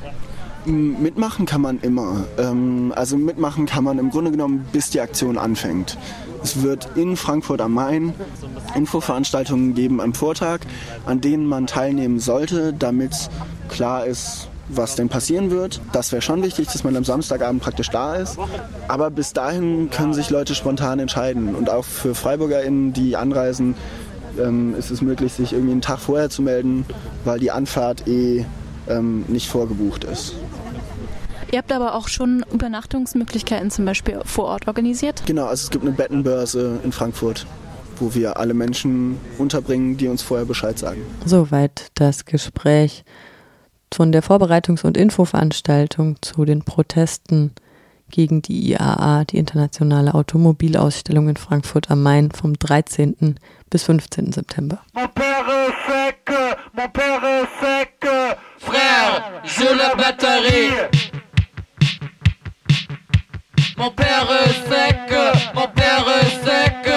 Mitmachen 0.66 1.45
kann 1.45 1.62
man 1.62 1.80
immer. 1.80 2.26
Ähm, 2.38 2.91
also 2.93 3.16
mitmachen 3.16 3.66
kann 3.66 3.86
man 3.86 4.00
im 4.00 4.10
Grunde 4.10 4.32
genommen, 4.32 4.68
bis 4.74 4.89
die 4.89 5.00
Aktion 5.00 5.38
anfängt. 5.38 5.98
Es 6.43 6.62
wird 6.62 6.89
in 6.95 7.16
Frankfurt 7.16 7.62
am 7.62 7.72
Main 7.72 8.14
Infoveranstaltungen 8.76 9.76
geben 9.76 10.02
am 10.02 10.14
Vortag, 10.14 10.60
an 11.06 11.22
denen 11.22 11.45
man 11.45 11.68
teilnehmen 11.68 12.20
sollte, 12.20 12.74
damit 12.74 13.30
klar 13.70 14.06
ist, 14.06 14.50
was 14.70 14.95
denn 14.95 15.09
passieren 15.09 15.51
wird. 15.51 15.82
Das 15.93 16.11
wäre 16.11 16.22
schon 16.22 16.43
wichtig, 16.43 16.68
dass 16.68 16.84
man 16.84 16.95
am 16.95 17.03
Samstagabend 17.03 17.61
praktisch 17.61 17.89
da 17.89 18.15
ist. 18.15 18.38
Aber 18.88 19.09
bis 19.09 19.34
dahin 19.34 19.89
können 19.89 20.13
sich 20.13 20.30
Leute 20.30 20.55
spontan 20.55 20.99
entscheiden. 20.99 21.55
Und 21.55 21.70
auch 21.70 21.86
für 21.86 22.15
FreiburgerInnen, 22.15 22.93
die 22.93 23.15
anreisen, 23.15 23.76
ähm, 24.39 24.76
ist 24.76 24.91
es 24.91 25.01
möglich, 25.01 25.34
sich 25.34 25.53
irgendwie 25.53 25.72
einen 25.72 25.82
Tag 25.82 25.99
vorher 25.99 26.30
zu 26.30 26.41
melden, 26.41 26.86
weil 27.26 27.39
die 27.39 27.51
Anfahrt 27.51 28.07
eh 28.07 28.45
ähm, 28.88 29.26
nicht 29.28 29.47
vorgebucht 29.47 30.03
ist. 30.03 30.36
Ihr 31.51 31.59
habt 31.59 31.72
aber 31.72 31.95
auch 31.95 32.09
schon 32.09 32.43
Übernachtungsmöglichkeiten 32.51 33.72
zum 33.72 33.86
Beispiel 33.86 34.20
vor 34.26 34.45
Ort 34.45 34.68
organisiert? 34.68 35.24
Genau, 35.26 35.45
also 35.45 35.63
es 35.63 35.70
gibt 35.70 35.86
eine 35.86 35.93
Bettenbörse 35.93 36.80
in 36.84 36.91
Frankfurt, 36.91 37.47
wo 37.99 38.13
wir 38.13 38.38
alle 38.38 38.53
Menschen 38.53 39.18
unterbringen, 39.38 39.95
die 39.95 40.09
uns 40.09 40.22
vorher 40.22 40.45
Bescheid 40.45 40.78
sagen. 40.78 41.01
Soweit 41.26 41.89
das 41.93 42.26
Gespräch 42.26 43.05
von 43.94 44.12
der 44.12 44.24
Vorbereitungs- 44.24 44.86
und 44.86 44.98
Infoveranstaltung 44.98 46.18
zu 46.22 46.46
den 46.46 46.64
Protesten 46.64 47.52
gegen 48.10 48.42
die 48.42 48.72
IAA, 48.72 49.26
die 49.26 49.38
Internationale 49.38 50.14
Automobilausstellung 50.14 51.30
in 51.30 51.38
Frankfurt 51.38 51.92
am 51.92 52.04
Main 52.04 52.32
vom 52.32 52.58
13. 52.58 53.36
bis 53.70 53.84
15. 53.84 54.32
September. 54.32 54.80
Mon 54.94 55.08
père 55.08 55.46
est 55.48 55.92
sec, 55.92 56.30
mon 56.74 56.88
père 56.90 57.24
est 57.24 57.48
sec, 57.60 58.06
frère, 58.58 59.42
je 59.44 59.78
la 59.78 59.96
batterie. 59.96 60.72
Mon 63.78 63.92
père 63.92 64.28
est 64.46 64.54
sec, 64.70 65.00
mon 65.54 65.68
père 65.68 66.06
est 66.22 66.46
sec, 66.46 66.88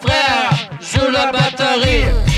frère, 0.00 0.78
je 0.80 1.12
la 1.12 1.32
batterie. 1.32 2.29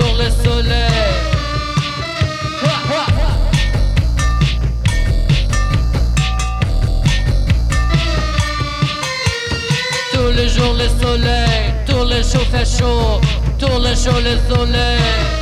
Jours 0.00 0.16
le 0.18 0.30
soleil. 0.44 0.90
Tous 10.12 10.30
les 10.36 10.48
jours 10.48 10.74
le 10.74 10.88
soleil, 11.02 11.74
tous 11.86 12.04
les 12.04 12.22
jours 12.22 12.46
fait 12.52 12.64
chaud, 12.64 13.20
tous 13.58 13.78
les 13.82 13.96
jours 13.96 14.20
le 14.20 14.54
soleil. 14.54 15.39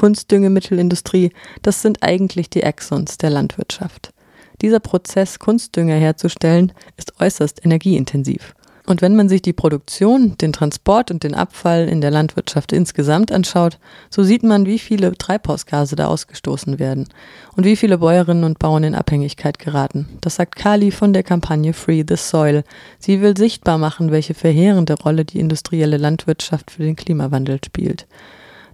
Kunstdüngemittelindustrie, 0.00 1.30
das 1.60 1.82
sind 1.82 2.02
eigentlich 2.02 2.48
die 2.48 2.62
Exons 2.62 3.18
der 3.18 3.28
Landwirtschaft. 3.28 4.14
Dieser 4.62 4.80
Prozess, 4.80 5.38
Kunstdünger 5.38 5.94
herzustellen, 5.94 6.72
ist 6.96 7.20
äußerst 7.20 7.66
energieintensiv. 7.66 8.54
Und 8.86 9.02
wenn 9.02 9.14
man 9.14 9.28
sich 9.28 9.42
die 9.42 9.52
Produktion, 9.52 10.38
den 10.38 10.54
Transport 10.54 11.10
und 11.10 11.22
den 11.22 11.34
Abfall 11.34 11.86
in 11.86 12.00
der 12.00 12.10
Landwirtschaft 12.10 12.72
insgesamt 12.72 13.30
anschaut, 13.30 13.78
so 14.08 14.22
sieht 14.22 14.42
man, 14.42 14.64
wie 14.64 14.78
viele 14.78 15.12
Treibhausgase 15.18 15.96
da 15.96 16.06
ausgestoßen 16.06 16.78
werden 16.78 17.06
und 17.54 17.64
wie 17.64 17.76
viele 17.76 17.98
Bäuerinnen 17.98 18.44
und 18.44 18.58
Bauern 18.58 18.84
in 18.84 18.94
Abhängigkeit 18.94 19.58
geraten. 19.58 20.08
Das 20.22 20.36
sagt 20.36 20.56
Kali 20.56 20.92
von 20.92 21.12
der 21.12 21.24
Kampagne 21.24 21.74
Free 21.74 22.04
the 22.08 22.16
Soil. 22.16 22.64
Sie 22.98 23.20
will 23.20 23.36
sichtbar 23.36 23.76
machen, 23.76 24.10
welche 24.10 24.32
verheerende 24.32 24.94
Rolle 24.94 25.26
die 25.26 25.40
industrielle 25.40 25.98
Landwirtschaft 25.98 26.70
für 26.70 26.84
den 26.84 26.96
Klimawandel 26.96 27.60
spielt. 27.62 28.06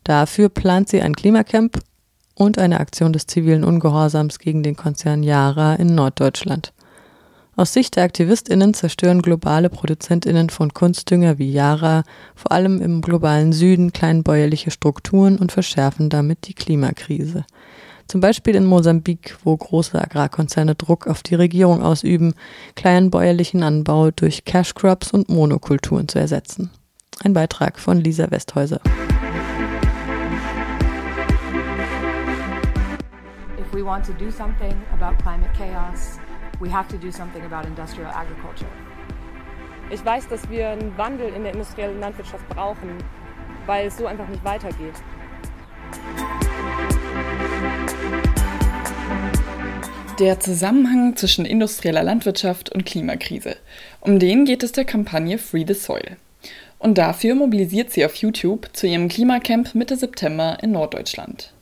Dafür 0.07 0.50
plant 0.50 0.88
sie 0.88 1.02
ein 1.02 1.16
Klimacamp 1.16 1.80
und 2.36 2.59
eine 2.59 2.78
Aktion 2.78 3.12
des 3.12 3.26
zivilen 3.26 3.64
Ungehorsams 3.64 4.38
gegen 4.38 4.62
den 4.62 4.76
Konzern 4.76 5.24
Yara 5.24 5.74
in 5.74 5.96
Norddeutschland. 5.96 6.72
Aus 7.57 7.72
Sicht 7.72 7.96
der 7.96 8.04
AktivistInnen 8.04 8.72
zerstören 8.72 9.20
globale 9.20 9.68
ProduzentInnen 9.68 10.48
von 10.48 10.72
Kunstdünger 10.72 11.38
wie 11.38 11.50
Yara 11.50 12.04
vor 12.36 12.52
allem 12.52 12.80
im 12.80 13.02
globalen 13.02 13.52
Süden 13.52 13.92
kleinbäuerliche 13.92 14.70
Strukturen 14.70 15.38
und 15.38 15.50
verschärfen 15.50 16.09
damit 16.09 16.46
die 16.46 16.54
Klimakrise. 16.54 17.44
Zum 18.07 18.20
Beispiel 18.20 18.54
in 18.54 18.64
Mosambik, 18.64 19.36
wo 19.42 19.57
große 19.57 20.00
Agrarkonzerne 20.00 20.76
Druck 20.76 21.09
auf 21.09 21.24
die 21.24 21.34
Regierung 21.34 21.82
ausüben, 21.82 22.34
kleinbäuerlichen 22.76 23.64
Anbau 23.64 24.12
durch 24.12 24.44
Cash 24.44 24.74
Crops 24.74 25.11
und 25.11 25.28
Monokulturen 25.28 26.07
zu 26.07 26.20
ersetzen. 26.20 26.70
Ein 27.24 27.32
Beitrag 27.32 27.80
von 27.80 28.00
Lisa 28.00 28.30
Westhäuser. 28.30 28.80
Want 33.87 34.05
to 34.05 34.12
do 34.12 34.30
something 34.30 34.74
about 34.93 35.16
climate 35.22 35.51
chaos, 35.57 36.18
we 36.61 36.68
have 36.68 36.89
to 36.89 36.99
do 36.99 37.11
something 37.12 37.45
about 37.45 37.66
industrial 37.66 38.11
agriculture. 38.11 38.68
Ich 39.91 40.05
weiß, 40.05 40.28
dass 40.28 40.51
wir 40.51 40.70
einen 40.70 40.99
Wandel 40.99 41.28
in 41.32 41.45
der 41.45 41.53
industriellen 41.53 42.01
Landwirtschaft 42.01 42.47
brauchen, 42.49 42.99
weil 43.66 43.87
es 43.87 43.97
so 43.97 44.07
einfach 44.07 44.26
nicht 44.26 44.45
weitergeht. 44.45 44.95
Der 50.18 50.41
Zusammenhang 50.41 51.14
zwischen 51.14 51.45
industrieller 51.45 52.03
Landwirtschaft 52.03 52.70
und 52.70 52.84
Klimakrise. 52.87 53.57
Um 54.01 54.18
den 54.18 54.47
geht 54.47 54.64
es 54.64 54.72
der 54.72 54.84
Kampagne 54.84 55.39
Free 55.39 55.64
the 55.66 55.74
Soil. 55.74 56.16
Und 56.78 56.99
dafür 56.99 57.34
mobilisiert 57.34 57.93
sie 57.93 58.05
auf 58.05 58.16
YouTube 58.16 58.68
zu 58.72 58.87
ihrem 58.87 59.09
Klimacamp 59.09 59.74
Mitte 59.74 59.97
September 59.97 60.59
in 60.62 60.72
Norddeutschland. 60.72 61.53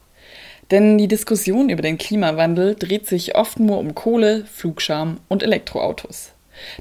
Denn 0.70 0.98
die 0.98 1.08
Diskussion 1.08 1.68
über 1.68 1.82
den 1.82 1.98
Klimawandel 1.98 2.74
dreht 2.74 3.06
sich 3.06 3.36
oft 3.36 3.60
nur 3.60 3.78
um 3.78 3.94
Kohle, 3.94 4.46
Flugscham 4.46 5.20
und 5.28 5.42
Elektroautos. 5.42 6.30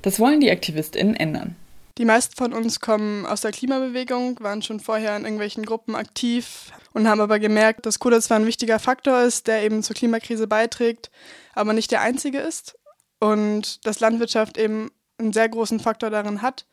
Das 0.02 0.20
wollen 0.20 0.40
die 0.40 0.52
AktivistInnen 0.52 1.16
ändern. 1.16 1.56
Die 2.00 2.06
meisten 2.06 2.36
von 2.36 2.54
uns 2.54 2.80
kommen 2.80 3.26
aus 3.28 3.42
der 3.42 3.52
Klimabewegung, 3.52 4.40
waren 4.40 4.64
schon 4.64 4.80
vorher 4.80 5.16
in 5.16 5.26
irgendwelchen 5.26 5.64
Gruppen 5.64 5.96
aktiv 5.96 6.72
und 6.94 7.08
haben 7.08 7.22
aber 7.22 7.38
gemerkt, 7.38 7.86
dass 7.86 8.00
Kohle 8.00 8.20
zwar 8.20 8.40
ein 8.40 8.48
wichtiger 8.48 8.80
Faktor 8.80 9.22
ist, 9.22 9.48
der 9.48 9.64
eben 9.64 9.84
zur 9.84 9.96
Klimakrise 9.96 10.48
beiträgt, 10.48 11.12
aber 11.54 11.74
nicht 11.74 11.92
der 11.92 12.02
einzige 12.02 12.40
ist 12.40 12.80
und 13.20 13.86
dass 13.86 14.00
Landwirtschaft 14.00 14.58
eben 14.58 14.90
einen 15.20 15.34
sehr 15.34 15.48
großen 15.48 15.80
Faktor 15.80 16.10
darin 16.10 16.42
hat 16.42 16.66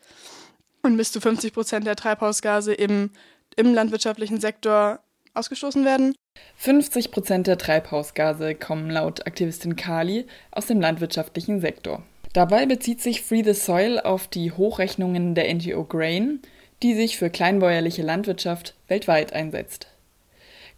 und 0.82 0.96
bis 0.96 1.12
zu 1.12 1.20
50 1.20 1.52
Prozent 1.52 1.86
der 1.86 1.96
Treibhausgase 1.96 2.78
eben 2.78 3.12
im 3.56 3.74
landwirtschaftlichen 3.74 4.40
Sektor 4.40 5.00
ausgestoßen 5.34 5.84
werden. 5.84 6.14
50 6.56 7.10
Prozent 7.10 7.46
der 7.46 7.58
Treibhausgase 7.58 8.54
kommen 8.54 8.90
laut 8.90 9.26
Aktivistin 9.26 9.76
Kali 9.76 10.26
aus 10.50 10.66
dem 10.66 10.80
landwirtschaftlichen 10.80 11.60
Sektor. 11.60 12.02
Dabei 12.32 12.66
bezieht 12.66 13.00
sich 13.00 13.22
Free 13.22 13.42
the 13.42 13.54
Soil 13.54 13.98
auf 13.98 14.28
die 14.28 14.52
Hochrechnungen 14.52 15.34
der 15.34 15.52
NGO 15.52 15.84
Grain, 15.84 16.40
die 16.82 16.94
sich 16.94 17.18
für 17.18 17.30
kleinbäuerliche 17.30 18.02
Landwirtschaft 18.02 18.74
weltweit 18.88 19.32
einsetzt. 19.32 19.88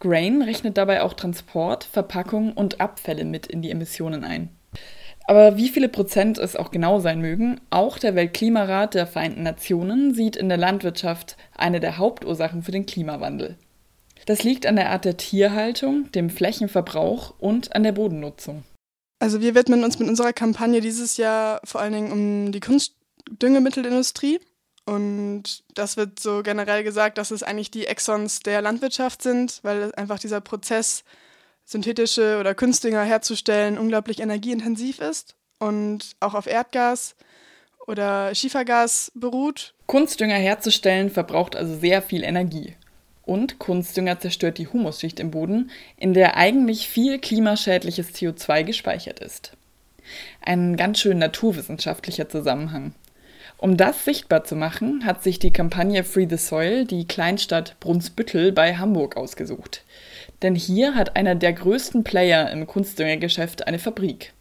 Grain 0.00 0.42
rechnet 0.42 0.76
dabei 0.78 1.03
auch 1.03 1.12
Transport, 1.12 1.84
Verpackung 1.84 2.53
und 2.55 2.80
Abfälle 2.80 3.24
mit 3.24 3.46
in 3.46 3.62
die 3.62 3.70
Emissionen 3.70 4.24
ein. 4.24 4.48
Aber 5.26 5.57
wie 5.57 5.68
viele 5.68 5.88
Prozent 5.88 6.38
es 6.38 6.57
auch 6.57 6.70
genau 6.70 6.98
sein 6.98 7.20
mögen, 7.20 7.61
auch 7.70 7.98
der 7.98 8.16
Weltklimarat 8.16 8.94
der 8.94 9.07
Vereinten 9.07 9.44
Nationen 9.44 10.14
sieht 10.14 10.34
in 10.34 10.48
der 10.48 10.59
Landwirtschaft 10.59 11.36
eine 11.57 11.78
der 11.78 11.98
Hauptursachen 11.98 12.62
für 12.62 12.72
den 12.72 12.86
Klimawandel. 12.86 13.57
Das 14.27 14.45
liegt 14.45 14.66
an 14.66 14.77
der 14.77 14.91
Art 14.91 15.05
der 15.05 15.16
Tierhaltung, 15.16 16.11
dem 16.12 16.31
Flächenverbrauch 16.31 17.35
und 17.39 17.75
an 17.75 17.83
der 17.83 17.93
Bodennutzung. 17.93 18.64
Also 19.18 19.41
wir 19.41 19.55
widmen 19.55 19.85
uns 19.85 19.99
mit 19.99 20.09
unserer 20.09 20.33
Kampagne 20.33 20.81
dieses 20.81 21.16
Jahr 21.16 21.61
vor 21.64 21.81
allen 21.81 21.93
Dingen 21.93 22.12
um 22.12 22.53
die 22.53 22.61
Kunstdüngemittelindustrie. 22.61 24.41
Und 24.85 25.62
das 25.75 25.97
wird 25.97 26.18
so 26.18 26.43
generell 26.43 26.83
gesagt, 26.83 27.18
dass 27.18 27.31
es 27.31 27.45
eigentlich 27.45 27.70
die 27.70 27.87
Exons 27.87 28.41
der 28.41 28.62
Landwirtschaft 28.62 29.23
sind, 29.23 29.61
weil 29.62 29.95
einfach 29.95 30.18
dieser 30.18 30.41
Prozess, 30.41 31.05
synthetische 31.64 32.39
oder 32.41 32.55
Kunstdünger 32.57 33.05
herzustellen, 33.05 33.79
unglaublich 33.79 34.18
energieintensiv 34.18 35.01
ist 35.01 35.37
und 35.61 36.16
auch 36.18 36.35
auf 36.35 36.49
Erdgas 36.49 37.14
oder 37.87 38.35
Schiefergas 38.35 39.12
beruht. 39.14 39.75
Kunstdünger 39.87 40.35
herzustellen 40.35 41.11
verbraucht 41.11 41.55
also 41.55 41.79
sehr 41.79 42.03
viel 42.03 42.25
Energie. 42.25 42.75
Und 43.25 43.59
Kunstdünger 43.59 44.18
zerstört 44.18 44.59
die 44.59 44.66
Humusschicht 44.66 45.20
im 45.20 45.31
Boden, 45.31 45.70
in 45.97 46.12
der 46.12 46.37
eigentlich 46.37 46.89
viel 46.89 47.18
klimaschädliches 47.18 48.14
CO2 48.14 48.64
gespeichert 48.64 49.20
ist. 49.20 49.57
Ein 50.41 50.77
ganz 50.77 50.99
schön 51.01 51.18
naturwissenschaftlicher 51.18 52.29
Zusammenhang. 52.29 52.95
Um 53.62 53.77
das 53.77 54.05
sichtbar 54.05 54.43
zu 54.43 54.57
machen, 54.57 55.05
hat 55.05 55.23
sich 55.23 55.39
die 55.39 55.53
Kampagne 55.53 56.03
Free 56.03 56.27
the 56.29 56.37
Soil 56.37 56.85
die 56.85 57.07
Kleinstadt 57.07 57.79
Brunsbüttel 57.79 58.51
bei 58.51 58.77
Hamburg 58.77 59.16
ausgesucht. 59.16 59.85
Denn 60.43 60.57
hier 60.57 60.97
hat 60.97 61.14
einer 61.14 61.37
der 61.37 61.53
größten 61.53 62.03
Player 62.03 62.51
im 62.51 62.66
Kunstdüngergeschäft 62.66 63.68
eine 63.68 63.79
Fabrik. 63.79 64.33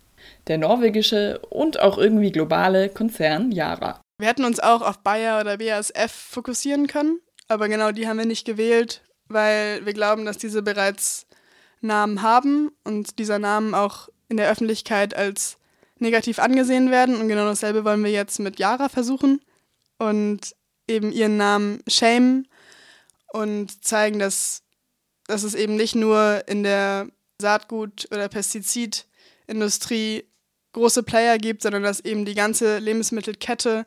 Der 0.47 0.57
norwegische 0.57 1.37
und 1.49 1.79
auch 1.79 1.99
irgendwie 1.99 2.31
globale 2.31 2.89
Konzern 2.89 3.51
Yara. 3.51 4.01
Wir 4.17 4.27
hätten 4.27 4.45
uns 4.45 4.59
auch 4.59 4.81
auf 4.81 4.99
Bayer 4.99 5.39
oder 5.39 5.57
BASF 5.57 6.11
fokussieren 6.11 6.87
können, 6.87 7.19
aber 7.51 7.67
genau 7.67 7.91
die 7.91 8.07
haben 8.07 8.17
wir 8.17 8.25
nicht 8.25 8.45
gewählt, 8.45 9.03
weil 9.27 9.85
wir 9.85 9.93
glauben, 9.93 10.25
dass 10.25 10.37
diese 10.37 10.61
bereits 10.61 11.27
Namen 11.81 12.21
haben 12.21 12.71
und 12.83 13.19
dieser 13.19 13.39
Namen 13.39 13.73
auch 13.73 14.09
in 14.29 14.37
der 14.37 14.49
Öffentlichkeit 14.49 15.15
als 15.15 15.57
negativ 15.99 16.39
angesehen 16.39 16.91
werden. 16.91 17.15
Und 17.15 17.27
genau 17.27 17.45
dasselbe 17.45 17.83
wollen 17.85 18.03
wir 18.03 18.11
jetzt 18.11 18.39
mit 18.39 18.59
Yara 18.59 18.89
versuchen 18.89 19.41
und 19.97 20.55
eben 20.87 21.11
ihren 21.11 21.37
Namen 21.37 21.81
shame 21.87 22.45
und 23.33 23.83
zeigen, 23.83 24.19
dass, 24.19 24.63
dass 25.27 25.43
es 25.43 25.53
eben 25.53 25.75
nicht 25.75 25.95
nur 25.95 26.43
in 26.47 26.63
der 26.63 27.07
Saatgut- 27.41 28.07
oder 28.11 28.29
Pestizidindustrie 28.29 30.25
große 30.73 31.03
Player 31.03 31.37
gibt, 31.37 31.63
sondern 31.63 31.83
dass 31.83 31.99
eben 31.99 32.25
die 32.25 32.35
ganze 32.35 32.79
Lebensmittelkette 32.79 33.85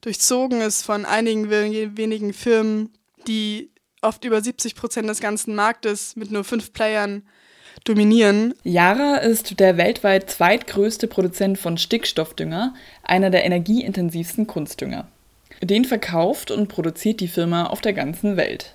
durchzogen 0.00 0.60
ist 0.60 0.82
von 0.82 1.04
einigen 1.04 1.50
wenigen 1.50 2.32
Firmen, 2.32 2.92
die 3.28 3.70
oft 4.00 4.24
über 4.24 4.40
70 4.40 4.74
Prozent 4.74 5.08
des 5.08 5.20
ganzen 5.20 5.54
Marktes 5.54 6.16
mit 6.16 6.30
nur 6.30 6.44
fünf 6.44 6.72
Playern 6.72 7.22
dominieren. 7.84 8.54
Yara 8.64 9.16
ist 9.16 9.58
der 9.60 9.76
weltweit 9.76 10.30
zweitgrößte 10.30 11.06
Produzent 11.06 11.58
von 11.58 11.78
Stickstoffdünger, 11.78 12.74
einer 13.02 13.30
der 13.30 13.44
energieintensivsten 13.44 14.46
Kunstdünger. 14.46 15.08
Den 15.62 15.84
verkauft 15.84 16.50
und 16.50 16.68
produziert 16.68 17.20
die 17.20 17.28
Firma 17.28 17.66
auf 17.66 17.80
der 17.80 17.92
ganzen 17.92 18.36
Welt. 18.36 18.74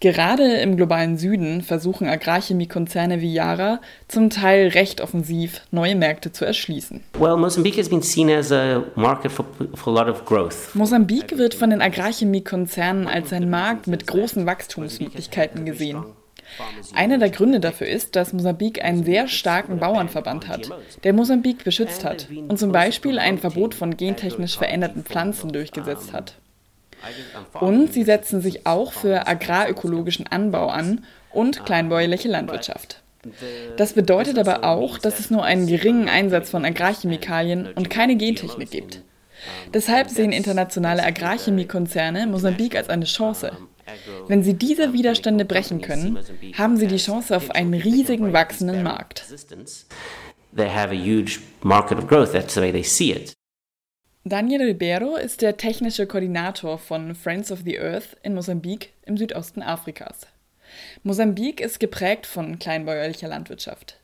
Gerade 0.00 0.56
im 0.56 0.76
globalen 0.76 1.16
Süden 1.16 1.62
versuchen 1.62 2.06
Agrarchemiekonzerne 2.08 3.20
wie 3.20 3.32
Yara 3.32 3.80
zum 4.08 4.30
Teil 4.30 4.68
recht 4.68 5.00
offensiv 5.00 5.62
neue 5.70 5.94
Märkte 5.94 6.32
zu 6.32 6.44
erschließen. 6.44 7.02
Well, 7.18 7.36
Mozambique 7.36 7.78
has 7.78 7.88
been 7.88 8.02
seen 8.02 8.30
as 8.30 8.52
a 8.52 8.82
market 8.96 9.32
for, 9.32 9.46
for 9.74 9.96
a 9.96 10.04
lot 10.04 10.12
of 10.12 10.24
growth. 10.24 10.74
Mosambik 10.74 11.38
wird 11.38 11.54
von 11.54 11.70
den 11.70 11.80
Agrarchemiekonzernen 11.80 13.06
als 13.06 13.32
ein 13.32 13.48
Markt 13.48 13.86
mit 13.86 14.06
großen 14.06 14.46
Wachstumsmöglichkeiten 14.46 15.64
gesehen. 15.64 16.04
Einer 16.94 17.18
der 17.18 17.30
Gründe 17.30 17.58
dafür 17.58 17.86
ist, 17.86 18.16
dass 18.16 18.32
Mosambik 18.32 18.84
einen 18.84 19.04
sehr 19.04 19.28
starken 19.28 19.78
Bauernverband 19.78 20.48
hat, 20.48 20.70
der 21.02 21.12
Mosambik 21.12 21.64
beschützt 21.64 22.04
hat 22.04 22.28
und 22.48 22.58
zum 22.58 22.70
Beispiel 22.70 23.18
ein 23.18 23.38
Verbot 23.38 23.74
von 23.74 23.96
gentechnisch 23.96 24.56
veränderten 24.56 25.04
Pflanzen 25.04 25.52
durchgesetzt 25.52 26.12
hat. 26.12 26.34
Und 27.60 27.92
sie 27.92 28.02
setzen 28.02 28.40
sich 28.40 28.66
auch 28.66 28.92
für 28.92 29.26
agrarökologischen 29.26 30.26
Anbau 30.26 30.68
an 30.68 31.04
und 31.32 31.64
kleinbäuerliche 31.64 32.28
Landwirtschaft. 32.28 33.02
Das 33.76 33.94
bedeutet 33.94 34.38
aber 34.38 34.64
auch, 34.64 34.98
dass 34.98 35.18
es 35.18 35.30
nur 35.30 35.44
einen 35.44 35.66
geringen 35.66 36.08
Einsatz 36.08 36.50
von 36.50 36.64
Agrarchemikalien 36.64 37.72
und 37.74 37.88
keine 37.88 38.16
Gentechnik 38.16 38.70
gibt. 38.70 39.00
Deshalb 39.72 40.10
sehen 40.10 40.32
internationale 40.32 41.04
Agrarchemiekonzerne 41.04 42.26
Mosambik 42.26 42.76
als 42.76 42.88
eine 42.88 43.04
Chance, 43.04 43.52
Wenn 44.28 44.42
sie 44.42 44.54
diese 44.54 44.92
Widerstände 44.92 45.44
brechen 45.44 45.80
können, 45.80 46.18
haben 46.56 46.76
sie 46.76 46.86
die 46.86 46.96
Chance 46.96 47.36
auf 47.36 47.50
einen 47.50 47.74
riesigen 47.74 48.32
wachsenden 48.32 48.82
Markt. 48.82 49.24
They 50.56 50.68
have 50.68 50.90
a 50.90 50.96
huge 50.96 51.40
market 51.62 51.98
of 51.98 52.06
growth. 52.06 52.32
That's 52.32 52.54
the 52.54 52.60
way 52.60 52.72
they 52.72 52.84
see 52.84 53.12
it. 53.12 53.32
Daniel 54.26 54.62
Ribeiro 54.62 55.16
ist 55.16 55.42
der 55.42 55.58
technische 55.58 56.06
Koordinator 56.06 56.78
von 56.78 57.14
Friends 57.14 57.52
of 57.52 57.58
the 57.66 57.78
Earth 57.78 58.16
in 58.22 58.32
Mosambik 58.32 58.94
im 59.04 59.18
Südosten 59.18 59.60
Afrikas. 59.60 60.26
Mosambik 61.02 61.60
ist 61.60 61.78
geprägt 61.78 62.24
von 62.24 62.58
kleinbäuerlicher 62.58 63.28
Landwirtschaft. 63.28 63.98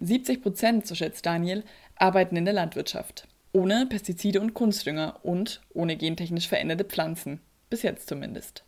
70 0.00 0.42
Prozent, 0.42 0.88
so 0.88 0.96
schätzt 0.96 1.24
Daniel, 1.24 1.62
arbeiten 1.94 2.34
in 2.34 2.46
der 2.46 2.54
Landwirtschaft. 2.54 3.28
Ohne 3.52 3.86
Pestizide 3.88 4.40
und 4.40 4.54
Kunstdünger 4.54 5.20
und 5.22 5.60
ohne 5.72 5.94
gentechnisch 5.94 6.48
veränderte 6.48 6.82
Pflanzen. 6.82 7.38
Bis 7.68 7.82
jetzt 7.82 8.08
zumindest. 8.08 8.64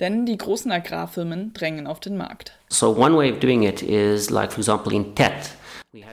Denn 0.00 0.24
die 0.24 0.38
großen 0.38 0.72
Agrarfirmen 0.72 1.52
drängen 1.52 1.86
auf 1.86 2.00
den 2.00 2.16
Markt. 2.16 2.58
So 2.70 2.96
one 2.96 3.14
way 3.14 3.30
of 3.30 3.40
doing 3.40 3.64
it 3.64 3.82
is 3.82 4.30
like, 4.30 4.52
for 4.54 4.60
example, 4.60 4.94
in 4.94 5.14
Tet. 5.14 5.50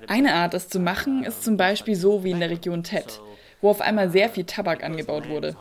Eine 0.08 0.34
Art, 0.34 0.54
das 0.54 0.68
zu 0.68 0.82
machen, 0.82 1.24
ist 1.24 1.46
zum 1.46 1.56
Beispiel 1.56 1.96
so 1.96 2.26
wie 2.26 2.32
in 2.32 2.42
der 2.42 2.50
Region 2.50 2.84
Tet 2.84 3.22
wo 3.62 3.70
auf 3.70 3.82
einmal 3.82 4.10
sehr 4.10 4.30
viel 4.30 4.44
Tabak 4.44 4.84
angebaut 4.84 5.30
wurde. 5.30 5.56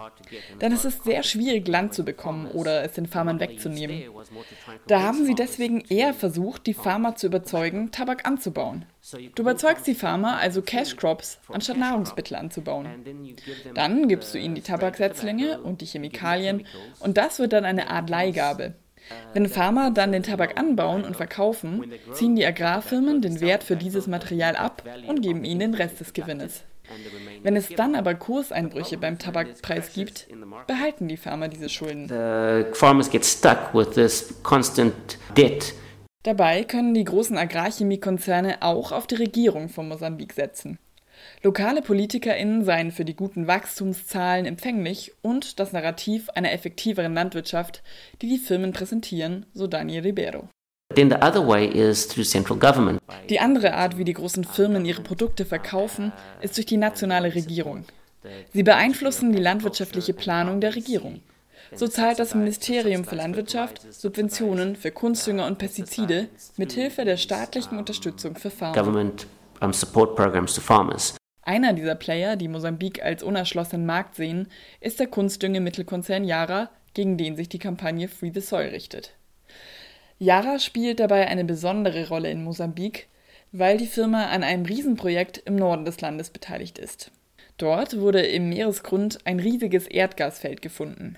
Denn 0.60 0.72
es 0.72 0.84
ist 0.84 1.04
sehr 1.04 1.22
schwierig, 1.22 1.68
Land 1.68 1.94
zu 1.94 2.04
bekommen 2.04 2.46
oder 2.46 2.82
es 2.84 2.92
den 2.92 3.06
Farmern 3.06 3.40
wegzunehmen. 3.40 4.02
Da 4.86 5.02
haben 5.02 5.24
sie 5.24 5.34
deswegen 5.34 5.82
eher 5.88 6.14
versucht, 6.14 6.66
die 6.66 6.74
Farmer 6.74 7.16
zu 7.16 7.26
überzeugen, 7.26 7.90
Tabak 7.90 8.26
anzubauen. 8.26 8.86
Du 9.34 9.42
überzeugst 9.42 9.86
die 9.86 9.94
Farmer, 9.94 10.38
also 10.38 10.62
Cash 10.62 10.96
Crops, 10.96 11.38
anstatt 11.48 11.78
Nahrungsmittel 11.78 12.36
anzubauen. 12.36 12.86
Dann 13.74 14.08
gibst 14.08 14.34
du 14.34 14.38
ihnen 14.38 14.54
die 14.54 14.62
Tabaksetzlinge 14.62 15.60
und 15.60 15.80
die 15.80 15.86
Chemikalien 15.86 16.66
und 17.00 17.16
das 17.16 17.38
wird 17.38 17.52
dann 17.52 17.64
eine 17.64 17.90
Art 17.90 18.10
Leihgabe. 18.10 18.74
Wenn 19.32 19.48
Farmer 19.48 19.90
dann 19.90 20.12
den 20.12 20.22
Tabak 20.22 20.58
anbauen 20.58 21.04
und 21.04 21.16
verkaufen, 21.16 21.92
ziehen 22.12 22.36
die 22.36 22.46
Agrarfirmen 22.46 23.22
den 23.22 23.40
Wert 23.40 23.64
für 23.64 23.76
dieses 23.76 24.06
Material 24.06 24.56
ab 24.56 24.82
und 25.06 25.22
geben 25.22 25.44
ihnen 25.44 25.60
den 25.60 25.74
Rest 25.74 26.00
des 26.00 26.12
Gewinnes. 26.12 26.64
Wenn 27.42 27.56
es 27.56 27.68
dann 27.68 27.94
aber 27.94 28.14
Kurseinbrüche 28.14 28.98
beim 28.98 29.18
Tabakpreis 29.18 29.92
gibt, 29.94 30.28
behalten 30.66 31.08
die 31.08 31.16
Farmer 31.16 31.48
diese 31.48 31.68
Schulden. 31.68 32.08
Dabei 36.22 36.64
können 36.64 36.92
die 36.92 37.04
großen 37.04 37.38
Agrarchemiekonzerne 37.38 38.60
auch 38.60 38.92
auf 38.92 39.06
die 39.06 39.14
Regierung 39.14 39.70
von 39.70 39.88
Mosambik 39.88 40.34
setzen. 40.34 40.78
Lokale 41.42 41.82
PolitikerInnen 41.82 42.64
seien 42.64 42.92
für 42.92 43.04
die 43.04 43.16
guten 43.16 43.46
Wachstumszahlen 43.46 44.46
empfänglich 44.46 45.12
und 45.22 45.58
das 45.58 45.72
Narrativ 45.72 46.28
einer 46.30 46.52
effektiveren 46.52 47.14
Landwirtschaft, 47.14 47.82
die 48.20 48.28
die 48.28 48.38
Firmen 48.38 48.72
präsentieren, 48.72 49.46
so 49.54 49.66
Daniel 49.66 50.02
Ribeiro. 50.02 50.48
Then 50.94 51.08
the 51.08 51.22
other 51.22 51.46
way 51.46 51.66
is 51.66 52.08
through 52.08 52.24
central 52.24 52.58
government. 52.58 53.00
Die 53.28 53.38
andere 53.38 53.74
Art, 53.74 53.96
wie 53.96 54.04
die 54.04 54.12
großen 54.12 54.44
Firmen 54.44 54.84
ihre 54.84 55.02
Produkte 55.02 55.44
verkaufen, 55.44 56.12
ist 56.40 56.56
durch 56.56 56.66
die 56.66 56.76
nationale 56.76 57.34
Regierung. 57.34 57.84
Sie 58.52 58.62
beeinflussen 58.62 59.32
die 59.32 59.40
landwirtschaftliche 59.40 60.12
Planung 60.14 60.60
der 60.60 60.74
Regierung. 60.74 61.20
So 61.74 61.86
zahlt 61.86 62.18
das 62.18 62.34
Ministerium 62.34 63.04
für 63.04 63.14
Landwirtschaft 63.14 63.80
Subventionen 63.92 64.74
für 64.74 64.90
Kunstdünger 64.90 65.46
und 65.46 65.58
Pestizide 65.58 66.28
mit 66.56 66.72
Hilfe 66.72 67.04
der 67.04 67.16
staatlichen 67.16 67.78
Unterstützung 67.78 68.34
für 68.34 68.50
Farmer. 68.50 68.74
Government 68.74 69.26
support 69.70 70.16
programs 70.16 70.54
to 70.54 70.60
farmers. 70.60 71.14
Einer 71.42 71.72
dieser 71.72 71.94
Player, 71.94 72.36
die 72.36 72.48
Mosambik 72.48 73.02
als 73.02 73.22
unerschlossenen 73.22 73.86
Markt 73.86 74.16
sehen, 74.16 74.48
ist 74.80 74.98
der 74.98 75.06
Kunstdüngemittelkonzern 75.06 76.24
Yara, 76.24 76.70
gegen 76.94 77.16
den 77.16 77.36
sich 77.36 77.48
die 77.48 77.58
Kampagne 77.58 78.08
Free 78.08 78.32
the 78.34 78.40
Soil 78.40 78.70
richtet. 78.70 79.14
Yara 80.22 80.58
spielt 80.58 81.00
dabei 81.00 81.28
eine 81.28 81.46
besondere 81.46 82.08
Rolle 82.08 82.30
in 82.30 82.44
Mosambik, 82.44 83.08
weil 83.52 83.78
die 83.78 83.86
Firma 83.86 84.26
an 84.26 84.44
einem 84.44 84.66
Riesenprojekt 84.66 85.38
im 85.46 85.56
Norden 85.56 85.86
des 85.86 85.98
Landes 86.02 86.28
beteiligt 86.28 86.78
ist. 86.78 87.10
Dort 87.56 87.98
wurde 87.98 88.20
im 88.20 88.50
Meeresgrund 88.50 89.20
ein 89.24 89.40
riesiges 89.40 89.86
Erdgasfeld 89.86 90.60
gefunden. 90.60 91.16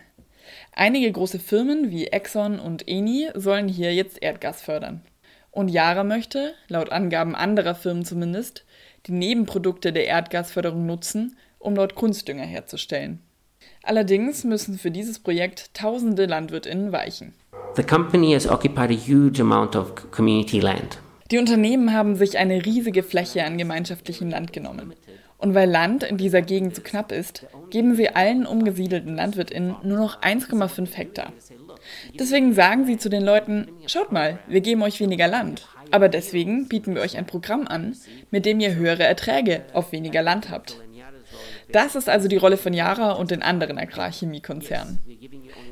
Einige 0.70 1.10
große 1.10 1.40
Firmen 1.40 1.90
wie 1.90 2.06
Exxon 2.06 2.60
und 2.60 2.86
Eni 2.86 3.28
sollen 3.34 3.66
hier 3.66 3.92
jetzt 3.92 4.22
Erdgas 4.22 4.62
fördern. 4.62 5.02
Und 5.50 5.68
Yara 5.68 6.04
möchte, 6.04 6.54
laut 6.68 6.92
Angaben 6.92 7.34
anderer 7.34 7.74
Firmen 7.74 8.04
zumindest, 8.04 8.64
die 9.06 9.12
Nebenprodukte 9.12 9.92
der 9.92 10.06
Erdgasförderung 10.06 10.86
nutzen, 10.86 11.36
um 11.58 11.74
dort 11.74 11.96
Kunstdünger 11.96 12.46
herzustellen. 12.46 13.18
Allerdings 13.82 14.44
müssen 14.44 14.78
für 14.78 14.92
dieses 14.92 15.18
Projekt 15.18 15.74
tausende 15.74 16.26
Landwirtinnen 16.26 16.92
weichen. 16.92 17.34
The 17.74 17.82
company 17.82 18.34
has 18.34 18.46
occupied 18.46 18.90
a 18.90 18.94
huge 18.94 19.40
amount 19.40 19.76
of 19.76 20.10
community 20.10 20.60
land. 20.60 20.98
Die 21.30 21.38
Unternehmen 21.38 21.94
haben 21.94 22.16
sich 22.16 22.36
eine 22.36 22.66
riesige 22.66 23.02
Fläche 23.02 23.44
an 23.44 23.56
gemeinschaftlichem 23.56 24.28
Land 24.28 24.52
genommen. 24.52 24.92
Und 25.38 25.54
weil 25.54 25.70
Land 25.70 26.02
in 26.02 26.18
dieser 26.18 26.42
Gegend 26.42 26.74
zu 26.74 26.82
knapp 26.82 27.10
ist, 27.10 27.46
geben 27.70 27.96
sie 27.96 28.10
allen 28.10 28.44
umgesiedelten 28.44 29.16
LandwirtInnen 29.16 29.76
nur 29.82 29.96
noch 29.96 30.20
1,5 30.20 30.94
Hektar. 30.94 31.32
Deswegen 32.18 32.52
sagen 32.52 32.84
sie 32.84 32.98
zu 32.98 33.08
den 33.08 33.24
Leuten, 33.24 33.68
schaut 33.86 34.12
mal, 34.12 34.38
wir 34.46 34.60
geben 34.60 34.82
euch 34.82 35.00
weniger 35.00 35.26
Land. 35.26 35.66
Aber 35.90 36.10
deswegen 36.10 36.68
bieten 36.68 36.94
wir 36.94 37.02
euch 37.02 37.16
ein 37.16 37.26
Programm 37.26 37.66
an, 37.66 37.96
mit 38.30 38.44
dem 38.44 38.60
ihr 38.60 38.74
höhere 38.74 39.04
Erträge 39.04 39.62
auf 39.72 39.92
weniger 39.92 40.22
Land 40.22 40.50
habt. 40.50 40.76
Das 41.72 41.94
ist 41.96 42.08
also 42.08 42.28
die 42.28 42.36
Rolle 42.36 42.56
von 42.56 42.74
Yara 42.74 43.12
und 43.12 43.30
den 43.30 43.42
anderen 43.42 43.78
Agrarchemiekonzernen. 43.78 44.98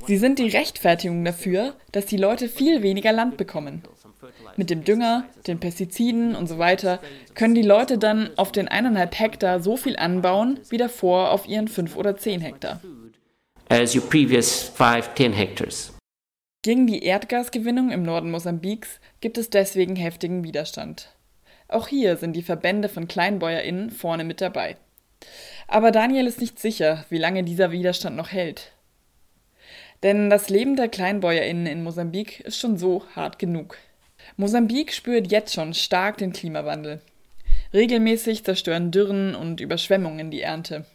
Sie 0.07 0.17
sind 0.17 0.39
die 0.39 0.49
Rechtfertigung 0.49 1.25
dafür, 1.25 1.75
dass 1.93 2.07
die 2.07 2.17
Leute 2.17 2.49
viel 2.49 2.83
weniger 2.83 3.13
Land 3.13 3.37
bekommen. 3.37 3.83
Mit 4.57 4.71
dem 4.71 4.85
Dünger, 4.85 5.25
den 5.47 5.61
Pestiziden 5.61 6.35
und 6.35 6.47
so 6.47 6.59
weiter 6.59 7.01
können 7.35 7.55
die 7.55 7.63
Leute 7.63 7.99
dann 7.99 8.31
auf 8.37 8.53
den 8.53 8.69
eineinhalb 8.69 9.19
Hektar 9.19 9.61
so 9.61 9.77
viel 9.77 9.97
anbauen 9.97 10.61
wie 10.71 10.77
davor 10.79 11.31
auf 11.31 11.47
ihren 11.47 11.69
fünf 11.69 11.97
oder 11.97 12.17
zehn 12.17 12.41
Hektar. 12.41 12.81
As 13.69 13.95
your 13.95 14.03
previous 14.03 14.63
five, 14.63 15.15
ten 15.15 15.33
hectares. 15.33 15.93
Gegen 16.63 16.87
die 16.87 17.05
Erdgasgewinnung 17.05 17.91
im 17.91 18.03
Norden 18.03 18.31
Mosambiks 18.31 19.01
gibt 19.21 19.39
es 19.39 19.49
deswegen 19.49 19.97
heftigen 19.97 20.45
Widerstand. 20.45 21.15
Auch 21.69 21.89
hier 21.89 22.17
sind 22.17 22.35
die 22.35 22.43
Verbände 22.43 22.89
von 22.89 23.09
KleinbäuerInnen 23.09 23.91
vorne 23.91 24.25
mit 24.25 24.41
dabei. 24.41 24.77
Aber 25.71 25.93
Daniel 25.93 26.27
ist 26.27 26.41
nicht 26.41 26.59
sicher, 26.59 27.05
wie 27.11 27.19
lange 27.19 27.45
dieser 27.45 27.71
Widerstand 27.71 28.17
noch 28.17 28.33
hält. 28.33 28.73
Denn 30.03 30.29
das 30.29 30.51
Leben 30.51 30.75
der 30.75 30.89
KleinbäuerInnen 30.89 31.67
in 31.67 31.85
Mosambik 31.85 32.41
ist 32.41 32.59
schon 32.59 32.77
so 32.77 33.05
hart 33.15 33.39
genug. 33.39 33.79
Mosambik 34.37 34.93
spürt 34.93 35.31
jetzt 35.31 35.55
schon 35.55 35.73
stark 35.73 36.19
den 36.19 36.33
Klimawandel. 36.33 37.01
Regelmäßig 37.73 38.43
zerstören 38.43 38.91
Dürren 38.91 39.37
und 39.37 39.61
Überschwemmungen 39.61 40.33
die 40.33 40.41
Ernte. 40.41 40.87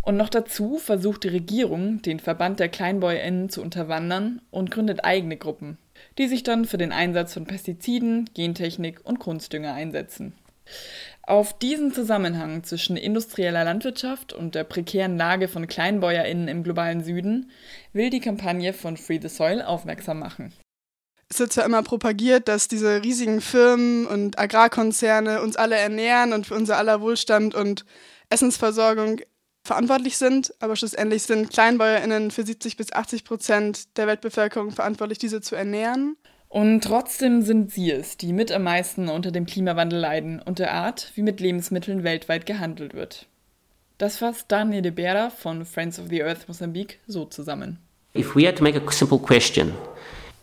Und 0.00 0.16
noch 0.16 0.30
dazu 0.30 0.78
versucht 0.78 1.24
die 1.24 1.28
Regierung, 1.28 2.00
den 2.00 2.20
Verband 2.20 2.58
der 2.58 2.70
KleinbäuerInnen 2.70 3.50
zu 3.50 3.60
unterwandern 3.60 4.40
und 4.50 4.70
gründet 4.70 5.04
eigene 5.04 5.36
Gruppen, 5.36 5.76
die 6.16 6.26
sich 6.26 6.42
dann 6.42 6.64
für 6.64 6.78
den 6.78 6.92
Einsatz 6.92 7.34
von 7.34 7.44
Pestiziden, 7.44 8.30
Gentechnik 8.32 9.00
und 9.04 9.18
Kunstdünger 9.18 9.74
einsetzen. 9.74 10.32
Auf 11.22 11.58
diesen 11.58 11.92
Zusammenhang 11.92 12.64
zwischen 12.64 12.96
industrieller 12.96 13.64
Landwirtschaft 13.64 14.32
und 14.32 14.54
der 14.54 14.64
prekären 14.64 15.16
Lage 15.16 15.48
von 15.48 15.66
KleinbäuerInnen 15.66 16.48
im 16.48 16.62
globalen 16.62 17.04
Süden 17.04 17.50
will 17.92 18.10
die 18.10 18.20
Kampagne 18.20 18.72
von 18.72 18.96
Free 18.96 19.20
the 19.20 19.28
Soil 19.28 19.62
aufmerksam 19.62 20.18
machen. 20.18 20.52
Es 21.28 21.38
wird 21.38 21.52
zwar 21.52 21.64
immer 21.64 21.84
propagiert, 21.84 22.48
dass 22.48 22.66
diese 22.66 23.04
riesigen 23.04 23.40
Firmen 23.40 24.06
und 24.06 24.38
Agrarkonzerne 24.38 25.42
uns 25.42 25.56
alle 25.56 25.76
ernähren 25.76 26.32
und 26.32 26.48
für 26.48 26.54
unser 26.54 26.76
aller 26.76 27.00
Wohlstand 27.00 27.54
und 27.54 27.84
Essensversorgung 28.30 29.20
verantwortlich 29.64 30.16
sind, 30.16 30.52
aber 30.58 30.74
schlussendlich 30.74 31.22
sind 31.22 31.50
KleinbäuerInnen 31.50 32.32
für 32.32 32.44
70 32.44 32.76
bis 32.76 32.92
80 32.92 33.24
Prozent 33.24 33.96
der 33.96 34.08
Weltbevölkerung 34.08 34.72
verantwortlich, 34.72 35.18
diese 35.18 35.40
zu 35.40 35.54
ernähren. 35.54 36.16
Und 36.50 36.82
trotzdem 36.82 37.42
sind 37.42 37.70
sie 37.70 37.92
es, 37.92 38.16
die 38.16 38.32
mit 38.32 38.50
am 38.50 38.64
meisten 38.64 39.08
unter 39.08 39.30
dem 39.30 39.46
Klimawandel 39.46 40.00
leiden 40.00 40.42
und 40.42 40.58
der 40.58 40.74
Art, 40.74 41.12
wie 41.14 41.22
mit 41.22 41.38
Lebensmitteln 41.38 42.02
weltweit 42.02 42.44
gehandelt 42.44 42.92
wird. 42.92 43.28
Das 43.98 44.16
fasst 44.16 44.46
Daniel 44.48 44.82
de 44.82 44.90
Bera 44.90 45.30
von 45.30 45.64
Friends 45.64 46.00
of 46.00 46.06
the 46.10 46.24
Earth 46.24 46.48
Mosambik 46.48 46.98
so 47.06 47.24
zusammen. 47.24 47.78
If 48.16 48.34
we 48.34 48.48
had 48.48 48.56
to 48.56 48.64
make 48.64 48.76
a 48.76 48.90
simple 48.90 49.20
question, 49.20 49.72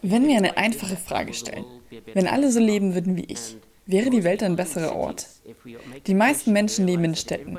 wenn 0.02 0.26
wir 0.26 0.38
eine 0.38 0.56
einfache 0.56 0.96
Frage 0.96 1.34
stellen, 1.34 1.66
wenn 2.14 2.28
alle 2.28 2.52
so 2.52 2.62
leben 2.62 2.94
würden 2.94 3.18
wie 3.18 3.26
ich, 3.26 3.58
wäre 3.86 4.10
die 4.10 4.24
Welt 4.24 4.44
ein 4.44 4.56
besserer 4.56 4.96
Ort? 4.96 5.26
Die 6.08 6.14
meisten 6.14 6.54
Menschen 6.54 6.88
leben 6.88 7.04
in 7.04 7.16
Städten. 7.16 7.58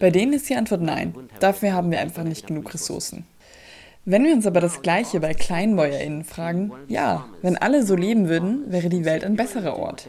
Bei 0.00 0.10
denen 0.10 0.32
ist 0.32 0.48
die 0.48 0.54
Antwort 0.54 0.80
nein. 0.80 1.14
Dafür 1.40 1.74
haben 1.74 1.90
wir 1.90 2.00
einfach 2.00 2.24
nicht 2.24 2.46
genug 2.46 2.72
Ressourcen. 2.72 3.26
Wenn 4.04 4.24
wir 4.24 4.34
uns 4.34 4.46
aber 4.46 4.60
das 4.60 4.82
Gleiche 4.82 5.20
bei 5.20 5.32
KleinbäuerInnen 5.32 6.24
fragen, 6.24 6.72
ja, 6.88 7.26
wenn 7.40 7.56
alle 7.56 7.84
so 7.84 7.94
leben 7.94 8.28
würden, 8.28 8.64
wäre 8.72 8.88
die 8.88 9.04
Welt 9.04 9.22
ein 9.22 9.36
besserer 9.36 9.76
Ort. 9.76 10.08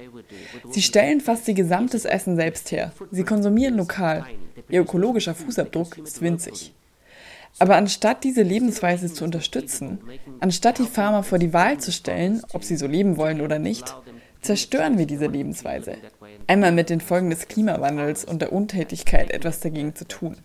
Sie 0.72 0.82
stellen 0.82 1.22
fast 1.22 1.48
ihr 1.48 1.54
gesamtes 1.54 2.06
Essen 2.06 2.36
selbst 2.36 2.72
her. 2.72 2.92
Sie 3.12 3.24
konsumieren 3.24 3.78
lokal. 3.78 4.26
Ihr 4.68 4.82
ökologischer 4.82 5.36
Fußabdruck 5.36 6.00
ist 6.00 6.22
winzig. 6.22 6.74
Aber 7.60 7.76
anstatt 7.76 8.24
diese 8.24 8.42
Lebensweise 8.42 9.14
zu 9.14 9.24
unterstützen, 9.24 10.00
anstatt 10.40 10.80
die 10.80 10.88
Farmer 10.88 11.22
vor 11.22 11.38
die 11.38 11.54
Wahl 11.54 11.78
zu 11.78 11.92
stellen, 11.92 12.42
ob 12.54 12.64
sie 12.64 12.78
so 12.78 12.88
leben 12.88 13.18
wollen 13.18 13.42
oder 13.42 13.60
nicht, 13.60 13.96
zerstören 14.42 14.98
wir 14.98 15.06
diese 15.06 15.28
Lebensweise. 15.28 15.98
Einmal 16.48 16.72
mit 16.72 16.90
den 16.90 17.00
Folgen 17.00 17.30
des 17.30 17.48
Klimawandels 17.48 18.26
und 18.26 18.42
der 18.42 18.54
Untätigkeit 18.54 19.30
etwas 19.30 19.60
dagegen 19.60 19.94
zu 19.94 20.08
tun. 20.08 20.36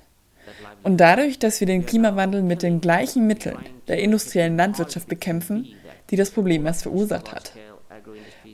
Und 0.82 0.98
dadurch, 0.98 1.38
dass 1.38 1.60
wir 1.60 1.66
den 1.66 1.86
Klimawandel 1.86 2.42
mit 2.42 2.62
den 2.62 2.80
gleichen 2.80 3.26
Mitteln 3.26 3.58
der 3.88 3.98
industriellen 3.98 4.56
Landwirtschaft 4.56 5.08
bekämpfen, 5.08 5.68
die 6.10 6.16
das 6.16 6.30
Problem 6.30 6.66
erst 6.66 6.82
verursacht 6.82 7.32
hat. 7.32 7.52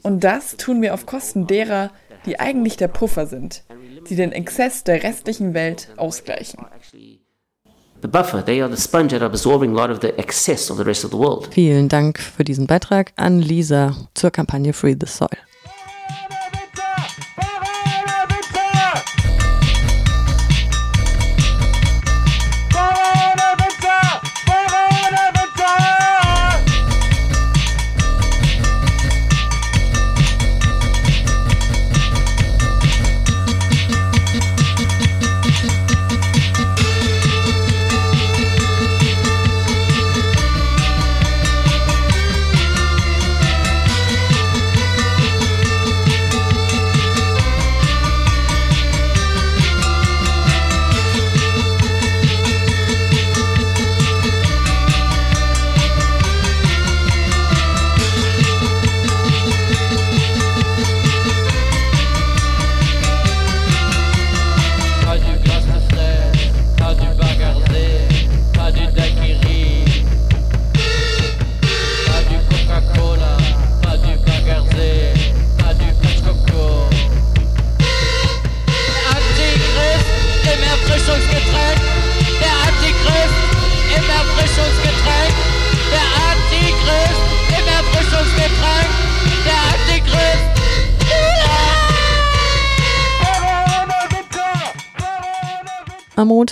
Und 0.02 0.24
das 0.24 0.56
tun 0.56 0.82
wir 0.82 0.94
auf 0.94 1.06
Kosten 1.06 1.46
derer, 1.46 1.90
die 2.26 2.40
eigentlich 2.40 2.76
der 2.76 2.88
Puffer 2.88 3.26
sind, 3.26 3.64
die 4.08 4.16
den 4.16 4.32
Exzess 4.32 4.84
der 4.84 5.02
restlichen 5.02 5.54
Welt 5.54 5.88
ausgleichen. 5.96 6.64
Vielen 11.50 11.88
Dank 11.88 12.18
für 12.18 12.44
diesen 12.44 12.66
Beitrag 12.66 13.12
an 13.16 13.38
Lisa 13.40 13.96
zur 14.12 14.30
Kampagne 14.30 14.72
Free 14.74 14.96
the 15.00 15.06
Soil. 15.06 15.38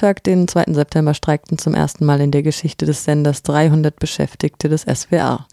Montag, 0.03 0.25
den 0.25 0.49
2. 0.49 0.65
September, 0.73 1.15
streikten 1.15 1.59
zum 1.59 1.75
ersten 1.75 2.05
Mal 2.05 2.21
in 2.21 2.33
der 2.33 2.43
Geschichte 2.43 2.87
des 2.87 3.05
Senders 3.05 3.45
300 3.45 4.01
Beschäftigte 4.01 4.69
des 4.69 4.83
SWR. 4.83 5.47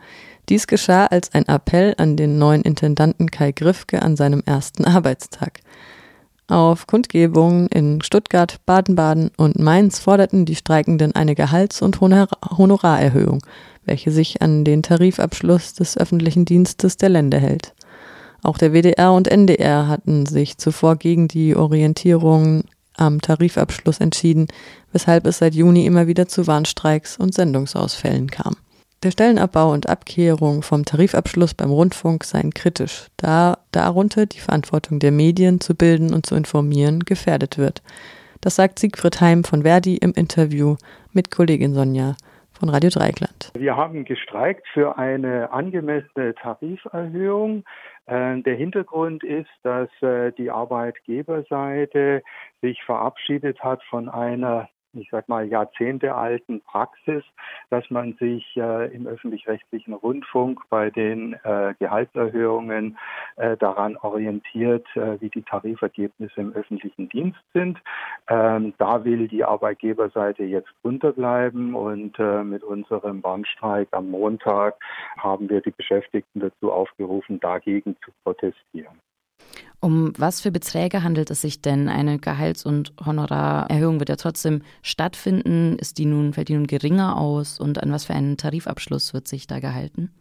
Dies 0.50 0.66
geschah 0.66 1.06
als 1.06 1.32
ein 1.36 1.48
Appell 1.48 1.94
an 2.00 2.18
den 2.18 2.40
neuen 2.40 2.64
Intendanten 2.64 3.30
Kai 3.30 3.52
Griffke 3.52 4.02
an 4.02 4.16
seinem 4.16 4.42
ersten 4.48 4.86
Arbeitstag. 4.86 5.60
Auf 6.48 6.88
Kundgebungen 6.88 7.68
in 7.68 8.02
Stuttgart, 8.02 8.60
Baden-Baden 8.66 9.30
und 9.38 9.60
Mainz 9.60 10.00
forderten 10.00 10.46
die 10.46 10.56
Streikenden 10.56 11.14
eine 11.14 11.36
Gehalts- 11.36 11.84
und 11.84 12.02
Honor 12.02 12.28
Honorarerhöhung, 12.58 13.46
welche 13.86 14.10
sich 14.10 14.42
an 14.42 14.66
den 14.66 14.82
Tarifabschluss 14.82 15.76
des 15.76 15.96
öffentlichen 15.96 16.46
Dienstes 16.46 16.98
der 16.98 17.10
Länder 17.10 17.38
hält. 17.38 17.76
Auch 18.42 18.58
der 18.58 18.74
WDR 18.74 19.14
und 19.14 19.28
NDR 19.28 19.88
hatten 19.88 20.26
sich 20.26 20.58
zuvor 20.58 20.96
gegen 20.96 21.28
die 21.28 21.56
Orientierung 21.56 22.64
am 23.00 23.22
Tarifabschluss 23.22 24.00
entschieden, 24.00 24.48
weshalb 24.92 25.26
es 25.26 25.40
seit 25.40 25.56
Juni 25.56 25.86
immer 25.86 26.08
wieder 26.08 26.28
zu 26.28 26.48
Warnstreiks 26.48 27.18
und 27.18 27.34
Sendungsausfällen 27.34 28.30
kam. 28.30 28.56
Der 29.02 29.12
Stellenabbau 29.12 29.72
und 29.72 29.88
Abkehrung 29.88 30.62
vom 30.62 30.84
Tarifabschluss 30.84 31.54
beim 31.54 31.70
Rundfunk 31.70 32.26
seien 32.26 32.54
kritisch, 32.54 33.08
da 33.16 33.58
darunter 33.72 34.26
die 34.26 34.40
Verantwortung 34.40 35.00
der 35.00 35.12
Medien 35.12 35.62
zu 35.62 35.74
bilden 35.74 36.14
und 36.14 36.26
zu 36.26 36.36
informieren 36.36 37.00
gefährdet 37.02 37.58
wird. 37.58 37.82
Das 38.42 38.58
sagt 38.58 38.78
Siegfried 38.80 39.22
Heim 39.22 39.46
von 39.46 39.62
Verdi 39.64 39.96
im 39.98 40.12
Interview 40.14 40.76
mit 41.14 41.32
Kollegin 41.32 41.74
Sonja 41.74 42.18
von 42.52 42.68
Radio 42.68 42.90
Dreieckland. 42.90 43.52
Wir 43.58 43.78
haben 43.78 44.04
gestreikt 44.04 44.68
für 44.74 44.98
eine 44.98 45.52
angemessene 45.52 46.36
Tariferhöhung. 46.36 47.64
Äh, 48.10 48.42
Der 48.42 48.56
Hintergrund 48.56 49.24
ist, 49.24 49.50
dass 49.62 49.90
äh, 50.02 50.32
die 50.32 50.50
Arbeitgeberseite 50.50 52.24
sich 52.62 52.84
verabschiedet 52.84 53.64
hat 53.64 53.84
von 53.84 54.10
einer 54.10 54.68
ich 54.94 55.10
sag 55.12 55.30
mal, 55.30 55.48
jahrzehntealten 55.48 56.62
Praxis, 56.62 57.24
dass 57.70 57.90
man 57.90 58.14
sich 58.14 58.56
äh, 58.58 58.94
im 58.94 59.08
öffentlich-rechtlichen 59.08 59.94
Rundfunk 59.94 60.62
bei 60.70 60.90
den 60.90 61.34
äh, 61.44 61.74
Gehaltserhöhungen 61.80 62.98
äh, 63.36 63.58
daran 63.58 63.98
orientiert, 63.98 64.88
äh, 64.96 65.20
wie 65.22 65.30
die 65.30 65.44
Tarifergebnisse 65.44 66.42
im 66.42 66.54
öffentlichen 66.54 67.10
Dienst 67.10 67.40
sind. 67.54 67.80
Ähm, 68.28 68.74
da 68.78 69.04
will 69.04 69.28
die 69.28 69.44
Arbeitgeberseite 69.44 70.44
jetzt 70.44 70.74
unterbleiben 70.82 71.76
und 71.76 72.18
äh, 72.20 72.44
mit 72.44 72.64
unserem 72.64 73.24
Warnstreik 73.24 73.90
am 73.92 74.10
Montag 74.10 74.76
haben 75.18 75.50
wir 75.50 75.62
die 75.62 75.72
Beschäftigten 75.72 76.40
dazu 76.40 76.72
aufgerufen, 76.72 77.40
dagegen 77.40 77.96
zu 78.04 78.12
protestieren. 78.24 79.00
Um 79.82 80.12
was 80.18 80.42
für 80.42 80.52
Beträge 80.52 81.04
handelt 81.04 81.32
es 81.32 81.42
sich 81.42 81.62
denn? 81.62 81.88
Eine 81.88 82.20
Gehalts- 82.20 82.66
und 82.66 82.94
Honorarerhöhung 83.06 84.00
wird 84.00 84.10
ja 84.10 84.18
trotzdem 84.18 84.62
stattfinden. 84.82 85.78
Ist 85.80 85.98
die 85.98 86.06
nun, 86.06 86.34
fällt 86.34 86.50
die 86.50 86.56
nun 86.56 86.68
geringer 86.68 87.18
aus? 87.18 87.60
Und 87.60 87.82
an 87.82 87.92
was 87.92 88.06
für 88.06 88.14
einen 88.14 88.36
Tarifabschluss 88.36 89.14
wird 89.14 89.28
sich 89.28 89.48
da 89.48 89.60
gehalten? 89.60 90.12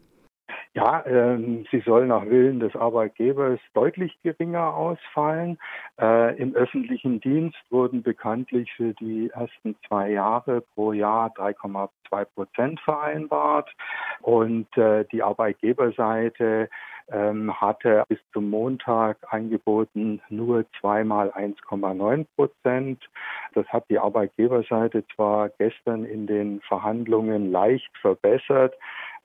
Ja, 0.74 1.04
ähm, 1.06 1.66
sie 1.72 1.80
soll 1.80 2.06
nach 2.06 2.24
Willen 2.26 2.60
des 2.60 2.76
Arbeitgebers 2.76 3.58
deutlich 3.74 4.16
geringer 4.22 4.74
ausfallen. 4.74 5.58
Äh, 6.00 6.36
Im 6.36 6.54
öffentlichen 6.54 7.20
Dienst 7.20 7.58
wurden 7.70 8.04
bekanntlich 8.04 8.72
für 8.74 8.92
die 8.94 9.30
ersten 9.30 9.74
zwei 9.88 10.10
Jahre 10.10 10.60
pro 10.60 10.92
Jahr 10.92 11.30
3,2 11.34 12.24
Prozent 12.26 12.80
vereinbart 12.80 13.68
und 14.20 14.68
äh, 14.76 15.04
die 15.10 15.22
Arbeitgeberseite 15.22 16.68
ähm, 17.10 17.58
hatte 17.60 18.04
bis 18.08 18.18
zum 18.32 18.50
Montag 18.50 19.16
angeboten 19.30 20.20
nur 20.28 20.64
zweimal 20.80 21.30
1,9 21.30 22.26
Prozent. 22.36 23.02
Das 23.54 23.66
hat 23.68 23.84
die 23.88 23.98
Arbeitgeberseite 23.98 25.04
zwar 25.14 25.48
gestern 25.50 26.04
in 26.04 26.26
den 26.26 26.60
Verhandlungen 26.60 27.50
leicht 27.50 27.90
verbessert, 28.00 28.74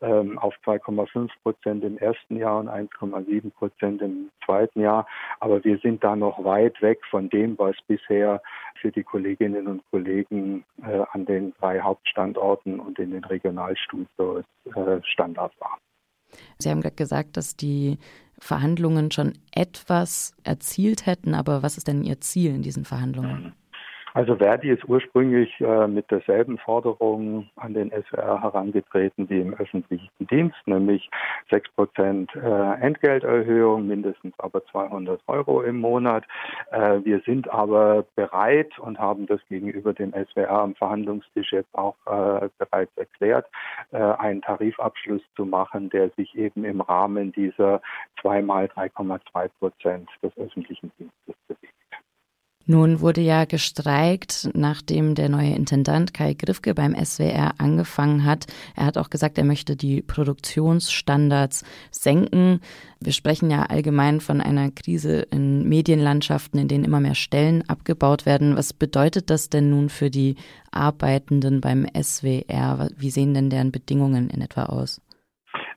ähm, 0.01 0.37
auf 0.37 0.53
2,5 0.65 1.29
Prozent 1.43 1.83
im 1.83 1.97
ersten 1.97 2.37
Jahr 2.37 2.59
und 2.59 2.69
1,7 2.69 3.51
Prozent 3.51 4.01
im 4.01 4.29
zweiten 4.45 4.81
Jahr. 4.81 5.07
Aber 5.39 5.63
wir 5.63 5.77
sind 5.79 6.03
da 6.03 6.15
noch 6.15 6.43
weit 6.43 6.81
weg 6.81 6.99
von 7.09 7.29
dem, 7.29 7.57
was 7.57 7.75
bisher 7.87 8.41
für 8.81 8.91
die 8.91 9.03
Kolleginnen 9.03 9.67
und 9.67 9.81
Kollegen 9.91 10.65
äh, 10.83 11.03
an 11.11 11.25
den 11.25 11.53
drei 11.59 11.79
Hauptstandorten 11.79 12.79
und 12.79 12.99
in 12.99 13.11
den 13.11 13.23
Regionalstudios 13.23 14.43
äh, 14.75 15.01
Standard 15.03 15.53
war. 15.59 15.77
Sie 16.59 16.69
haben 16.69 16.81
gerade 16.81 16.95
gesagt, 16.95 17.37
dass 17.37 17.55
die 17.55 17.97
Verhandlungen 18.39 19.11
schon 19.11 19.33
etwas 19.51 20.33
erzielt 20.43 21.05
hätten, 21.05 21.33
aber 21.33 21.63
was 21.63 21.77
ist 21.77 21.87
denn 21.87 22.03
Ihr 22.03 22.19
Ziel 22.21 22.53
in 22.53 22.61
diesen 22.61 22.85
Verhandlungen? 22.85 23.53
Also 24.15 24.35
Verdi 24.35 24.69
ist 24.69 24.87
ursprünglich 24.87 25.59
äh, 25.59 25.87
mit 25.87 26.11
derselben 26.11 26.59
Forderung 26.59 27.49
an 27.55 27.73
den 27.73 27.89
SWR 27.89 28.43
herangetreten 28.43 29.27
wie 29.27 29.41
im 29.41 29.55
öffentlichen 29.55 30.09
Dienst, 30.19 30.55
nämlich 30.67 31.09
6 31.49 31.71
Prozent 31.71 32.35
äh, 32.35 32.73
Entgelterhöhung, 32.79 33.87
mindestens 33.87 34.33
aber 34.37 34.63
200 34.67 35.19
Euro 35.25 35.63
im 35.63 35.77
Monat. 35.79 36.25
Äh, 36.71 36.99
wir 37.03 37.21
sind 37.21 37.49
aber 37.49 38.05
bereit 38.15 38.77
und 38.77 38.99
haben 38.99 39.25
das 39.25 39.39
gegenüber 39.49 39.93
dem 39.93 40.13
SWR 40.13 40.61
am 40.61 40.75
Verhandlungstisch 40.75 41.51
jetzt 41.51 41.73
auch 41.73 41.95
äh, 42.05 42.49
bereits 42.59 42.95
erklärt, 42.97 43.47
äh, 43.93 43.97
einen 43.97 44.43
Tarifabschluss 44.43 45.23
zu 45.35 45.43
machen, 45.43 45.89
der 45.89 46.11
sich 46.11 46.37
eben 46.37 46.65
im 46.65 46.81
Rahmen 46.81 47.31
dieser 47.31 47.81
zweimal 48.21 48.65
3,2 48.65 49.49
Prozent 49.57 50.09
des 50.21 50.37
öffentlichen 50.37 50.91
Dienstes 50.99 51.35
bewegt. 51.47 51.82
Nun 52.65 53.01
wurde 53.01 53.19
ja 53.19 53.43
gestreikt, 53.43 54.49
nachdem 54.53 55.15
der 55.15 55.27
neue 55.27 55.53
Intendant 55.53 56.13
Kai 56.13 56.33
Griffke 56.33 56.73
beim 56.73 56.95
SWR 56.95 57.55
angefangen 57.57 58.23
hat. 58.23 58.47
Er 58.75 58.85
hat 58.85 58.97
auch 58.97 59.09
gesagt, 59.09 59.37
er 59.37 59.43
möchte 59.43 59.75
die 59.75 60.01
Produktionsstandards 60.01 61.65
senken. 61.91 62.61
Wir 63.01 63.11
sprechen 63.11 63.51
ja 63.51 63.63
allgemein 63.63 64.21
von 64.21 64.39
einer 64.39 64.71
Krise 64.71 65.27
in 65.29 65.67
Medienlandschaften, 65.67 66.57
in 66.57 66.69
denen 66.69 66.85
immer 66.85 67.01
mehr 67.01 67.15
Stellen 67.15 67.67
abgebaut 67.67 68.25
werden. 68.25 68.55
Was 68.55 68.71
bedeutet 68.71 69.29
das 69.29 69.49
denn 69.49 69.69
nun 69.69 69.89
für 69.89 70.09
die 70.09 70.35
Arbeitenden 70.71 71.59
beim 71.59 71.85
SWR? 72.01 72.87
Wie 72.95 73.11
sehen 73.11 73.33
denn 73.33 73.49
deren 73.49 73.73
Bedingungen 73.73 74.29
in 74.29 74.39
etwa 74.39 74.63
aus? 74.67 75.01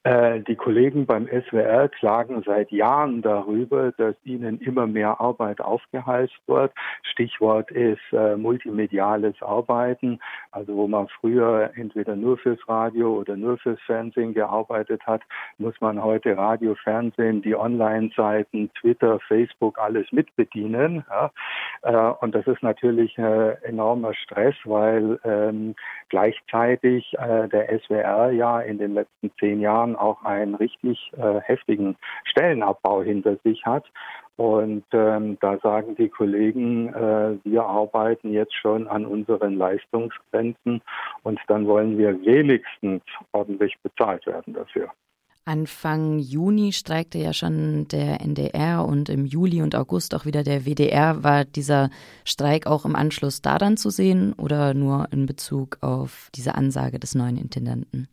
Äh, 0.06 0.38
die 0.42 0.54
Kollegen 0.54 1.04
beim 1.04 1.26
SWR 1.26 1.88
klagen 1.88 2.40
seit 2.46 2.70
Jahren 2.70 3.22
darüber, 3.22 3.90
dass 3.90 4.14
ihnen 4.22 4.60
immer 4.60 4.86
mehr 4.86 5.20
Arbeit 5.20 5.60
aufgehalst 5.60 6.36
wird. 6.46 6.72
Stichwort 7.02 7.72
ist 7.72 7.98
äh, 8.12 8.36
multimediales 8.36 9.34
Arbeiten, 9.42 10.20
also 10.52 10.76
wo 10.76 10.86
man 10.86 11.08
früher 11.08 11.72
entweder 11.74 12.14
nur 12.14 12.38
fürs 12.38 12.60
Radio 12.68 13.16
oder 13.16 13.36
nur 13.36 13.58
fürs 13.58 13.80
Fernsehen 13.80 14.32
gearbeitet 14.32 15.04
hat, 15.08 15.22
muss 15.58 15.74
man 15.80 16.00
heute 16.00 16.36
Radio, 16.36 16.76
Fernsehen, 16.76 17.42
die 17.42 17.56
Online-Seiten, 17.56 18.70
Twitter, 18.80 19.18
Facebook, 19.26 19.76
alles 19.76 20.06
mitbedienen. 20.12 21.04
Ja? 21.10 21.32
Äh, 21.82 22.14
und 22.20 22.32
das 22.32 22.46
ist 22.46 22.62
natürlich 22.62 23.18
äh, 23.18 23.54
enormer 23.64 24.14
Stress, 24.14 24.54
weil 24.66 25.18
ähm, 25.24 25.74
gleichzeitig 26.10 27.12
äh, 27.18 27.48
der 27.48 27.76
SWR 27.80 28.30
ja 28.30 28.60
in 28.60 28.78
den 28.78 28.94
letzten 28.94 29.32
zehn 29.40 29.60
Jahren 29.60 29.95
auch 29.96 30.22
einen 30.24 30.54
richtig 30.54 31.12
äh, 31.16 31.40
heftigen 31.40 31.96
Stellenabbau 32.24 33.02
hinter 33.02 33.36
sich 33.44 33.64
hat. 33.64 33.84
Und 34.36 34.84
ähm, 34.92 35.38
da 35.40 35.58
sagen 35.58 35.96
die 35.96 36.10
Kollegen, 36.10 36.92
äh, 36.92 37.38
wir 37.44 37.64
arbeiten 37.64 38.32
jetzt 38.32 38.54
schon 38.54 38.86
an 38.86 39.06
unseren 39.06 39.56
Leistungsgrenzen 39.56 40.82
und 41.22 41.40
dann 41.48 41.66
wollen 41.66 41.96
wir 41.96 42.20
wenigstens 42.20 43.02
ordentlich 43.32 43.74
bezahlt 43.82 44.26
werden 44.26 44.52
dafür. 44.52 44.90
Anfang 45.46 46.18
Juni 46.18 46.72
streikte 46.72 47.18
ja 47.18 47.32
schon 47.32 47.86
der 47.86 48.20
NDR 48.20 48.84
und 48.84 49.08
im 49.08 49.26
Juli 49.26 49.62
und 49.62 49.76
August 49.76 50.12
auch 50.14 50.26
wieder 50.26 50.42
der 50.42 50.66
WDR. 50.66 51.22
War 51.22 51.44
dieser 51.44 51.88
Streik 52.24 52.66
auch 52.66 52.84
im 52.84 52.96
Anschluss 52.96 53.42
daran 53.42 53.76
zu 53.76 53.90
sehen 53.90 54.32
oder 54.32 54.74
nur 54.74 55.06
in 55.12 55.24
Bezug 55.26 55.78
auf 55.82 56.30
diese 56.34 56.56
Ansage 56.56 56.98
des 56.98 57.14
neuen 57.14 57.36
Intendanten? 57.36 58.08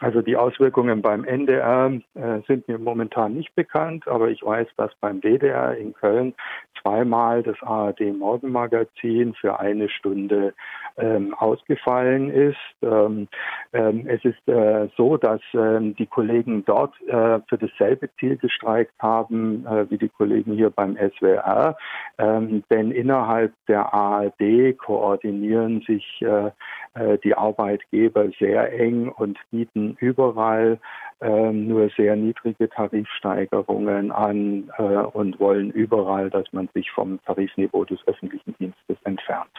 Also 0.00 0.22
die 0.22 0.36
Auswirkungen 0.36 1.02
beim 1.02 1.24
NDR 1.24 1.92
äh, 2.14 2.40
sind 2.46 2.68
mir 2.68 2.78
momentan 2.78 3.34
nicht 3.34 3.54
bekannt, 3.56 4.06
aber 4.06 4.28
ich 4.28 4.42
weiß, 4.44 4.68
dass 4.76 4.94
beim 5.00 5.20
WDR 5.20 5.76
in 5.76 5.92
Köln 5.92 6.34
zweimal 6.80 7.42
das 7.42 7.60
ARD 7.62 8.00
Morgenmagazin 8.16 9.34
für 9.34 9.58
eine 9.58 9.88
Stunde 9.88 10.54
ähm, 10.98 11.34
ausgefallen 11.34 12.30
ist. 12.30 12.56
Ähm, 12.82 13.28
ähm, 13.72 14.06
es 14.06 14.24
ist 14.24 14.48
äh, 14.48 14.88
so, 14.96 15.16
dass 15.16 15.40
ähm, 15.54 15.94
die 15.96 16.06
Kollegen 16.06 16.64
dort 16.64 16.94
äh, 17.06 17.40
für 17.48 17.58
dasselbe 17.58 18.10
Ziel 18.18 18.36
gestreikt 18.36 18.94
haben 19.00 19.66
äh, 19.66 19.90
wie 19.90 19.98
die 19.98 20.08
Kollegen 20.08 20.54
hier 20.54 20.70
beim 20.70 20.96
SWR, 20.96 21.76
ähm, 22.18 22.62
denn 22.70 22.90
innerhalb 22.90 23.52
der 23.68 23.92
ARD 23.92 24.76
koordinieren 24.78 25.82
sich 25.82 26.22
äh, 26.22 26.50
äh, 26.94 27.18
die 27.18 27.34
Arbeitgeber 27.34 28.28
sehr 28.38 28.72
eng 28.72 29.08
und 29.08 29.38
bieten 29.50 29.96
überall 30.00 30.78
äh, 31.20 31.52
nur 31.52 31.90
sehr 31.96 32.16
niedrige 32.16 32.68
Tarifsteigerungen 32.68 34.10
an 34.12 34.70
äh, 34.78 34.82
und 34.82 35.38
wollen 35.40 35.70
überall, 35.70 36.30
dass 36.30 36.52
man 36.52 36.68
sich 36.74 36.90
vom 36.90 37.20
Tarifniveau 37.24 37.84
des 37.84 37.98
öffentlichen 38.06 38.54
Dienstes 38.58 38.96
entfernt. 39.04 39.50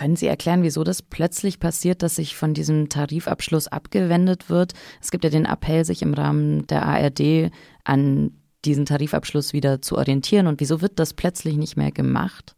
Können 0.00 0.16
Sie 0.16 0.28
erklären, 0.28 0.62
wieso 0.62 0.82
das 0.82 1.02
plötzlich 1.02 1.60
passiert, 1.60 2.02
dass 2.02 2.16
sich 2.16 2.34
von 2.34 2.54
diesem 2.54 2.88
Tarifabschluss 2.88 3.68
abgewendet 3.68 4.48
wird? 4.48 4.72
Es 4.98 5.10
gibt 5.10 5.24
ja 5.24 5.30
den 5.30 5.44
Appell, 5.44 5.84
sich 5.84 6.00
im 6.00 6.14
Rahmen 6.14 6.66
der 6.68 6.86
ARD 6.86 7.50
an 7.84 8.30
diesen 8.64 8.86
Tarifabschluss 8.86 9.52
wieder 9.52 9.82
zu 9.82 9.98
orientieren. 9.98 10.46
Und 10.46 10.58
wieso 10.58 10.80
wird 10.80 10.98
das 10.98 11.12
plötzlich 11.12 11.58
nicht 11.58 11.76
mehr 11.76 11.92
gemacht? 11.92 12.56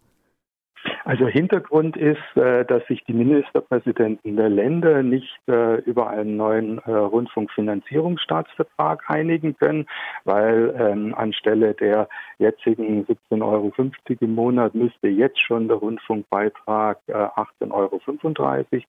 Also 1.05 1.27
Hintergrund 1.27 1.97
ist, 1.97 2.37
äh, 2.37 2.65
dass 2.65 2.87
sich 2.87 3.03
die 3.05 3.13
Ministerpräsidenten 3.13 4.37
der 4.37 4.49
Länder 4.49 5.03
nicht 5.03 5.37
äh, 5.49 5.81
über 5.81 6.11
einen 6.11 6.37
neuen 6.37 6.79
äh, 6.79 6.93
Rundfunkfinanzierungsstaatsvertrag 6.93 9.03
einigen 9.09 9.57
können, 9.57 9.87
weil 10.25 10.73
ähm, 10.79 11.13
anstelle 11.17 11.75
der 11.75 12.09
jetzigen 12.39 13.05
17,50 13.07 13.43
Euro 13.43 13.73
im 14.21 14.35
Monat 14.35 14.75
müsste 14.75 15.09
jetzt 15.09 15.41
schon 15.41 15.69
der 15.69 15.79
Rundfunkbeitrag 15.79 16.99
18,35 17.09 17.73
Euro 17.73 18.01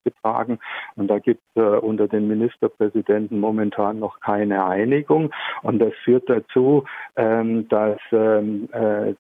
betragen. 0.04 0.60
Und 0.96 1.08
da 1.08 1.20
gibt 1.20 1.42
es 1.56 1.64
unter 1.82 2.08
den 2.08 2.28
Ministerpräsidenten 2.28 3.40
momentan 3.40 4.00
noch 4.00 4.20
keine 4.20 4.66
Einigung. 4.66 5.32
Und 5.62 5.80
das 5.80 5.94
führt 6.04 6.30
dazu, 6.30 6.84
ähm, 7.16 7.68
dass, 7.70 8.00
ähm, 8.12 8.68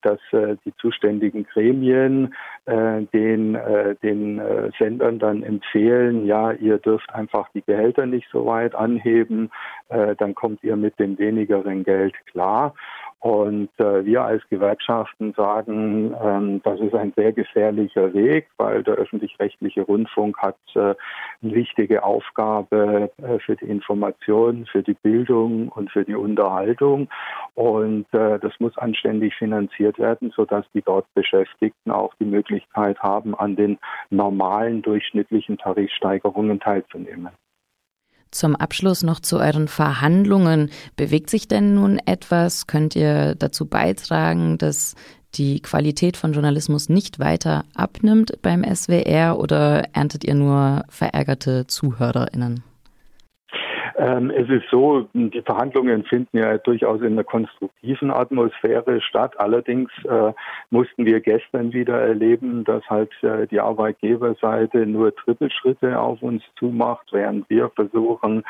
dass 0.02 0.20
die 0.66 0.74
zuständigen 0.78 1.46
Gremien 1.46 2.34
den, 3.14 3.56
äh, 3.56 3.96
den 4.04 4.40
äh, 4.40 4.72
Sendern 4.78 5.20
dann 5.20 5.44
empfehlen, 5.44 6.26
ja, 6.26 6.52
ihr 6.52 6.78
dürft 6.78 7.14
einfach 7.14 7.50
die 7.54 7.62
Gehälter 7.62 8.06
nicht 8.06 8.28
so 8.32 8.46
weit 8.46 8.76
anheben, 8.76 9.52
äh, 9.90 10.16
dann 10.16 10.36
kommt 10.36 10.64
ihr 10.64 10.76
mit 10.76 11.00
dem 11.00 11.18
wenigeren 11.18 11.84
Geld 11.84 12.14
klar. 12.28 12.74
Und 13.24 13.70
äh, 13.80 14.04
wir 14.04 14.24
als 14.24 14.44
Gewerkschaften 14.50 15.34
sagen, 15.38 16.14
ähm, 16.22 16.62
das 16.66 16.82
ist 16.82 16.94
ein 16.94 17.14
sehr 17.16 17.32
gefährlicher 17.32 18.14
Weg, 18.14 18.48
weil 18.58 18.84
der 18.84 18.96
öffentlich-rechtliche 18.96 19.84
Rundfunk 19.84 20.38
hat 20.40 20.58
äh, 20.76 20.94
eine 21.42 21.56
wichtige 21.56 22.04
Aufgabe 22.04 23.10
äh, 23.22 23.40
für 23.40 23.56
die 23.56 23.64
Information, 23.64 24.66
für 24.66 24.84
die 24.84 24.96
Bildung 24.96 25.70
und 25.70 25.90
für 25.90 26.04
die 26.04 26.16
Unterhaltung. 26.16 27.08
Und 27.56 28.12
äh, 28.14 28.40
das 28.40 28.54
muss 28.60 28.76
anständig 28.78 29.36
finanziert 29.36 30.00
werden, 30.00 30.32
sodass 30.36 30.66
die 30.74 30.82
dort 30.82 31.06
Beschäftigten 31.14 31.92
auch 31.92 32.14
die 32.20 32.26
Möglichkeit 32.26 33.00
haben, 33.00 33.36
an 33.36 33.56
den 33.56 33.78
normalen 34.10 34.82
durchschnittlichen 34.82 35.58
Tarifsteigerungen 35.60 36.60
teilzunehmen. 36.60 37.30
Zum 38.32 38.56
Abschluss 38.56 39.04
noch 39.04 39.20
zu 39.20 39.38
euren 39.38 39.68
Verhandlungen. 39.68 40.72
Bewegt 40.96 41.30
sich 41.30 41.48
denn 41.48 41.76
nun 41.76 42.00
etwas? 42.00 42.66
Könnt 42.66 42.96
ihr 42.96 43.36
dazu 43.36 43.70
beitragen, 43.70 44.58
dass 44.58 44.96
die 45.36 45.62
Qualität 45.62 46.18
von 46.18 46.34
Journalismus 46.34 46.90
nicht 46.90 47.20
weiter 47.20 47.66
abnimmt 47.76 48.42
beim 48.42 48.64
SWR 48.64 49.38
oder 49.38 49.84
erntet 49.94 50.24
ihr 50.24 50.34
nur 50.34 50.84
verärgerte 50.90 51.68
ZuhörerInnen? 51.68 52.64
Ähm, 53.98 54.32
es 54.32 54.50
ist 54.50 54.70
so, 54.72 55.08
die 55.14 55.42
Verhandlungen 55.42 56.04
finden 56.04 56.38
ja 56.38 56.58
durchaus 56.58 57.02
in 57.02 57.14
einer 57.14 57.24
konstruktiven 57.24 58.12
Atmosphäre 58.12 59.02
statt. 59.02 59.40
Allerdings 59.40 59.92
äh, 60.06 60.34
mussten 60.70 61.06
wir 61.06 61.20
gestern 61.20 61.74
wieder 61.74 62.00
erleben, 62.00 62.64
dass 62.64 62.84
halt 62.90 63.12
äh, 63.24 63.46
die 63.48 63.60
Arbeitgeberseite 63.60 64.86
nur 64.86 65.16
Trippelschritte 65.16 66.00
auf 66.00 66.22
uns 66.22 66.44
zumacht, 66.58 67.08
während 67.12 67.50
wir 67.50 67.70
versuchen, 67.70 68.44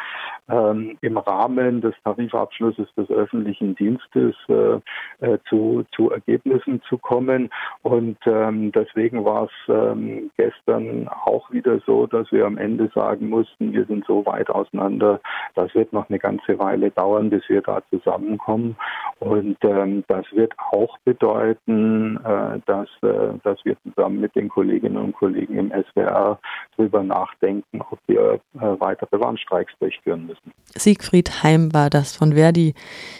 ähm, 0.49 0.97
im 1.01 1.17
Rahmen 1.17 1.81
des 1.81 1.95
Tarifabschlusses 2.03 2.87
des 2.95 3.09
öffentlichen 3.09 3.75
Dienstes 3.75 4.35
äh, 4.49 4.79
äh 5.25 5.37
zu, 5.49 5.83
zu 5.95 6.11
Ergebnissen 6.11 6.81
zu 6.89 6.97
kommen. 6.97 7.49
Und 7.81 8.17
ähm, 8.25 8.71
deswegen 8.71 9.23
war 9.25 9.45
es 9.45 9.73
ähm, 9.73 10.31
gestern 10.37 11.07
auch 11.07 11.49
wieder 11.51 11.79
so, 11.85 12.07
dass 12.07 12.31
wir 12.31 12.45
am 12.45 12.57
Ende 12.57 12.89
sagen 12.93 13.29
mussten, 13.29 13.73
wir 13.73 13.85
sind 13.85 14.05
so 14.05 14.25
weit 14.25 14.49
auseinander, 14.49 15.19
das 15.55 15.73
wird 15.75 15.93
noch 15.93 16.09
eine 16.09 16.19
ganze 16.19 16.59
Weile 16.59 16.91
dauern, 16.91 17.29
bis 17.29 17.47
wir 17.47 17.61
da 17.61 17.81
zusammenkommen. 17.89 18.75
Und 19.19 19.57
ähm, 19.63 20.03
das 20.07 20.25
wird 20.31 20.53
auch 20.71 20.97
bedeuten, 21.05 22.17
äh, 22.17 22.59
dass, 22.65 22.89
äh, 23.01 23.37
dass 23.43 23.63
wir 23.63 23.77
zusammen 23.83 24.19
mit 24.19 24.35
den 24.35 24.49
Kolleginnen 24.49 24.97
und 24.97 25.13
Kollegen 25.13 25.57
im 25.57 25.71
SWR 25.71 26.39
darüber 26.75 27.03
nachdenken, 27.03 27.81
ob 27.89 27.99
wir 28.07 28.39
äh, 28.55 28.79
weitere 28.79 29.19
Warnstreiks 29.19 29.73
durchführen 29.79 30.27
müssen. 30.27 30.32
Siegfried 30.75 31.43
Heim 31.43 31.73
war 31.73 31.89
das 31.89 32.15
von 32.15 32.33
Verdi 32.33 32.73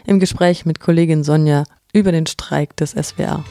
im 0.05 0.19
Gespräch 0.19 0.65
mit 0.65 0.79
Kollegin 0.79 1.23
Sonja 1.23 1.63
über 1.93 2.11
den 2.11 2.25
Streik 2.25 2.75
des 2.77 2.91
SWR. 2.91 3.43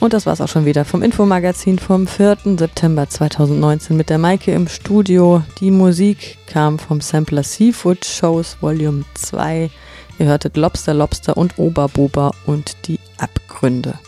Und 0.00 0.14
das 0.14 0.24
war's 0.24 0.40
auch 0.40 0.48
schon 0.48 0.64
wieder 0.64 0.86
vom 0.86 1.02
Infomagazin 1.02 1.78
vom 1.78 2.06
4. 2.06 2.38
September 2.56 3.06
2019 3.06 3.94
mit 3.94 4.08
der 4.08 4.16
Maike 4.16 4.52
im 4.52 4.66
Studio. 4.66 5.42
Die 5.60 5.70
Musik 5.70 6.38
kam 6.46 6.78
vom 6.78 7.02
Sampler 7.02 7.42
Seafood 7.42 8.06
Shows 8.06 8.56
Volume 8.62 9.04
2. 9.12 9.70
Ihr 10.18 10.26
hörtet 10.26 10.56
Lobster, 10.56 10.94
Lobster 10.94 11.36
und 11.36 11.58
Oberbober 11.58 12.30
und 12.46 12.88
die 12.88 12.98
Abgründe. 13.18 13.98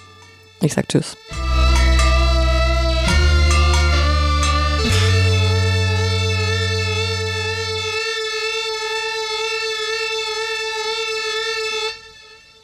Ich 0.63 0.73
sag 0.73 0.89
Tschüss. 0.89 1.15